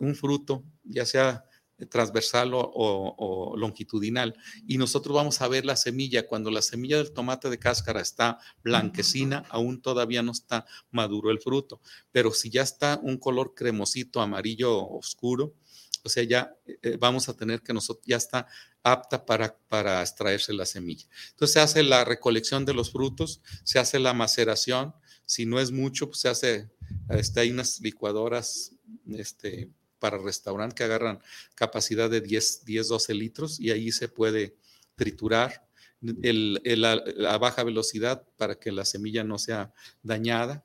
un 0.00 0.14
fruto, 0.14 0.64
ya 0.84 1.04
sea 1.04 1.44
transversal 1.90 2.52
o, 2.54 3.54
longitudinal, 3.56 4.34
y 4.66 4.78
nosotros 4.78 5.14
vamos 5.14 5.40
a 5.42 5.48
ver 5.48 5.66
la 5.66 5.76
semilla. 5.76 6.26
Cuando 6.26 6.50
la 6.50 6.62
semilla 6.62 6.96
del 6.96 7.12
tomate 7.12 7.50
de 7.50 7.58
cáscara 7.58 8.00
está 8.00 8.38
blanquecina, 8.62 9.44
aún 9.50 9.82
todavía 9.82 10.22
no 10.22 10.32
está 10.32 10.64
maduro 10.90 11.30
el 11.30 11.40
fruto, 11.40 11.80
pero 12.12 12.32
si 12.32 12.48
ya 12.50 12.62
está 12.62 12.98
un 13.02 13.18
color 13.18 13.54
cremosito, 13.54 14.20
amarillo 14.20 14.88
oscuro, 14.88 15.54
o 16.02 16.08
sea, 16.08 16.22
ya 16.22 16.56
eh, 16.82 16.96
vamos 16.98 17.28
a 17.28 17.36
tener 17.36 17.62
que 17.62 17.72
nosotros, 17.72 18.06
ya 18.06 18.16
está 18.16 18.46
apta 18.84 19.26
para, 19.26 19.58
para 19.68 20.00
extraerse 20.00 20.52
la 20.52 20.64
semilla. 20.64 21.06
Entonces 21.30 21.54
se 21.54 21.60
hace 21.60 21.82
la 21.82 22.04
recolección 22.04 22.64
de 22.64 22.74
los 22.74 22.92
frutos, 22.92 23.42
se 23.64 23.80
hace 23.80 23.98
la 23.98 24.14
maceración, 24.14 24.94
si 25.26 25.44
no 25.44 25.58
es 25.58 25.72
mucho, 25.72 26.06
pues 26.06 26.20
se 26.20 26.28
hace, 26.28 26.70
este, 27.10 27.40
hay 27.40 27.50
unas 27.50 27.80
licuadoras 27.80 28.72
este, 29.08 29.70
para 29.98 30.18
restaurante 30.18 30.74
que 30.74 30.84
agarran 30.84 31.20
capacidad 31.54 32.10
de 32.10 32.20
10, 32.20 32.64
10 32.64 32.88
12 32.88 33.14
litros 33.14 33.60
y 33.60 33.70
ahí 33.70 33.92
se 33.92 34.08
puede 34.08 34.56
triturar 34.94 35.66
la, 36.00 37.38
baja 37.38 37.64
velocidad 37.64 38.26
para 38.36 38.58
que 38.58 38.72
la 38.72 38.84
semilla 38.84 39.24
no 39.24 39.38
sea 39.38 39.72
dañada 40.02 40.64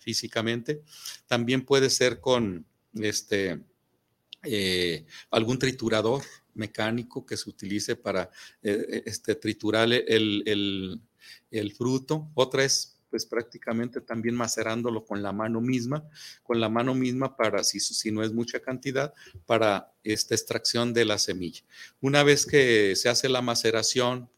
físicamente. 0.00 0.82
También 1.26 1.64
puede 1.64 1.90
ser 1.90 2.20
con 2.20 2.66
este, 2.94 3.60
eh, 4.42 5.06
algún 5.30 5.58
triturador 5.58 6.22
mecánico 6.54 7.24
que 7.24 7.36
se 7.36 7.48
utilice 7.48 7.96
para 7.96 8.30
eh, 8.62 9.04
triturar 9.40 9.90
el, 9.92 11.00
el, 11.50 11.72
fruto. 11.72 12.30
Otra 12.34 12.64
es 12.64 12.91
pues 13.12 13.26
prácticamente 13.26 14.00
también 14.00 14.34
macerándolo 14.34 15.04
con 15.04 15.22
la 15.22 15.32
mano 15.32 15.60
misma, 15.60 16.02
con 16.42 16.60
la 16.60 16.70
mano 16.70 16.94
misma 16.94 17.36
para, 17.36 17.62
si, 17.62 17.78
si 17.78 18.10
no 18.10 18.22
es 18.22 18.32
mucha 18.32 18.60
cantidad, 18.60 19.12
para 19.44 19.92
esta 20.02 20.34
extracción 20.34 20.94
de 20.94 21.04
la 21.04 21.18
semilla. 21.18 21.60
Una 22.00 22.22
vez 22.22 22.46
que 22.46 22.96
se 22.96 23.10
hace 23.10 23.28
la 23.28 23.42
maceración, 23.42 24.30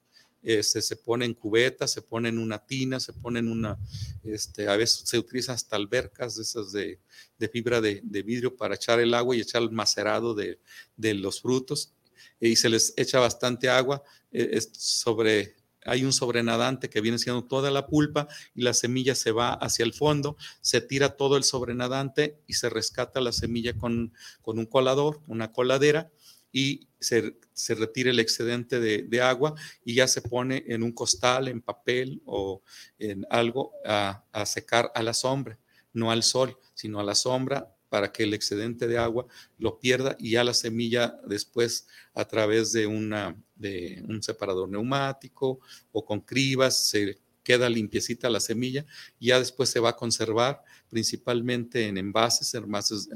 este, 0.43 0.83
se 0.83 0.97
pone 0.97 1.25
en 1.25 1.35
cubeta, 1.35 1.87
se 1.87 2.03
pone 2.03 2.31
en 2.31 2.39
una 2.41 2.59
tina, 2.66 2.99
se 2.99 3.12
pone 3.12 3.39
en 3.39 3.47
una, 3.47 3.79
este, 4.25 4.66
a 4.66 4.77
veces 4.77 5.03
se 5.05 5.20
utilizan 5.20 5.55
hasta 5.55 5.77
albercas 5.77 6.35
de 6.35 6.43
esas 6.43 6.72
de, 6.72 6.99
de 7.39 7.49
fibra 7.49 7.81
de, 7.81 8.01
de, 8.03 8.22
vidrio 8.25 8.57
para 8.57 8.75
echar 8.75 8.99
el 8.99 9.14
agua 9.14 9.37
y 9.37 9.41
echar 9.41 9.62
el 9.62 9.70
macerado 9.70 10.35
de, 10.35 10.59
de 10.97 11.14
los 11.14 11.43
frutos 11.43 11.95
y 12.41 12.57
se 12.57 12.68
les 12.68 12.93
echa 12.97 13.20
bastante 13.20 13.68
agua 13.68 14.03
eh, 14.33 14.61
sobre 14.72 15.55
hay 15.85 16.05
un 16.05 16.12
sobrenadante 16.12 16.91
que 16.91 17.01
viene 17.01 17.18
siendo 17.18 17.45
toda 17.45 17.70
la 17.70 17.87
pulpa 17.87 18.28
y 18.55 18.62
la 18.62 18.74
semilla 18.74 19.14
se 19.14 19.32
va 19.32 19.53
hacia 19.53 19.85
el 19.85 19.93
fondo, 19.93 20.37
se 20.61 20.80
tira 20.80 21.16
todo 21.16 21.37
el 21.37 21.45
sobrenadante 21.45 22.41
y 22.47 22.55
se 22.55 22.70
rescata 22.70 23.20
la 23.20 23.32
semilla 23.32 23.76
con, 23.76 24.12
con 24.43 24.59
un 24.59 24.66
colador, 24.66 25.20
una 25.26 25.53
coladera 25.53 26.11
y 26.53 26.89
se, 27.01 27.37
se 27.53 27.74
retira 27.74 28.11
el 28.11 28.20
excedente 28.20 28.78
de, 28.80 29.03
de, 29.03 29.20
agua 29.20 29.55
y 29.85 29.95
ya 29.95 30.07
se 30.07 30.22
pone 30.22 30.64
en 30.68 30.82
un 30.82 30.93
costal, 30.93 31.49
en 31.49 31.61
papel 31.61 32.22
o 32.26 32.62
en 32.99 33.26
algo 33.28 33.72
a, 33.85 34.24
a 34.32 34.47
secar 34.47 34.91
a 34.95 35.03
la 35.03 35.14
sombra, 35.14 35.59
no 35.93 36.11
al 36.11 36.22
sol, 36.22 36.57
sino 36.74 37.01
a 37.01 37.05
la 37.05 37.14
sombra 37.14 37.74
para 37.95 38.11
que 38.11 38.25
el 38.25 38.35
excedente 38.35 38.89
de 38.89 38.99
agua 38.99 39.25
lo 39.57 39.79
pierda 39.79 40.17
y 40.19 40.31
ya 40.33 40.43
la 40.43 40.53
semilla 40.53 41.17
después 41.29 41.87
a 42.13 42.25
través 42.25 42.73
de, 42.73 42.89
una, 42.89 43.41
de 43.55 44.03
un 44.09 44.21
separador 44.21 44.69
neumático 44.69 45.61
o 45.93 46.05
con 46.05 46.21
cribas 46.21 46.89
se 46.89 47.21
queda 47.45 47.69
limpiecita 47.69 48.29
la 48.29 48.41
semilla 48.41 48.85
y 49.21 49.29
ya 49.29 49.39
después 49.39 49.69
se 49.69 49.79
va 49.79 49.91
a 49.91 49.97
conservar 49.97 50.65
principalmente 50.89 51.87
en 51.87 51.97
envases, 51.97 52.53
envases, 52.55 53.09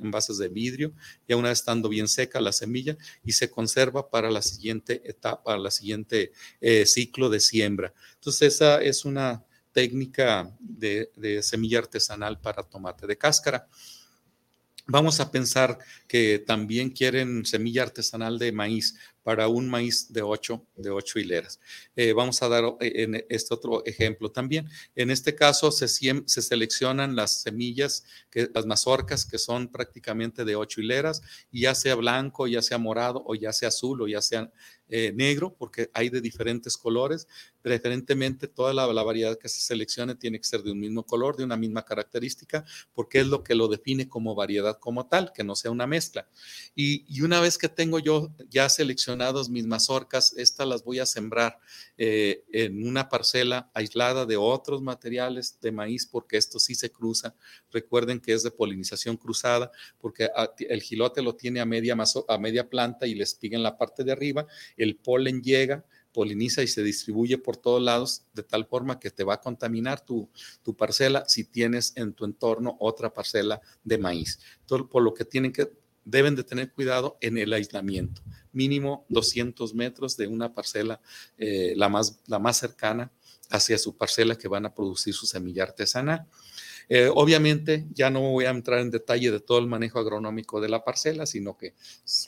envases 0.00 0.38
de 0.38 0.48
vidrio, 0.48 0.92
ya 1.28 1.36
una 1.36 1.50
vez 1.50 1.60
estando 1.60 1.88
bien 1.88 2.08
seca 2.08 2.40
la 2.40 2.50
semilla 2.50 2.96
y 3.24 3.30
se 3.30 3.48
conserva 3.48 4.10
para 4.10 4.32
la 4.32 4.42
siguiente 4.42 5.00
etapa, 5.08 5.44
para 5.44 5.58
la 5.58 5.70
siguiente 5.70 6.32
eh, 6.60 6.86
ciclo 6.86 7.30
de 7.30 7.38
siembra. 7.38 7.94
Entonces 8.14 8.54
esa 8.54 8.82
es 8.82 9.04
una 9.04 9.44
técnica 9.70 10.52
de 10.58 11.40
semilla 11.42 11.78
artesanal 11.78 12.40
para 12.40 12.64
tomate 12.64 13.06
de 13.06 13.16
cáscara. 13.16 13.68
Vamos 14.90 15.20
a 15.20 15.30
pensar 15.30 15.78
que 16.06 16.38
también 16.38 16.88
quieren 16.88 17.44
semilla 17.44 17.82
artesanal 17.82 18.38
de 18.38 18.52
maíz 18.52 18.96
para 19.28 19.46
un 19.46 19.68
maíz 19.68 20.10
de 20.10 20.22
ocho, 20.22 20.64
de 20.74 20.88
ocho 20.88 21.18
hileras. 21.18 21.60
Eh, 21.94 22.14
vamos 22.14 22.40
a 22.40 22.48
dar 22.48 22.64
eh, 22.80 23.02
en 23.02 23.26
este 23.28 23.52
otro 23.52 23.84
ejemplo 23.84 24.30
también. 24.30 24.66
En 24.96 25.10
este 25.10 25.34
caso 25.34 25.70
se, 25.70 25.86
se 25.86 26.40
seleccionan 26.40 27.14
las 27.14 27.42
semillas, 27.42 28.06
que, 28.30 28.48
las 28.54 28.64
mazorcas, 28.64 29.26
que 29.26 29.36
son 29.36 29.68
prácticamente 29.68 30.46
de 30.46 30.56
ocho 30.56 30.80
hileras, 30.80 31.20
y 31.52 31.60
ya 31.64 31.74
sea 31.74 31.94
blanco, 31.96 32.46
ya 32.46 32.62
sea 32.62 32.78
morado, 32.78 33.22
o 33.26 33.34
ya 33.34 33.52
sea 33.52 33.68
azul, 33.68 34.00
o 34.00 34.08
ya 34.08 34.22
sea 34.22 34.50
eh, 34.88 35.12
negro, 35.14 35.54
porque 35.58 35.90
hay 35.92 36.08
de 36.08 36.22
diferentes 36.22 36.78
colores. 36.78 37.28
Preferentemente 37.60 38.48
toda 38.48 38.72
la, 38.72 38.90
la, 38.90 39.02
variedad 39.02 39.36
que 39.36 39.50
se 39.50 39.60
seleccione 39.60 40.14
tiene 40.14 40.38
que 40.38 40.44
ser 40.44 40.62
de 40.62 40.72
un 40.72 40.80
mismo 40.80 41.04
color, 41.04 41.36
de 41.36 41.44
una 41.44 41.58
misma 41.58 41.84
característica, 41.84 42.64
porque 42.94 43.20
es 43.20 43.26
lo 43.26 43.44
que 43.44 43.54
lo 43.54 43.68
define 43.68 44.08
como 44.08 44.34
variedad 44.34 44.78
como 44.78 45.06
tal, 45.06 45.32
que 45.34 45.44
no 45.44 45.54
sea 45.54 45.70
una 45.70 45.86
mezcla. 45.86 46.26
Y, 46.74 47.04
y 47.14 47.20
una 47.20 47.40
vez 47.40 47.58
que 47.58 47.68
tengo 47.68 47.98
yo 47.98 48.32
ya 48.48 48.66
seleccionado 48.70 49.17
mis 49.48 49.66
mazorcas, 49.66 50.34
estas 50.36 50.66
las 50.66 50.84
voy 50.84 50.98
a 50.98 51.06
sembrar 51.06 51.58
eh, 51.96 52.44
en 52.52 52.86
una 52.86 53.08
parcela 53.08 53.70
aislada 53.74 54.26
de 54.26 54.36
otros 54.36 54.82
materiales 54.82 55.58
de 55.60 55.72
maíz, 55.72 56.06
porque 56.06 56.36
esto 56.36 56.58
sí 56.58 56.74
se 56.74 56.90
cruza. 56.90 57.34
Recuerden 57.70 58.20
que 58.20 58.32
es 58.32 58.42
de 58.42 58.50
polinización 58.50 59.16
cruzada, 59.16 59.70
porque 60.00 60.28
el 60.68 60.82
gilote 60.82 61.22
lo 61.22 61.34
tiene 61.34 61.60
a 61.60 61.66
media, 61.66 61.96
a 62.28 62.38
media 62.38 62.68
planta 62.68 63.06
y 63.06 63.14
le 63.14 63.24
espiga 63.24 63.56
en 63.56 63.62
la 63.62 63.76
parte 63.76 64.04
de 64.04 64.12
arriba, 64.12 64.46
el 64.76 64.96
polen 64.96 65.42
llega 65.42 65.84
poliniza 66.12 66.62
y 66.62 66.66
se 66.66 66.82
distribuye 66.82 67.38
por 67.38 67.56
todos 67.56 67.80
lados 67.80 68.24
de 68.34 68.42
tal 68.42 68.66
forma 68.66 68.98
que 68.98 69.10
te 69.10 69.24
va 69.24 69.34
a 69.34 69.40
contaminar 69.40 70.04
tu, 70.04 70.28
tu 70.64 70.74
parcela 70.74 71.24
si 71.28 71.44
tienes 71.44 71.92
en 71.96 72.12
tu 72.12 72.24
entorno 72.24 72.76
otra 72.80 73.12
parcela 73.12 73.60
de 73.84 73.98
maíz. 73.98 74.40
Todo, 74.66 74.88
por 74.88 75.02
lo 75.02 75.14
que 75.14 75.24
tienen 75.24 75.52
que 75.52 75.70
deben 76.04 76.34
de 76.34 76.42
tener 76.42 76.72
cuidado 76.72 77.18
en 77.20 77.36
el 77.36 77.52
aislamiento, 77.52 78.22
mínimo 78.58 79.06
200 79.08 79.72
metros 79.74 80.16
de 80.16 80.26
una 80.26 80.52
parcela, 80.52 81.00
eh, 81.38 81.74
la, 81.76 81.88
más, 81.88 82.18
la 82.26 82.40
más 82.40 82.56
cercana 82.58 83.12
hacia 83.50 83.78
su 83.78 83.96
parcela 83.96 84.34
que 84.36 84.48
van 84.48 84.66
a 84.66 84.74
producir 84.74 85.14
su 85.14 85.26
semilla 85.26 85.62
artesanal. 85.62 86.26
Eh, 86.90 87.10
obviamente, 87.14 87.86
ya 87.92 88.10
no 88.10 88.20
voy 88.20 88.46
a 88.46 88.50
entrar 88.50 88.80
en 88.80 88.90
detalle 88.90 89.30
de 89.30 89.40
todo 89.40 89.58
el 89.58 89.66
manejo 89.66 89.98
agronómico 89.98 90.60
de 90.60 90.70
la 90.70 90.82
parcela, 90.84 91.26
sino 91.26 91.56
que 91.56 91.74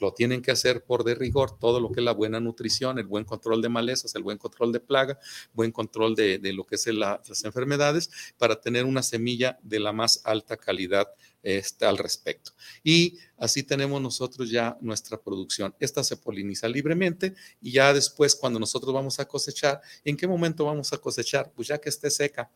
lo 0.00 0.12
tienen 0.12 0.42
que 0.42 0.50
hacer 0.50 0.84
por 0.84 1.02
de 1.02 1.14
rigor, 1.14 1.58
todo 1.58 1.80
lo 1.80 1.90
que 1.90 2.00
es 2.00 2.04
la 2.04 2.12
buena 2.12 2.40
nutrición, 2.40 2.98
el 2.98 3.06
buen 3.06 3.24
control 3.24 3.62
de 3.62 3.70
malezas, 3.70 4.14
el 4.14 4.22
buen 4.22 4.38
control 4.38 4.70
de 4.70 4.80
plaga, 4.80 5.18
buen 5.54 5.72
control 5.72 6.14
de, 6.14 6.38
de 6.38 6.52
lo 6.52 6.64
que 6.64 6.76
es 6.76 6.86
la, 6.88 7.22
las 7.26 7.44
enfermedades, 7.44 8.10
para 8.38 8.60
tener 8.60 8.84
una 8.84 9.02
semilla 9.02 9.58
de 9.62 9.80
la 9.80 9.92
más 9.92 10.20
alta 10.24 10.56
calidad 10.58 11.08
este, 11.42 11.86
al 11.86 11.98
respecto. 11.98 12.52
Y 12.82 13.18
así 13.36 13.62
tenemos 13.62 14.00
nosotros 14.00 14.50
ya 14.50 14.76
nuestra 14.80 15.20
producción. 15.20 15.74
Esta 15.80 16.04
se 16.04 16.16
poliniza 16.16 16.68
libremente 16.68 17.34
y 17.60 17.72
ya 17.72 17.92
después 17.92 18.34
cuando 18.34 18.58
nosotros 18.58 18.92
vamos 18.92 19.20
a 19.20 19.26
cosechar, 19.26 19.80
¿en 20.04 20.16
qué 20.16 20.26
momento 20.26 20.64
vamos 20.64 20.92
a 20.92 20.98
cosechar? 20.98 21.52
Pues 21.54 21.68
ya 21.68 21.78
que 21.78 21.88
esté 21.88 22.10
seca 22.10 22.50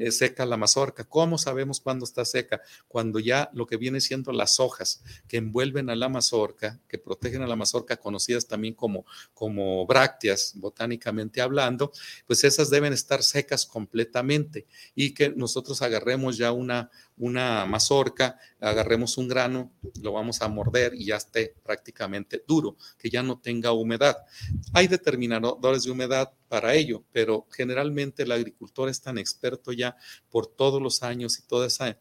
eh, 0.00 0.12
seca 0.12 0.46
la 0.46 0.56
mazorca. 0.56 1.04
¿Cómo 1.04 1.36
sabemos 1.36 1.78
cuándo 1.78 2.06
está 2.06 2.24
seca? 2.24 2.62
Cuando 2.88 3.18
ya 3.18 3.50
lo 3.52 3.66
que 3.66 3.76
viene 3.76 4.00
siendo 4.00 4.32
las 4.32 4.58
hojas 4.58 5.02
que 5.28 5.36
envuelven 5.36 5.90
a 5.90 5.94
la 5.94 6.08
mazorca, 6.08 6.80
que 6.88 6.96
protegen 6.96 7.42
a 7.42 7.46
la 7.46 7.54
mazorca, 7.54 7.98
conocidas 7.98 8.46
también 8.46 8.72
como, 8.72 9.04
como 9.34 9.84
brácteas, 9.86 10.54
botánicamente 10.56 11.42
hablando, 11.42 11.92
pues 12.26 12.44
esas 12.44 12.70
deben 12.70 12.94
estar 12.94 13.22
secas 13.22 13.66
completamente 13.66 14.66
y 14.94 15.12
que 15.12 15.28
nosotros 15.28 15.82
agarremos 15.82 16.38
ya 16.38 16.52
una, 16.52 16.90
una 17.20 17.66
mazorca, 17.66 18.38
agarremos 18.60 19.18
un 19.18 19.28
grano, 19.28 19.70
lo 20.00 20.12
vamos 20.12 20.40
a 20.40 20.48
morder 20.48 20.94
y 20.94 21.04
ya 21.04 21.16
esté 21.16 21.54
prácticamente 21.62 22.42
duro, 22.48 22.78
que 22.98 23.10
ya 23.10 23.22
no 23.22 23.38
tenga 23.38 23.72
humedad. 23.72 24.16
Hay 24.72 24.88
determinadores 24.88 25.84
de 25.84 25.90
humedad 25.90 26.32
para 26.48 26.74
ello, 26.74 27.04
pero 27.12 27.46
generalmente 27.50 28.22
el 28.22 28.32
agricultor 28.32 28.88
es 28.88 29.02
tan 29.02 29.18
experto 29.18 29.72
ya 29.72 29.96
por 30.30 30.46
todos 30.46 30.80
los 30.80 31.02
años 31.02 31.38
y 31.38 31.42
toda 31.46 31.66
esa, 31.66 31.98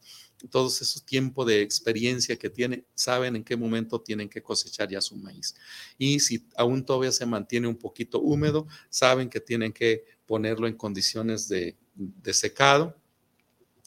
todos 0.49 0.81
esos 0.81 1.05
tiempos 1.05 1.45
de 1.47 1.61
experiencia 1.61 2.37
que 2.37 2.49
tiene, 2.49 2.85
saben 2.95 3.35
en 3.35 3.43
qué 3.43 3.57
momento 3.57 3.99
tienen 3.99 4.29
que 4.29 4.41
cosechar 4.41 4.87
ya 4.87 5.01
su 5.01 5.17
maíz. 5.17 5.53
Y 5.97 6.21
si 6.21 6.47
aún 6.55 6.85
todavía 6.85 7.11
se 7.11 7.25
mantiene 7.25 7.67
un 7.67 7.77
poquito 7.77 8.21
húmedo, 8.21 8.67
saben 8.89 9.29
que 9.29 9.41
tienen 9.41 9.73
que 9.73 10.05
ponerlo 10.25 10.65
en 10.65 10.77
condiciones 10.77 11.49
de, 11.49 11.77
de 11.93 12.33
secado 12.33 12.98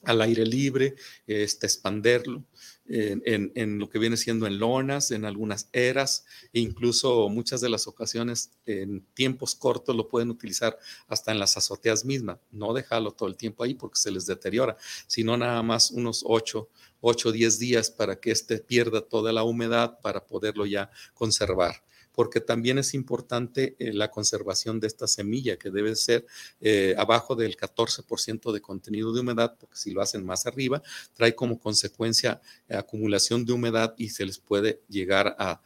al 0.04 0.20
aire 0.22 0.44
libre, 0.44 0.94
este, 1.26 1.66
expanderlo 1.66 2.44
en, 2.86 3.52
en, 3.54 3.78
lo 3.78 3.88
que 3.88 3.98
viene 3.98 4.16
siendo 4.16 4.46
en 4.46 4.58
lonas, 4.58 5.12
en 5.12 5.24
algunas 5.24 5.68
eras, 5.72 6.24
e 6.52 6.60
incluso 6.60 7.28
muchas 7.28 7.60
de 7.60 7.70
las 7.70 7.86
ocasiones 7.86 8.50
en 8.66 9.06
tiempos 9.14 9.54
cortos 9.54 9.96
lo 9.96 10.08
pueden 10.08 10.30
utilizar 10.30 10.76
hasta 11.06 11.32
en 11.32 11.38
las 11.38 11.56
azoteas 11.56 12.04
mismas. 12.04 12.38
No 12.50 12.74
dejarlo 12.74 13.12
todo 13.12 13.28
el 13.28 13.36
tiempo 13.36 13.62
ahí 13.64 13.74
porque 13.74 13.98
se 13.98 14.10
les 14.10 14.26
deteriora, 14.26 14.76
sino 15.06 15.36
nada 15.36 15.62
más 15.62 15.90
unos 15.90 16.22
8, 16.26 16.68
8 17.00 17.28
o 17.28 17.32
10 17.32 17.58
días 17.58 17.90
para 17.90 18.20
que 18.20 18.30
éste 18.30 18.58
pierda 18.58 19.00
toda 19.00 19.32
la 19.32 19.44
humedad 19.44 19.98
para 20.00 20.26
poderlo 20.26 20.66
ya 20.66 20.90
conservar. 21.14 21.82
Porque 22.12 22.40
también 22.40 22.78
es 22.78 22.94
importante 22.94 23.74
eh, 23.78 23.92
la 23.92 24.10
conservación 24.10 24.80
de 24.80 24.86
esta 24.86 25.06
semilla, 25.06 25.56
que 25.56 25.70
debe 25.70 25.96
ser 25.96 26.26
eh, 26.60 26.94
abajo 26.98 27.34
del 27.34 27.56
14% 27.56 28.52
de 28.52 28.60
contenido 28.60 29.12
de 29.12 29.20
humedad, 29.20 29.56
porque 29.58 29.76
si 29.76 29.90
lo 29.90 30.02
hacen 30.02 30.24
más 30.24 30.46
arriba, 30.46 30.82
trae 31.14 31.34
como 31.34 31.58
consecuencia 31.58 32.40
acumulación 32.68 33.44
de 33.44 33.52
humedad 33.52 33.94
y 33.96 34.10
se 34.10 34.26
les 34.26 34.38
puede 34.38 34.80
llegar 34.88 35.36
a, 35.38 35.60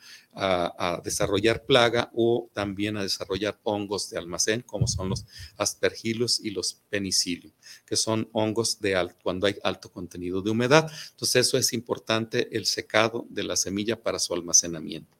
desarrollar 1.02 1.64
plaga 1.64 2.10
o 2.14 2.50
también 2.52 2.98
a 2.98 3.02
desarrollar 3.02 3.58
hongos 3.62 4.10
de 4.10 4.18
almacén, 4.18 4.60
como 4.60 4.86
son 4.86 5.08
los 5.08 5.24
aspergillus 5.56 6.40
y 6.40 6.50
los 6.50 6.74
penicillium, 6.90 7.52
que 7.86 7.96
son 7.96 8.28
hongos 8.32 8.78
de 8.80 8.96
alto, 8.96 9.16
cuando 9.22 9.46
hay 9.46 9.56
alto 9.62 9.90
contenido 9.90 10.42
de 10.42 10.50
humedad. 10.50 10.90
Entonces, 11.12 11.46
eso 11.46 11.56
es 11.56 11.72
importante, 11.72 12.54
el 12.54 12.66
secado 12.66 13.26
de 13.30 13.44
la 13.44 13.56
semilla 13.56 14.02
para 14.02 14.18
su 14.18 14.34
almacenamiento. 14.34 15.16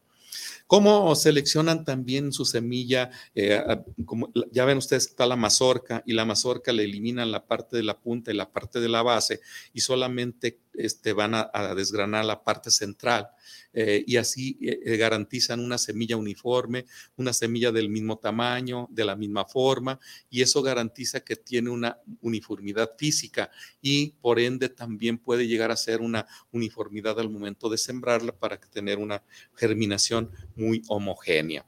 ¿Cómo 0.66 1.14
seleccionan 1.14 1.84
también 1.84 2.32
su 2.32 2.44
semilla? 2.44 3.10
Eh, 3.34 3.62
como, 4.04 4.32
ya 4.50 4.64
ven 4.64 4.78
ustedes, 4.78 5.06
está 5.06 5.26
la 5.26 5.36
mazorca 5.36 6.02
y 6.06 6.12
la 6.12 6.24
mazorca 6.24 6.72
le 6.72 6.84
eliminan 6.84 7.30
la 7.30 7.46
parte 7.46 7.76
de 7.76 7.84
la 7.84 8.00
punta 8.00 8.32
y 8.32 8.34
la 8.34 8.50
parte 8.50 8.80
de 8.80 8.88
la 8.88 9.02
base 9.02 9.40
y 9.72 9.80
solamente 9.80 10.58
este, 10.78 11.12
van 11.12 11.34
a, 11.34 11.50
desgranar 11.74 12.24
la 12.24 12.42
parte 12.42 12.70
central 12.70 13.28
eh, 13.72 14.04
y 14.06 14.16
así 14.16 14.58
eh, 14.60 14.96
garantizan 14.96 15.60
una 15.60 15.78
semilla 15.78 16.16
uniforme, 16.16 16.86
una 17.16 17.32
semilla 17.32 17.72
del 17.72 17.88
mismo 17.88 18.18
tamaño, 18.18 18.88
de 18.90 19.04
la 19.04 19.16
misma 19.16 19.44
forma 19.44 19.98
y 20.30 20.42
eso 20.42 20.62
garantiza 20.62 21.20
que 21.20 21.36
tiene 21.36 21.70
una 21.70 21.98
uniformidad 22.20 22.92
física 22.96 23.50
y 23.80 24.12
por 24.20 24.38
ende 24.38 24.68
también 24.68 25.18
puede 25.18 25.46
llegar 25.46 25.70
a 25.70 25.76
ser 25.76 26.00
una 26.00 26.26
uniformidad 26.52 27.18
al 27.20 27.30
momento 27.30 27.68
de 27.68 27.78
sembrarla 27.78 28.32
para 28.32 28.58
tener 28.58 28.98
una 28.98 29.22
germinación 29.54 30.30
muy 30.54 30.82
homogénea. 30.88 31.66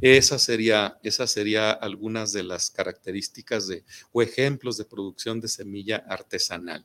Esa 0.00 0.38
sería, 0.38 0.98
esa 1.02 1.26
sería 1.26 1.70
algunas 1.70 2.32
de 2.32 2.42
las 2.42 2.70
características 2.70 3.68
de, 3.68 3.84
o 4.12 4.22
ejemplos 4.22 4.76
de 4.76 4.84
producción 4.84 5.40
de 5.40 5.48
semilla 5.48 6.04
artesanal. 6.08 6.84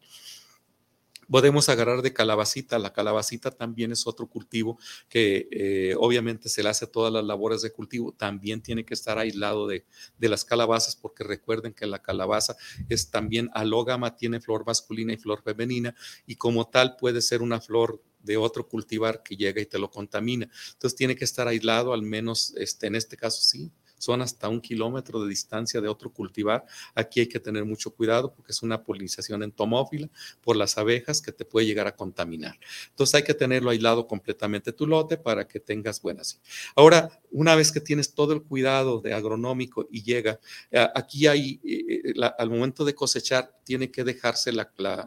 Podemos 1.29 1.69
agarrar 1.69 2.01
de 2.01 2.13
calabacita. 2.13 2.79
La 2.79 2.93
calabacita 2.93 3.51
también 3.51 3.91
es 3.91 4.07
otro 4.07 4.27
cultivo 4.27 4.77
que 5.07 5.47
eh, 5.51 5.95
obviamente 5.97 6.49
se 6.49 6.63
le 6.63 6.69
hace 6.69 6.87
todas 6.87 7.11
las 7.11 7.23
labores 7.23 7.61
de 7.61 7.71
cultivo. 7.71 8.13
También 8.13 8.61
tiene 8.61 8.85
que 8.85 8.93
estar 8.93 9.17
aislado 9.17 9.67
de, 9.67 9.85
de, 10.17 10.29
las 10.29 10.45
calabazas 10.45 10.95
porque 10.95 11.23
recuerden 11.23 11.73
que 11.73 11.85
la 11.85 12.01
calabaza 12.01 12.55
es 12.89 13.11
también 13.11 13.49
alógama, 13.53 14.15
tiene 14.15 14.39
flor 14.39 14.65
masculina 14.65 15.13
y 15.13 15.17
flor 15.17 15.41
femenina 15.43 15.95
y 16.25 16.35
como 16.35 16.67
tal 16.67 16.95
puede 16.95 17.21
ser 17.21 17.41
una 17.41 17.61
flor 17.61 18.01
de 18.23 18.37
otro 18.37 18.67
cultivar 18.67 19.23
que 19.23 19.35
llega 19.35 19.61
y 19.61 19.65
te 19.65 19.79
lo 19.79 19.89
contamina. 19.89 20.49
Entonces 20.73 20.95
tiene 20.95 21.15
que 21.15 21.25
estar 21.25 21.47
aislado, 21.47 21.93
al 21.93 22.03
menos 22.03 22.53
este, 22.57 22.87
en 22.87 22.95
este 22.95 23.17
caso 23.17 23.41
sí, 23.41 23.71
son 23.99 24.23
hasta 24.23 24.49
un 24.49 24.59
kilómetro 24.59 25.21
de 25.21 25.29
distancia 25.29 25.79
de 25.79 25.87
otro 25.87 26.11
cultivar. 26.11 26.65
Aquí 26.95 27.19
hay 27.19 27.27
que 27.27 27.39
tener 27.39 27.65
mucho 27.65 27.91
cuidado 27.91 28.33
porque 28.33 28.51
es 28.51 28.63
una 28.63 28.83
polinización 28.83 29.43
entomófila 29.43 30.09
por 30.41 30.55
las 30.55 30.77
abejas 30.77 31.21
que 31.21 31.31
te 31.31 31.45
puede 31.45 31.67
llegar 31.67 31.85
a 31.85 31.95
contaminar. 31.95 32.57
Entonces 32.89 33.15
hay 33.15 33.23
que 33.23 33.33
tenerlo 33.33 33.69
aislado 33.69 34.07
completamente 34.07 34.73
tu 34.73 34.87
lote 34.87 35.17
para 35.17 35.47
que 35.47 35.59
tengas 35.59 36.01
buenas. 36.01 36.39
Ahora, 36.75 37.21
una 37.31 37.55
vez 37.55 37.71
que 37.71 37.81
tienes 37.81 38.13
todo 38.13 38.33
el 38.33 38.41
cuidado 38.41 39.01
de 39.01 39.13
agronómico 39.13 39.87
y 39.91 40.01
llega, 40.01 40.39
eh, 40.71 40.87
aquí 40.95 41.27
hay, 41.27 41.59
eh, 41.63 42.13
eh, 42.15 42.31
al 42.37 42.49
momento 42.49 42.85
de 42.85 42.95
cosechar, 42.95 43.58
tiene 43.69 43.91
que 43.91 44.03
dejarse 44.03 44.51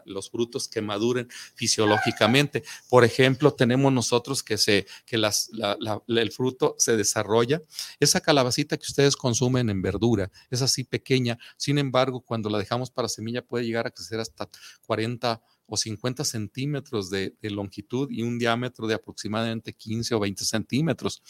los 0.05 0.29
frutos 0.29 0.69
que 0.69 0.81
maduren 0.81 1.27
fisiológicamente. 1.53 2.63
Por 2.87 3.03
ejemplo, 3.03 3.53
tenemos 3.53 3.91
nosotros 3.91 4.41
que, 4.41 4.57
se, 4.57 4.87
que 5.05 5.17
el 5.17 6.31
fruto 6.31 6.73
se 6.77 6.95
desarrolla. 6.95 7.61
Esa 7.99 8.21
calabacita 8.21 8.77
que 8.77 8.85
ustedes 8.87 9.17
consumen 9.17 9.69
en 9.69 9.81
verdura 9.81 10.31
es 10.49 10.61
así 10.61 10.85
pequeña, 10.85 11.37
sin 11.57 11.77
embargo, 11.77 12.21
cuando 12.21 12.49
la 12.49 12.57
dejamos 12.57 12.89
para 12.89 13.09
semilla 13.09 13.41
puede 13.41 13.65
llegar 13.65 13.85
a 13.85 13.91
crecer 13.91 14.21
hasta 14.21 14.47
40 14.87 15.41
o 15.65 15.75
50 15.75 16.23
centímetros 16.23 17.09
de, 17.09 17.35
longitud 17.41 18.09
y 18.11 18.21
un 18.21 18.39
diámetro 18.39 18.87
de 18.87 18.93
aproximadamente 18.93 19.73
15 19.73 20.15
o 20.15 20.21
20 20.21 20.45
centímetros. 20.45 21.21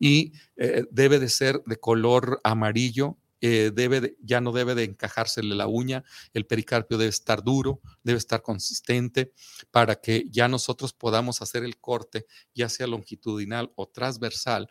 Y 0.00 0.32
eh, 0.56 0.82
debe 0.90 1.20
de 1.20 1.28
ser 1.28 1.62
de 1.64 1.76
color 1.76 2.40
amarillo 2.42 3.18
eh, 3.44 3.72
debe 3.74 4.16
ya 4.22 4.40
no 4.40 4.52
debe 4.52 4.76
de 4.76 4.84
encajársele 4.84 5.56
la 5.56 5.66
uña, 5.66 6.04
el 6.32 6.46
pericarpio 6.46 6.96
debe 6.96 7.10
estar 7.10 7.42
duro, 7.42 7.80
debe 8.04 8.16
estar 8.16 8.40
consistente 8.40 9.32
para 9.72 9.96
que 9.96 10.26
ya 10.30 10.46
nosotros 10.46 10.92
podamos 10.92 11.42
hacer 11.42 11.64
el 11.64 11.76
corte, 11.78 12.26
ya 12.54 12.68
sea 12.68 12.86
longitudinal 12.86 13.72
o 13.74 13.88
transversal, 13.88 14.68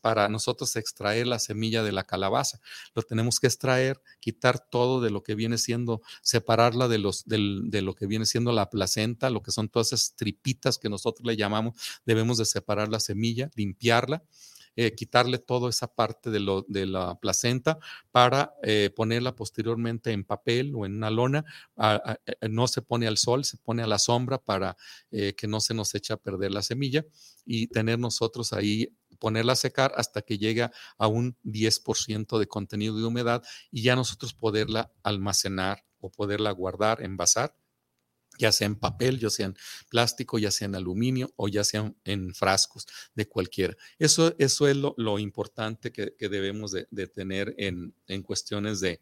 para 0.00 0.28
nosotros 0.28 0.76
extraer 0.76 1.26
la 1.26 1.40
semilla 1.40 1.82
de 1.82 1.90
la 1.90 2.04
calabaza. 2.04 2.60
Lo 2.94 3.02
tenemos 3.02 3.40
que 3.40 3.48
extraer, 3.48 4.00
quitar 4.20 4.60
todo 4.60 5.00
de 5.00 5.10
lo 5.10 5.24
que 5.24 5.34
viene 5.34 5.58
siendo, 5.58 6.00
separarla 6.22 6.86
de, 6.86 6.98
los, 6.98 7.24
de 7.26 7.82
lo 7.82 7.94
que 7.96 8.06
viene 8.06 8.26
siendo 8.26 8.52
la 8.52 8.70
placenta, 8.70 9.28
lo 9.28 9.42
que 9.42 9.50
son 9.50 9.68
todas 9.68 9.88
esas 9.88 10.14
tripitas 10.14 10.78
que 10.78 10.88
nosotros 10.88 11.26
le 11.26 11.36
llamamos, 11.36 11.74
debemos 12.06 12.38
de 12.38 12.44
separar 12.44 12.90
la 12.90 13.00
semilla, 13.00 13.50
limpiarla 13.56 14.22
eh, 14.80 14.94
quitarle 14.94 15.38
toda 15.38 15.70
esa 15.70 15.92
parte 15.92 16.30
de, 16.30 16.86
la 16.86 17.18
placenta 17.18 17.80
para 18.12 18.54
eh, 18.62 18.90
ponerla 18.94 19.34
posteriormente 19.34 20.12
en 20.12 20.22
papel 20.22 20.72
o 20.76 20.86
en 20.86 20.94
una 20.94 21.10
lona. 21.10 21.44
Eh, 21.76 22.48
no 22.48 22.68
se 22.68 22.80
pone 22.80 23.08
al 23.08 23.18
sol, 23.18 23.44
se 23.44 23.56
pone 23.56 23.82
a 23.82 23.88
la 23.88 23.98
sombra 23.98 24.38
para 24.38 24.76
que 25.10 25.48
no 25.48 25.58
se 25.58 25.74
nos 25.74 25.92
eche 25.96 26.12
a 26.12 26.16
perder 26.16 26.52
la 26.52 26.62
semilla 26.62 27.04
y 27.44 27.66
tener 27.66 27.98
nosotros 27.98 28.52
ahí 28.52 28.94
ponerla 29.18 29.54
a 29.54 29.56
secar 29.56 29.92
hasta 29.96 30.22
que 30.22 30.38
llegue 30.38 30.70
a 30.96 31.06
un 31.08 31.36
10% 31.42 32.38
de 32.38 32.46
contenido 32.46 32.96
de 32.96 33.04
humedad 33.04 33.42
y 33.72 33.82
ya 33.82 33.96
nosotros 33.96 34.32
poderla 34.32 34.92
almacenar 35.02 35.84
o 35.98 36.08
poderla 36.08 36.52
guardar, 36.52 37.02
envasar 37.02 37.52
ya 38.38 38.52
sea 38.52 38.66
en 38.66 38.76
papel, 38.76 39.18
ya 39.18 39.28
sea 39.28 39.46
en 39.46 39.56
plástico, 39.88 40.38
ya 40.38 40.50
sea 40.50 40.66
en 40.66 40.76
aluminio 40.76 41.32
o 41.36 41.48
ya 41.48 41.64
sea 41.64 41.92
en 42.04 42.34
frascos 42.34 42.86
de 43.14 43.28
cualquiera. 43.28 43.76
Eso, 43.98 44.34
es 44.38 44.60
lo, 44.60 45.18
importante 45.18 45.92
que, 45.92 46.28
debemos 46.28 46.72
de, 46.72 47.06
tener 47.08 47.54
en, 47.58 47.92
cuestiones 48.22 48.80
de, 48.80 49.00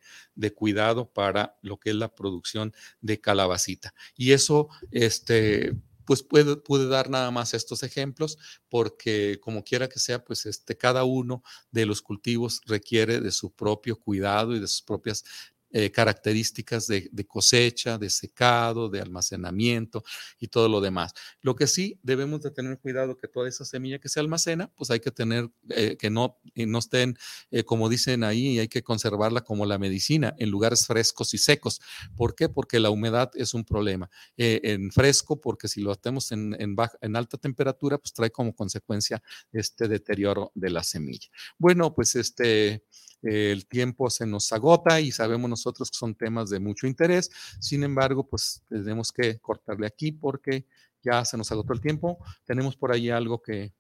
cuidado 0.55 1.13
para 1.13 1.57
lo 1.63 1.79
que 1.79 1.91
es 1.91 1.97
la 1.97 2.15
producción 2.15 2.73
de 3.01 3.21
calabacita. 3.21 3.95
Y 4.17 4.33
eso, 4.33 4.69
este, 4.91 5.77
pues 6.07 6.23
puede, 6.23 6.57
puede, 6.57 6.87
dar 6.87 7.11
nada 7.11 7.31
más 7.31 7.53
estos 7.53 7.83
ejemplos, 7.83 8.39
porque 8.69 9.39
como 9.43 9.65
quiera 9.65 9.89
que 9.89 9.99
sea, 9.99 10.25
pues 10.25 10.47
este, 10.47 10.77
cada 10.77 11.05
uno 11.05 11.43
de 11.71 11.85
los 11.85 12.01
cultivos 12.01 12.61
requiere 12.65 13.21
de 13.21 13.33
su 13.33 13.53
propio 13.53 13.99
cuidado 14.01 14.55
y 14.55 14.61
de 14.61 14.69
sus 14.69 14.83
propias 14.83 15.25
eh, 15.71 15.91
características 15.91 16.87
de, 16.87 17.11
cosecha, 17.27 17.99
de 17.99 18.09
secado, 18.09 18.89
de 18.89 19.01
almacenamiento 19.01 20.05
y 20.39 20.49
todo 20.49 20.69
lo 20.69 20.81
demás. 20.81 21.13
Lo 21.43 21.57
que 21.57 21.67
sí 21.67 21.99
debemos 22.03 22.43
de 22.43 22.51
tener 22.51 22.79
cuidado 22.79 23.17
que 23.17 23.27
toda 23.27 23.49
esa 23.49 23.65
semilla 23.65 23.99
que 23.99 24.09
se 24.09 24.21
almacena, 24.21 24.71
pues 24.77 24.91
hay 24.91 25.01
que 25.01 25.11
tener 25.11 25.51
eh, 25.71 25.97
que 25.99 26.09
no, 26.09 26.39
no 26.55 26.79
estén, 26.79 27.19
eh, 27.51 27.65
como 27.65 27.89
dicen 27.89 28.23
ahí, 28.23 28.59
hay 28.59 28.69
que 28.69 28.83
conservarla 28.83 29.41
como 29.41 29.67
la 29.67 29.79
medicina 29.79 30.35
en 30.39 30.51
lugares 30.51 30.87
frescos 30.87 31.35
y 31.35 31.39
secos. 31.39 31.81
¿Por 32.17 32.35
qué? 32.35 32.49
Porque 32.49 32.79
la 32.79 32.91
humedad 32.91 33.31
es 33.35 33.53
un 33.53 33.65
problema. 33.65 34.09
en 34.37 34.91
fresco, 34.93 35.41
porque 35.41 35.69
si 35.69 35.81
lo 35.81 35.91
hacemos 35.91 36.31
en, 36.33 36.57
en, 36.61 36.77
baja, 36.77 36.97
en 37.01 37.17
alta 37.17 37.39
temperatura, 37.39 37.99
pues 37.99 38.13
trae 38.13 38.31
como 38.31 38.55
consecuencia 38.55 39.23
este 39.53 39.89
deterioro 39.89 40.53
de 40.55 40.71
la 40.71 40.83
semilla. 40.83 41.29
Bueno, 41.59 41.95
pues 41.95 42.15
este 42.15 42.85
el 43.27 43.67
tiempo 43.67 44.09
se 44.09 44.27
nos 44.27 44.53
agota 44.53 45.01
y 45.01 45.11
sabemos 45.11 45.51
nosotros 45.51 45.91
que 45.91 45.99
son 45.99 46.15
temas 46.15 46.51
de 46.51 46.61
mucho 46.61 46.87
interés. 46.87 47.31
Sin 47.61 47.83
embargo, 47.83 48.27
pues 48.27 48.63
tenemos 48.69 49.13
que 49.13 49.39
cortarle 49.39 49.87
aquí 49.87 50.13
porque 50.13 50.67
ya 51.03 51.25
se 51.25 51.37
nos 51.37 51.51
agotó 51.53 51.73
el 51.73 51.81
tiempo. 51.81 52.19
Tenemos 52.45 52.77
por 52.77 52.93
ahí 52.93 53.11
algo 53.11 53.43
que... 53.43 53.73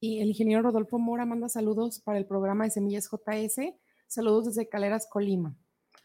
Y 0.00 0.20
el 0.20 0.28
ingeniero 0.28 0.62
Rodolfo 0.62 0.98
Mora 0.98 1.24
manda 1.24 1.48
saludos 1.48 2.00
para 2.00 2.18
el 2.18 2.26
programa 2.26 2.64
de 2.64 2.70
Semillas 2.70 3.08
JS. 3.10 3.74
Saludos 4.06 4.46
desde 4.46 4.68
Caleras, 4.68 5.06
Colima. 5.08 5.56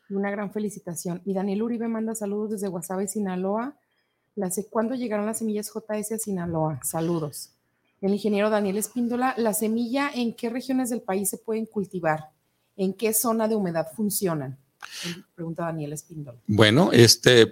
Y 0.10 0.14
una 0.14 0.32
gran 0.32 0.52
felicitación. 0.52 1.22
Y 1.26 1.34
Daniel 1.34 1.64
Uribe 1.64 1.88
manda 1.88 2.16
saludos 2.16 2.52
desde 2.52 2.68
Guasave, 2.68 3.08
Sinaloa. 3.08 3.78
¿Cuándo 4.70 4.94
llegaron 4.94 5.26
las 5.26 5.40
semillas 5.40 5.72
JS 5.74 6.12
a 6.12 6.18
Sinaloa? 6.20 6.80
Saludos 6.84 7.57
el 8.02 8.14
ingeniero 8.14 8.50
Daniel 8.50 8.78
Espíndola, 8.78 9.34
¿la 9.38 9.54
semilla 9.54 10.12
en 10.14 10.34
qué 10.34 10.50
regiones 10.50 10.90
del 10.90 11.02
país 11.02 11.30
se 11.30 11.38
pueden 11.38 11.66
cultivar? 11.66 12.32
¿En 12.76 12.94
qué 12.94 13.14
zona 13.14 13.48
de 13.48 13.56
humedad 13.56 13.88
funcionan? 13.96 14.60
Pregunta 15.34 15.66
Daniel 15.66 15.94
Espíndola. 15.94 16.40
Bueno, 16.46 16.92
este, 16.92 17.52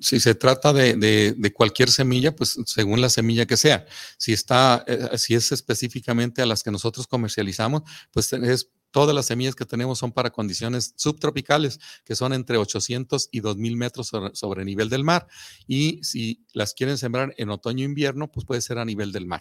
si 0.00 0.18
se 0.18 0.34
trata 0.34 0.72
de, 0.72 1.52
cualquier 1.54 1.90
semilla, 1.90 2.34
pues 2.34 2.58
según 2.66 3.00
la 3.00 3.08
semilla 3.08 3.46
que 3.46 3.56
sea. 3.56 3.86
Si 4.18 4.32
está, 4.32 4.84
eh, 4.86 5.16
si 5.16 5.34
es 5.34 5.52
específicamente 5.52 6.42
a 6.42 6.46
las 6.46 6.62
que 6.62 6.70
nosotros 6.70 7.06
comercializamos, 7.06 7.82
pues 8.12 8.32
es 8.32 8.70
Todas 8.94 9.12
las 9.12 9.26
semillas 9.26 9.56
que 9.56 9.64
tenemos 9.64 9.98
son 9.98 10.12
para 10.12 10.30
condiciones 10.30 10.94
subtropicales, 10.94 11.80
que 12.04 12.14
son 12.14 12.32
entre 12.32 12.58
800 12.58 13.28
y 13.32 13.40
2000 13.40 13.76
metros 13.76 14.12
sobre, 14.34 14.62
el 14.62 14.66
nivel 14.66 14.88
del 14.88 15.02
mar. 15.02 15.26
Y 15.66 15.98
si 16.04 16.46
las 16.52 16.74
quieren 16.74 16.96
sembrar 16.96 17.34
en 17.36 17.50
otoño 17.50 17.82
e 17.82 17.86
invierno, 17.86 18.30
pues 18.30 18.46
puede 18.46 18.60
ser 18.60 18.78
a 18.78 18.84
nivel 18.84 19.10
del 19.10 19.26
mar. 19.26 19.40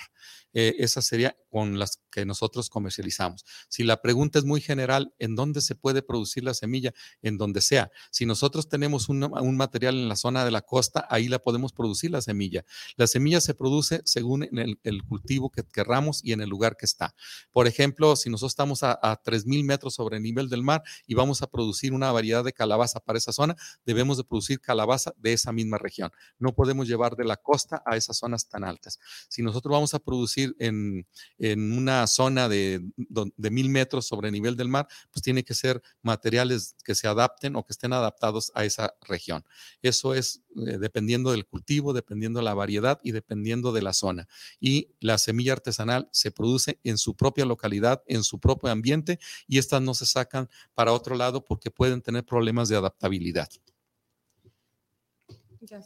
Eh, 0.54 0.78
esa 0.80 1.04
sería 1.04 1.38
con 1.52 1.78
las 1.78 2.00
que 2.10 2.26
nosotros 2.26 2.72
comercializamos. 2.72 3.46
Si 3.70 3.84
la 3.84 4.02
pregunta 4.02 4.40
es 4.40 4.46
muy 4.46 4.60
general, 4.60 5.14
¿en 5.20 5.36
dónde 5.36 5.62
se 5.62 5.76
puede 5.76 6.02
producir 6.02 6.44
la 6.44 6.56
semilla? 6.56 6.92
En 7.22 7.38
donde 7.38 7.62
sea. 7.62 7.92
Si 8.10 8.26
nosotros 8.26 8.70
tenemos 8.70 9.08
un, 9.08 9.20
material 9.56 9.94
en 9.94 10.10
la 10.10 10.16
zona 10.16 10.46
de 10.46 10.50
la 10.50 10.64
costa, 10.64 11.06
ahí 11.12 11.28
la 11.28 11.38
podemos 11.38 11.74
producir 11.74 12.10
la 12.10 12.22
semilla. 12.22 12.66
La 12.96 13.06
semilla 13.06 13.40
se 13.40 13.54
produce 13.54 14.02
según 14.04 14.50
el, 14.52 15.04
cultivo 15.04 15.52
que 15.52 15.64
querramos 15.64 16.22
y 16.24 16.32
en 16.32 16.42
el 16.42 16.50
lugar 16.50 16.76
que 16.76 16.88
está. 16.88 17.14
Por 17.52 17.68
ejemplo, 17.68 18.16
si 18.16 18.32
nosotros 18.32 18.54
estamos 18.54 18.82
a, 18.82 18.98
a 19.00 19.22
3.000 19.44 19.64
metros 19.64 19.94
sobre 19.96 20.18
el 20.18 20.24
nivel 20.24 20.50
del 20.50 20.64
mar 20.64 20.84
y 21.08 21.16
vamos 21.16 21.42
a 21.42 21.48
producir 21.48 21.94
una 21.94 22.12
variedad 22.12 22.44
de 22.44 22.54
calabaza 22.54 23.00
para 23.00 23.18
esa 23.18 23.34
zona, 23.34 23.56
debemos 23.86 24.18
de 24.18 24.24
producir 24.24 24.60
calabaza 24.60 25.14
de 25.18 25.34
esa 25.34 25.52
misma 25.52 25.78
región. 25.78 26.12
No 26.40 26.54
podemos 26.54 26.88
llevar 26.88 27.16
de 27.16 27.26
la 27.26 27.38
costa 27.38 27.84
a 27.86 27.98
esas 27.98 28.18
zonas 28.18 28.48
tan 28.48 28.64
altas. 28.64 29.00
Si 29.28 29.42
nosotros 29.42 29.72
vamos 29.72 29.94
a 29.94 30.00
producir 30.00 30.56
en 30.60 31.06
en 31.40 31.74
una 31.74 32.06
zona 32.08 32.50
de, 32.50 32.82
de 32.96 33.52
mil 33.52 33.70
metros 33.70 34.08
sobre 34.08 34.30
el 34.30 34.34
nivel 34.34 34.56
del 34.56 34.68
mar, 34.68 34.88
pues 35.12 35.22
tiene 35.24 35.44
que 35.44 35.54
ser 35.54 35.82
materiales 36.02 36.76
que 36.84 36.96
se 36.96 37.08
adapten 37.08 37.56
o 37.56 37.66
que 37.66 37.74
estén 37.74 37.94
adaptados 37.94 38.52
a 38.56 38.66
esa 38.66 38.96
región. 39.02 39.46
Eso 39.82 40.14
es 40.14 40.42
eh, 40.56 40.78
dependiendo 40.80 41.32
del 41.32 41.46
cultivo, 41.46 41.94
dependiendo 41.94 42.40
de 42.40 42.46
la 42.46 42.54
variedad 42.54 43.00
y 43.04 43.12
dependiendo 43.12 43.72
de 43.72 43.82
la 43.82 43.94
zona. 43.94 44.28
Y 44.60 44.90
la 45.00 45.18
semilla 45.18 45.54
artesanal 45.54 46.10
se 46.12 46.32
produce 46.32 46.80
en 46.84 46.98
su 46.98 47.16
propia 47.16 47.46
localidad, 47.46 48.04
en 48.08 48.24
su 48.24 48.40
propio 48.40 48.70
ambiente, 48.70 49.20
y 49.48 49.58
estas 49.58 49.82
no 49.82 49.94
se 49.94 50.06
sacan 50.06 50.50
para 50.74 50.94
otro 50.94 51.16
lado 51.16 51.44
porque 51.44 51.72
pueden 51.72 52.02
tener 52.02 52.24
problemas 52.26 52.70
de 52.70 52.76
adaptabilidad. 52.78 53.50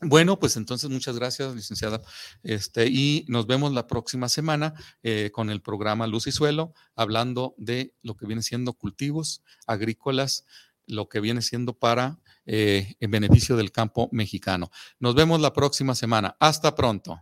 Bueno, 0.02 0.40
pues 0.40 0.58
entonces 0.58 0.90
muchas 0.90 1.16
gracias, 1.18 1.56
licenciada. 1.56 2.02
Este, 2.44 2.88
y 2.88 3.26
nos 3.28 3.48
vemos 3.48 3.72
la 3.74 3.88
próxima 3.88 4.30
semana 4.30 4.74
eh, 5.04 5.30
con 5.32 5.50
el 5.50 5.62
programa 5.62 6.08
Luz 6.08 6.28
y 6.28 6.32
Suelo, 6.32 6.74
hablando 6.96 7.54
de 7.58 7.94
lo 8.02 8.16
que 8.16 8.26
viene 8.26 8.42
siendo 8.42 8.74
cultivos 8.74 9.44
agrícolas, 9.68 10.46
lo 10.88 11.10
que 11.10 11.20
viene 11.20 11.42
siendo 11.42 11.74
para 11.74 12.20
eh, 12.46 12.96
el 13.00 13.10
beneficio 13.10 13.56
del 13.56 13.72
campo 13.72 14.10
mexicano. 14.12 14.72
Nos 15.00 15.16
vemos 15.16 15.42
la 15.42 15.54
próxima 15.54 15.96
semana. 15.96 16.36
Hasta 16.40 16.74
pronto. 16.76 17.22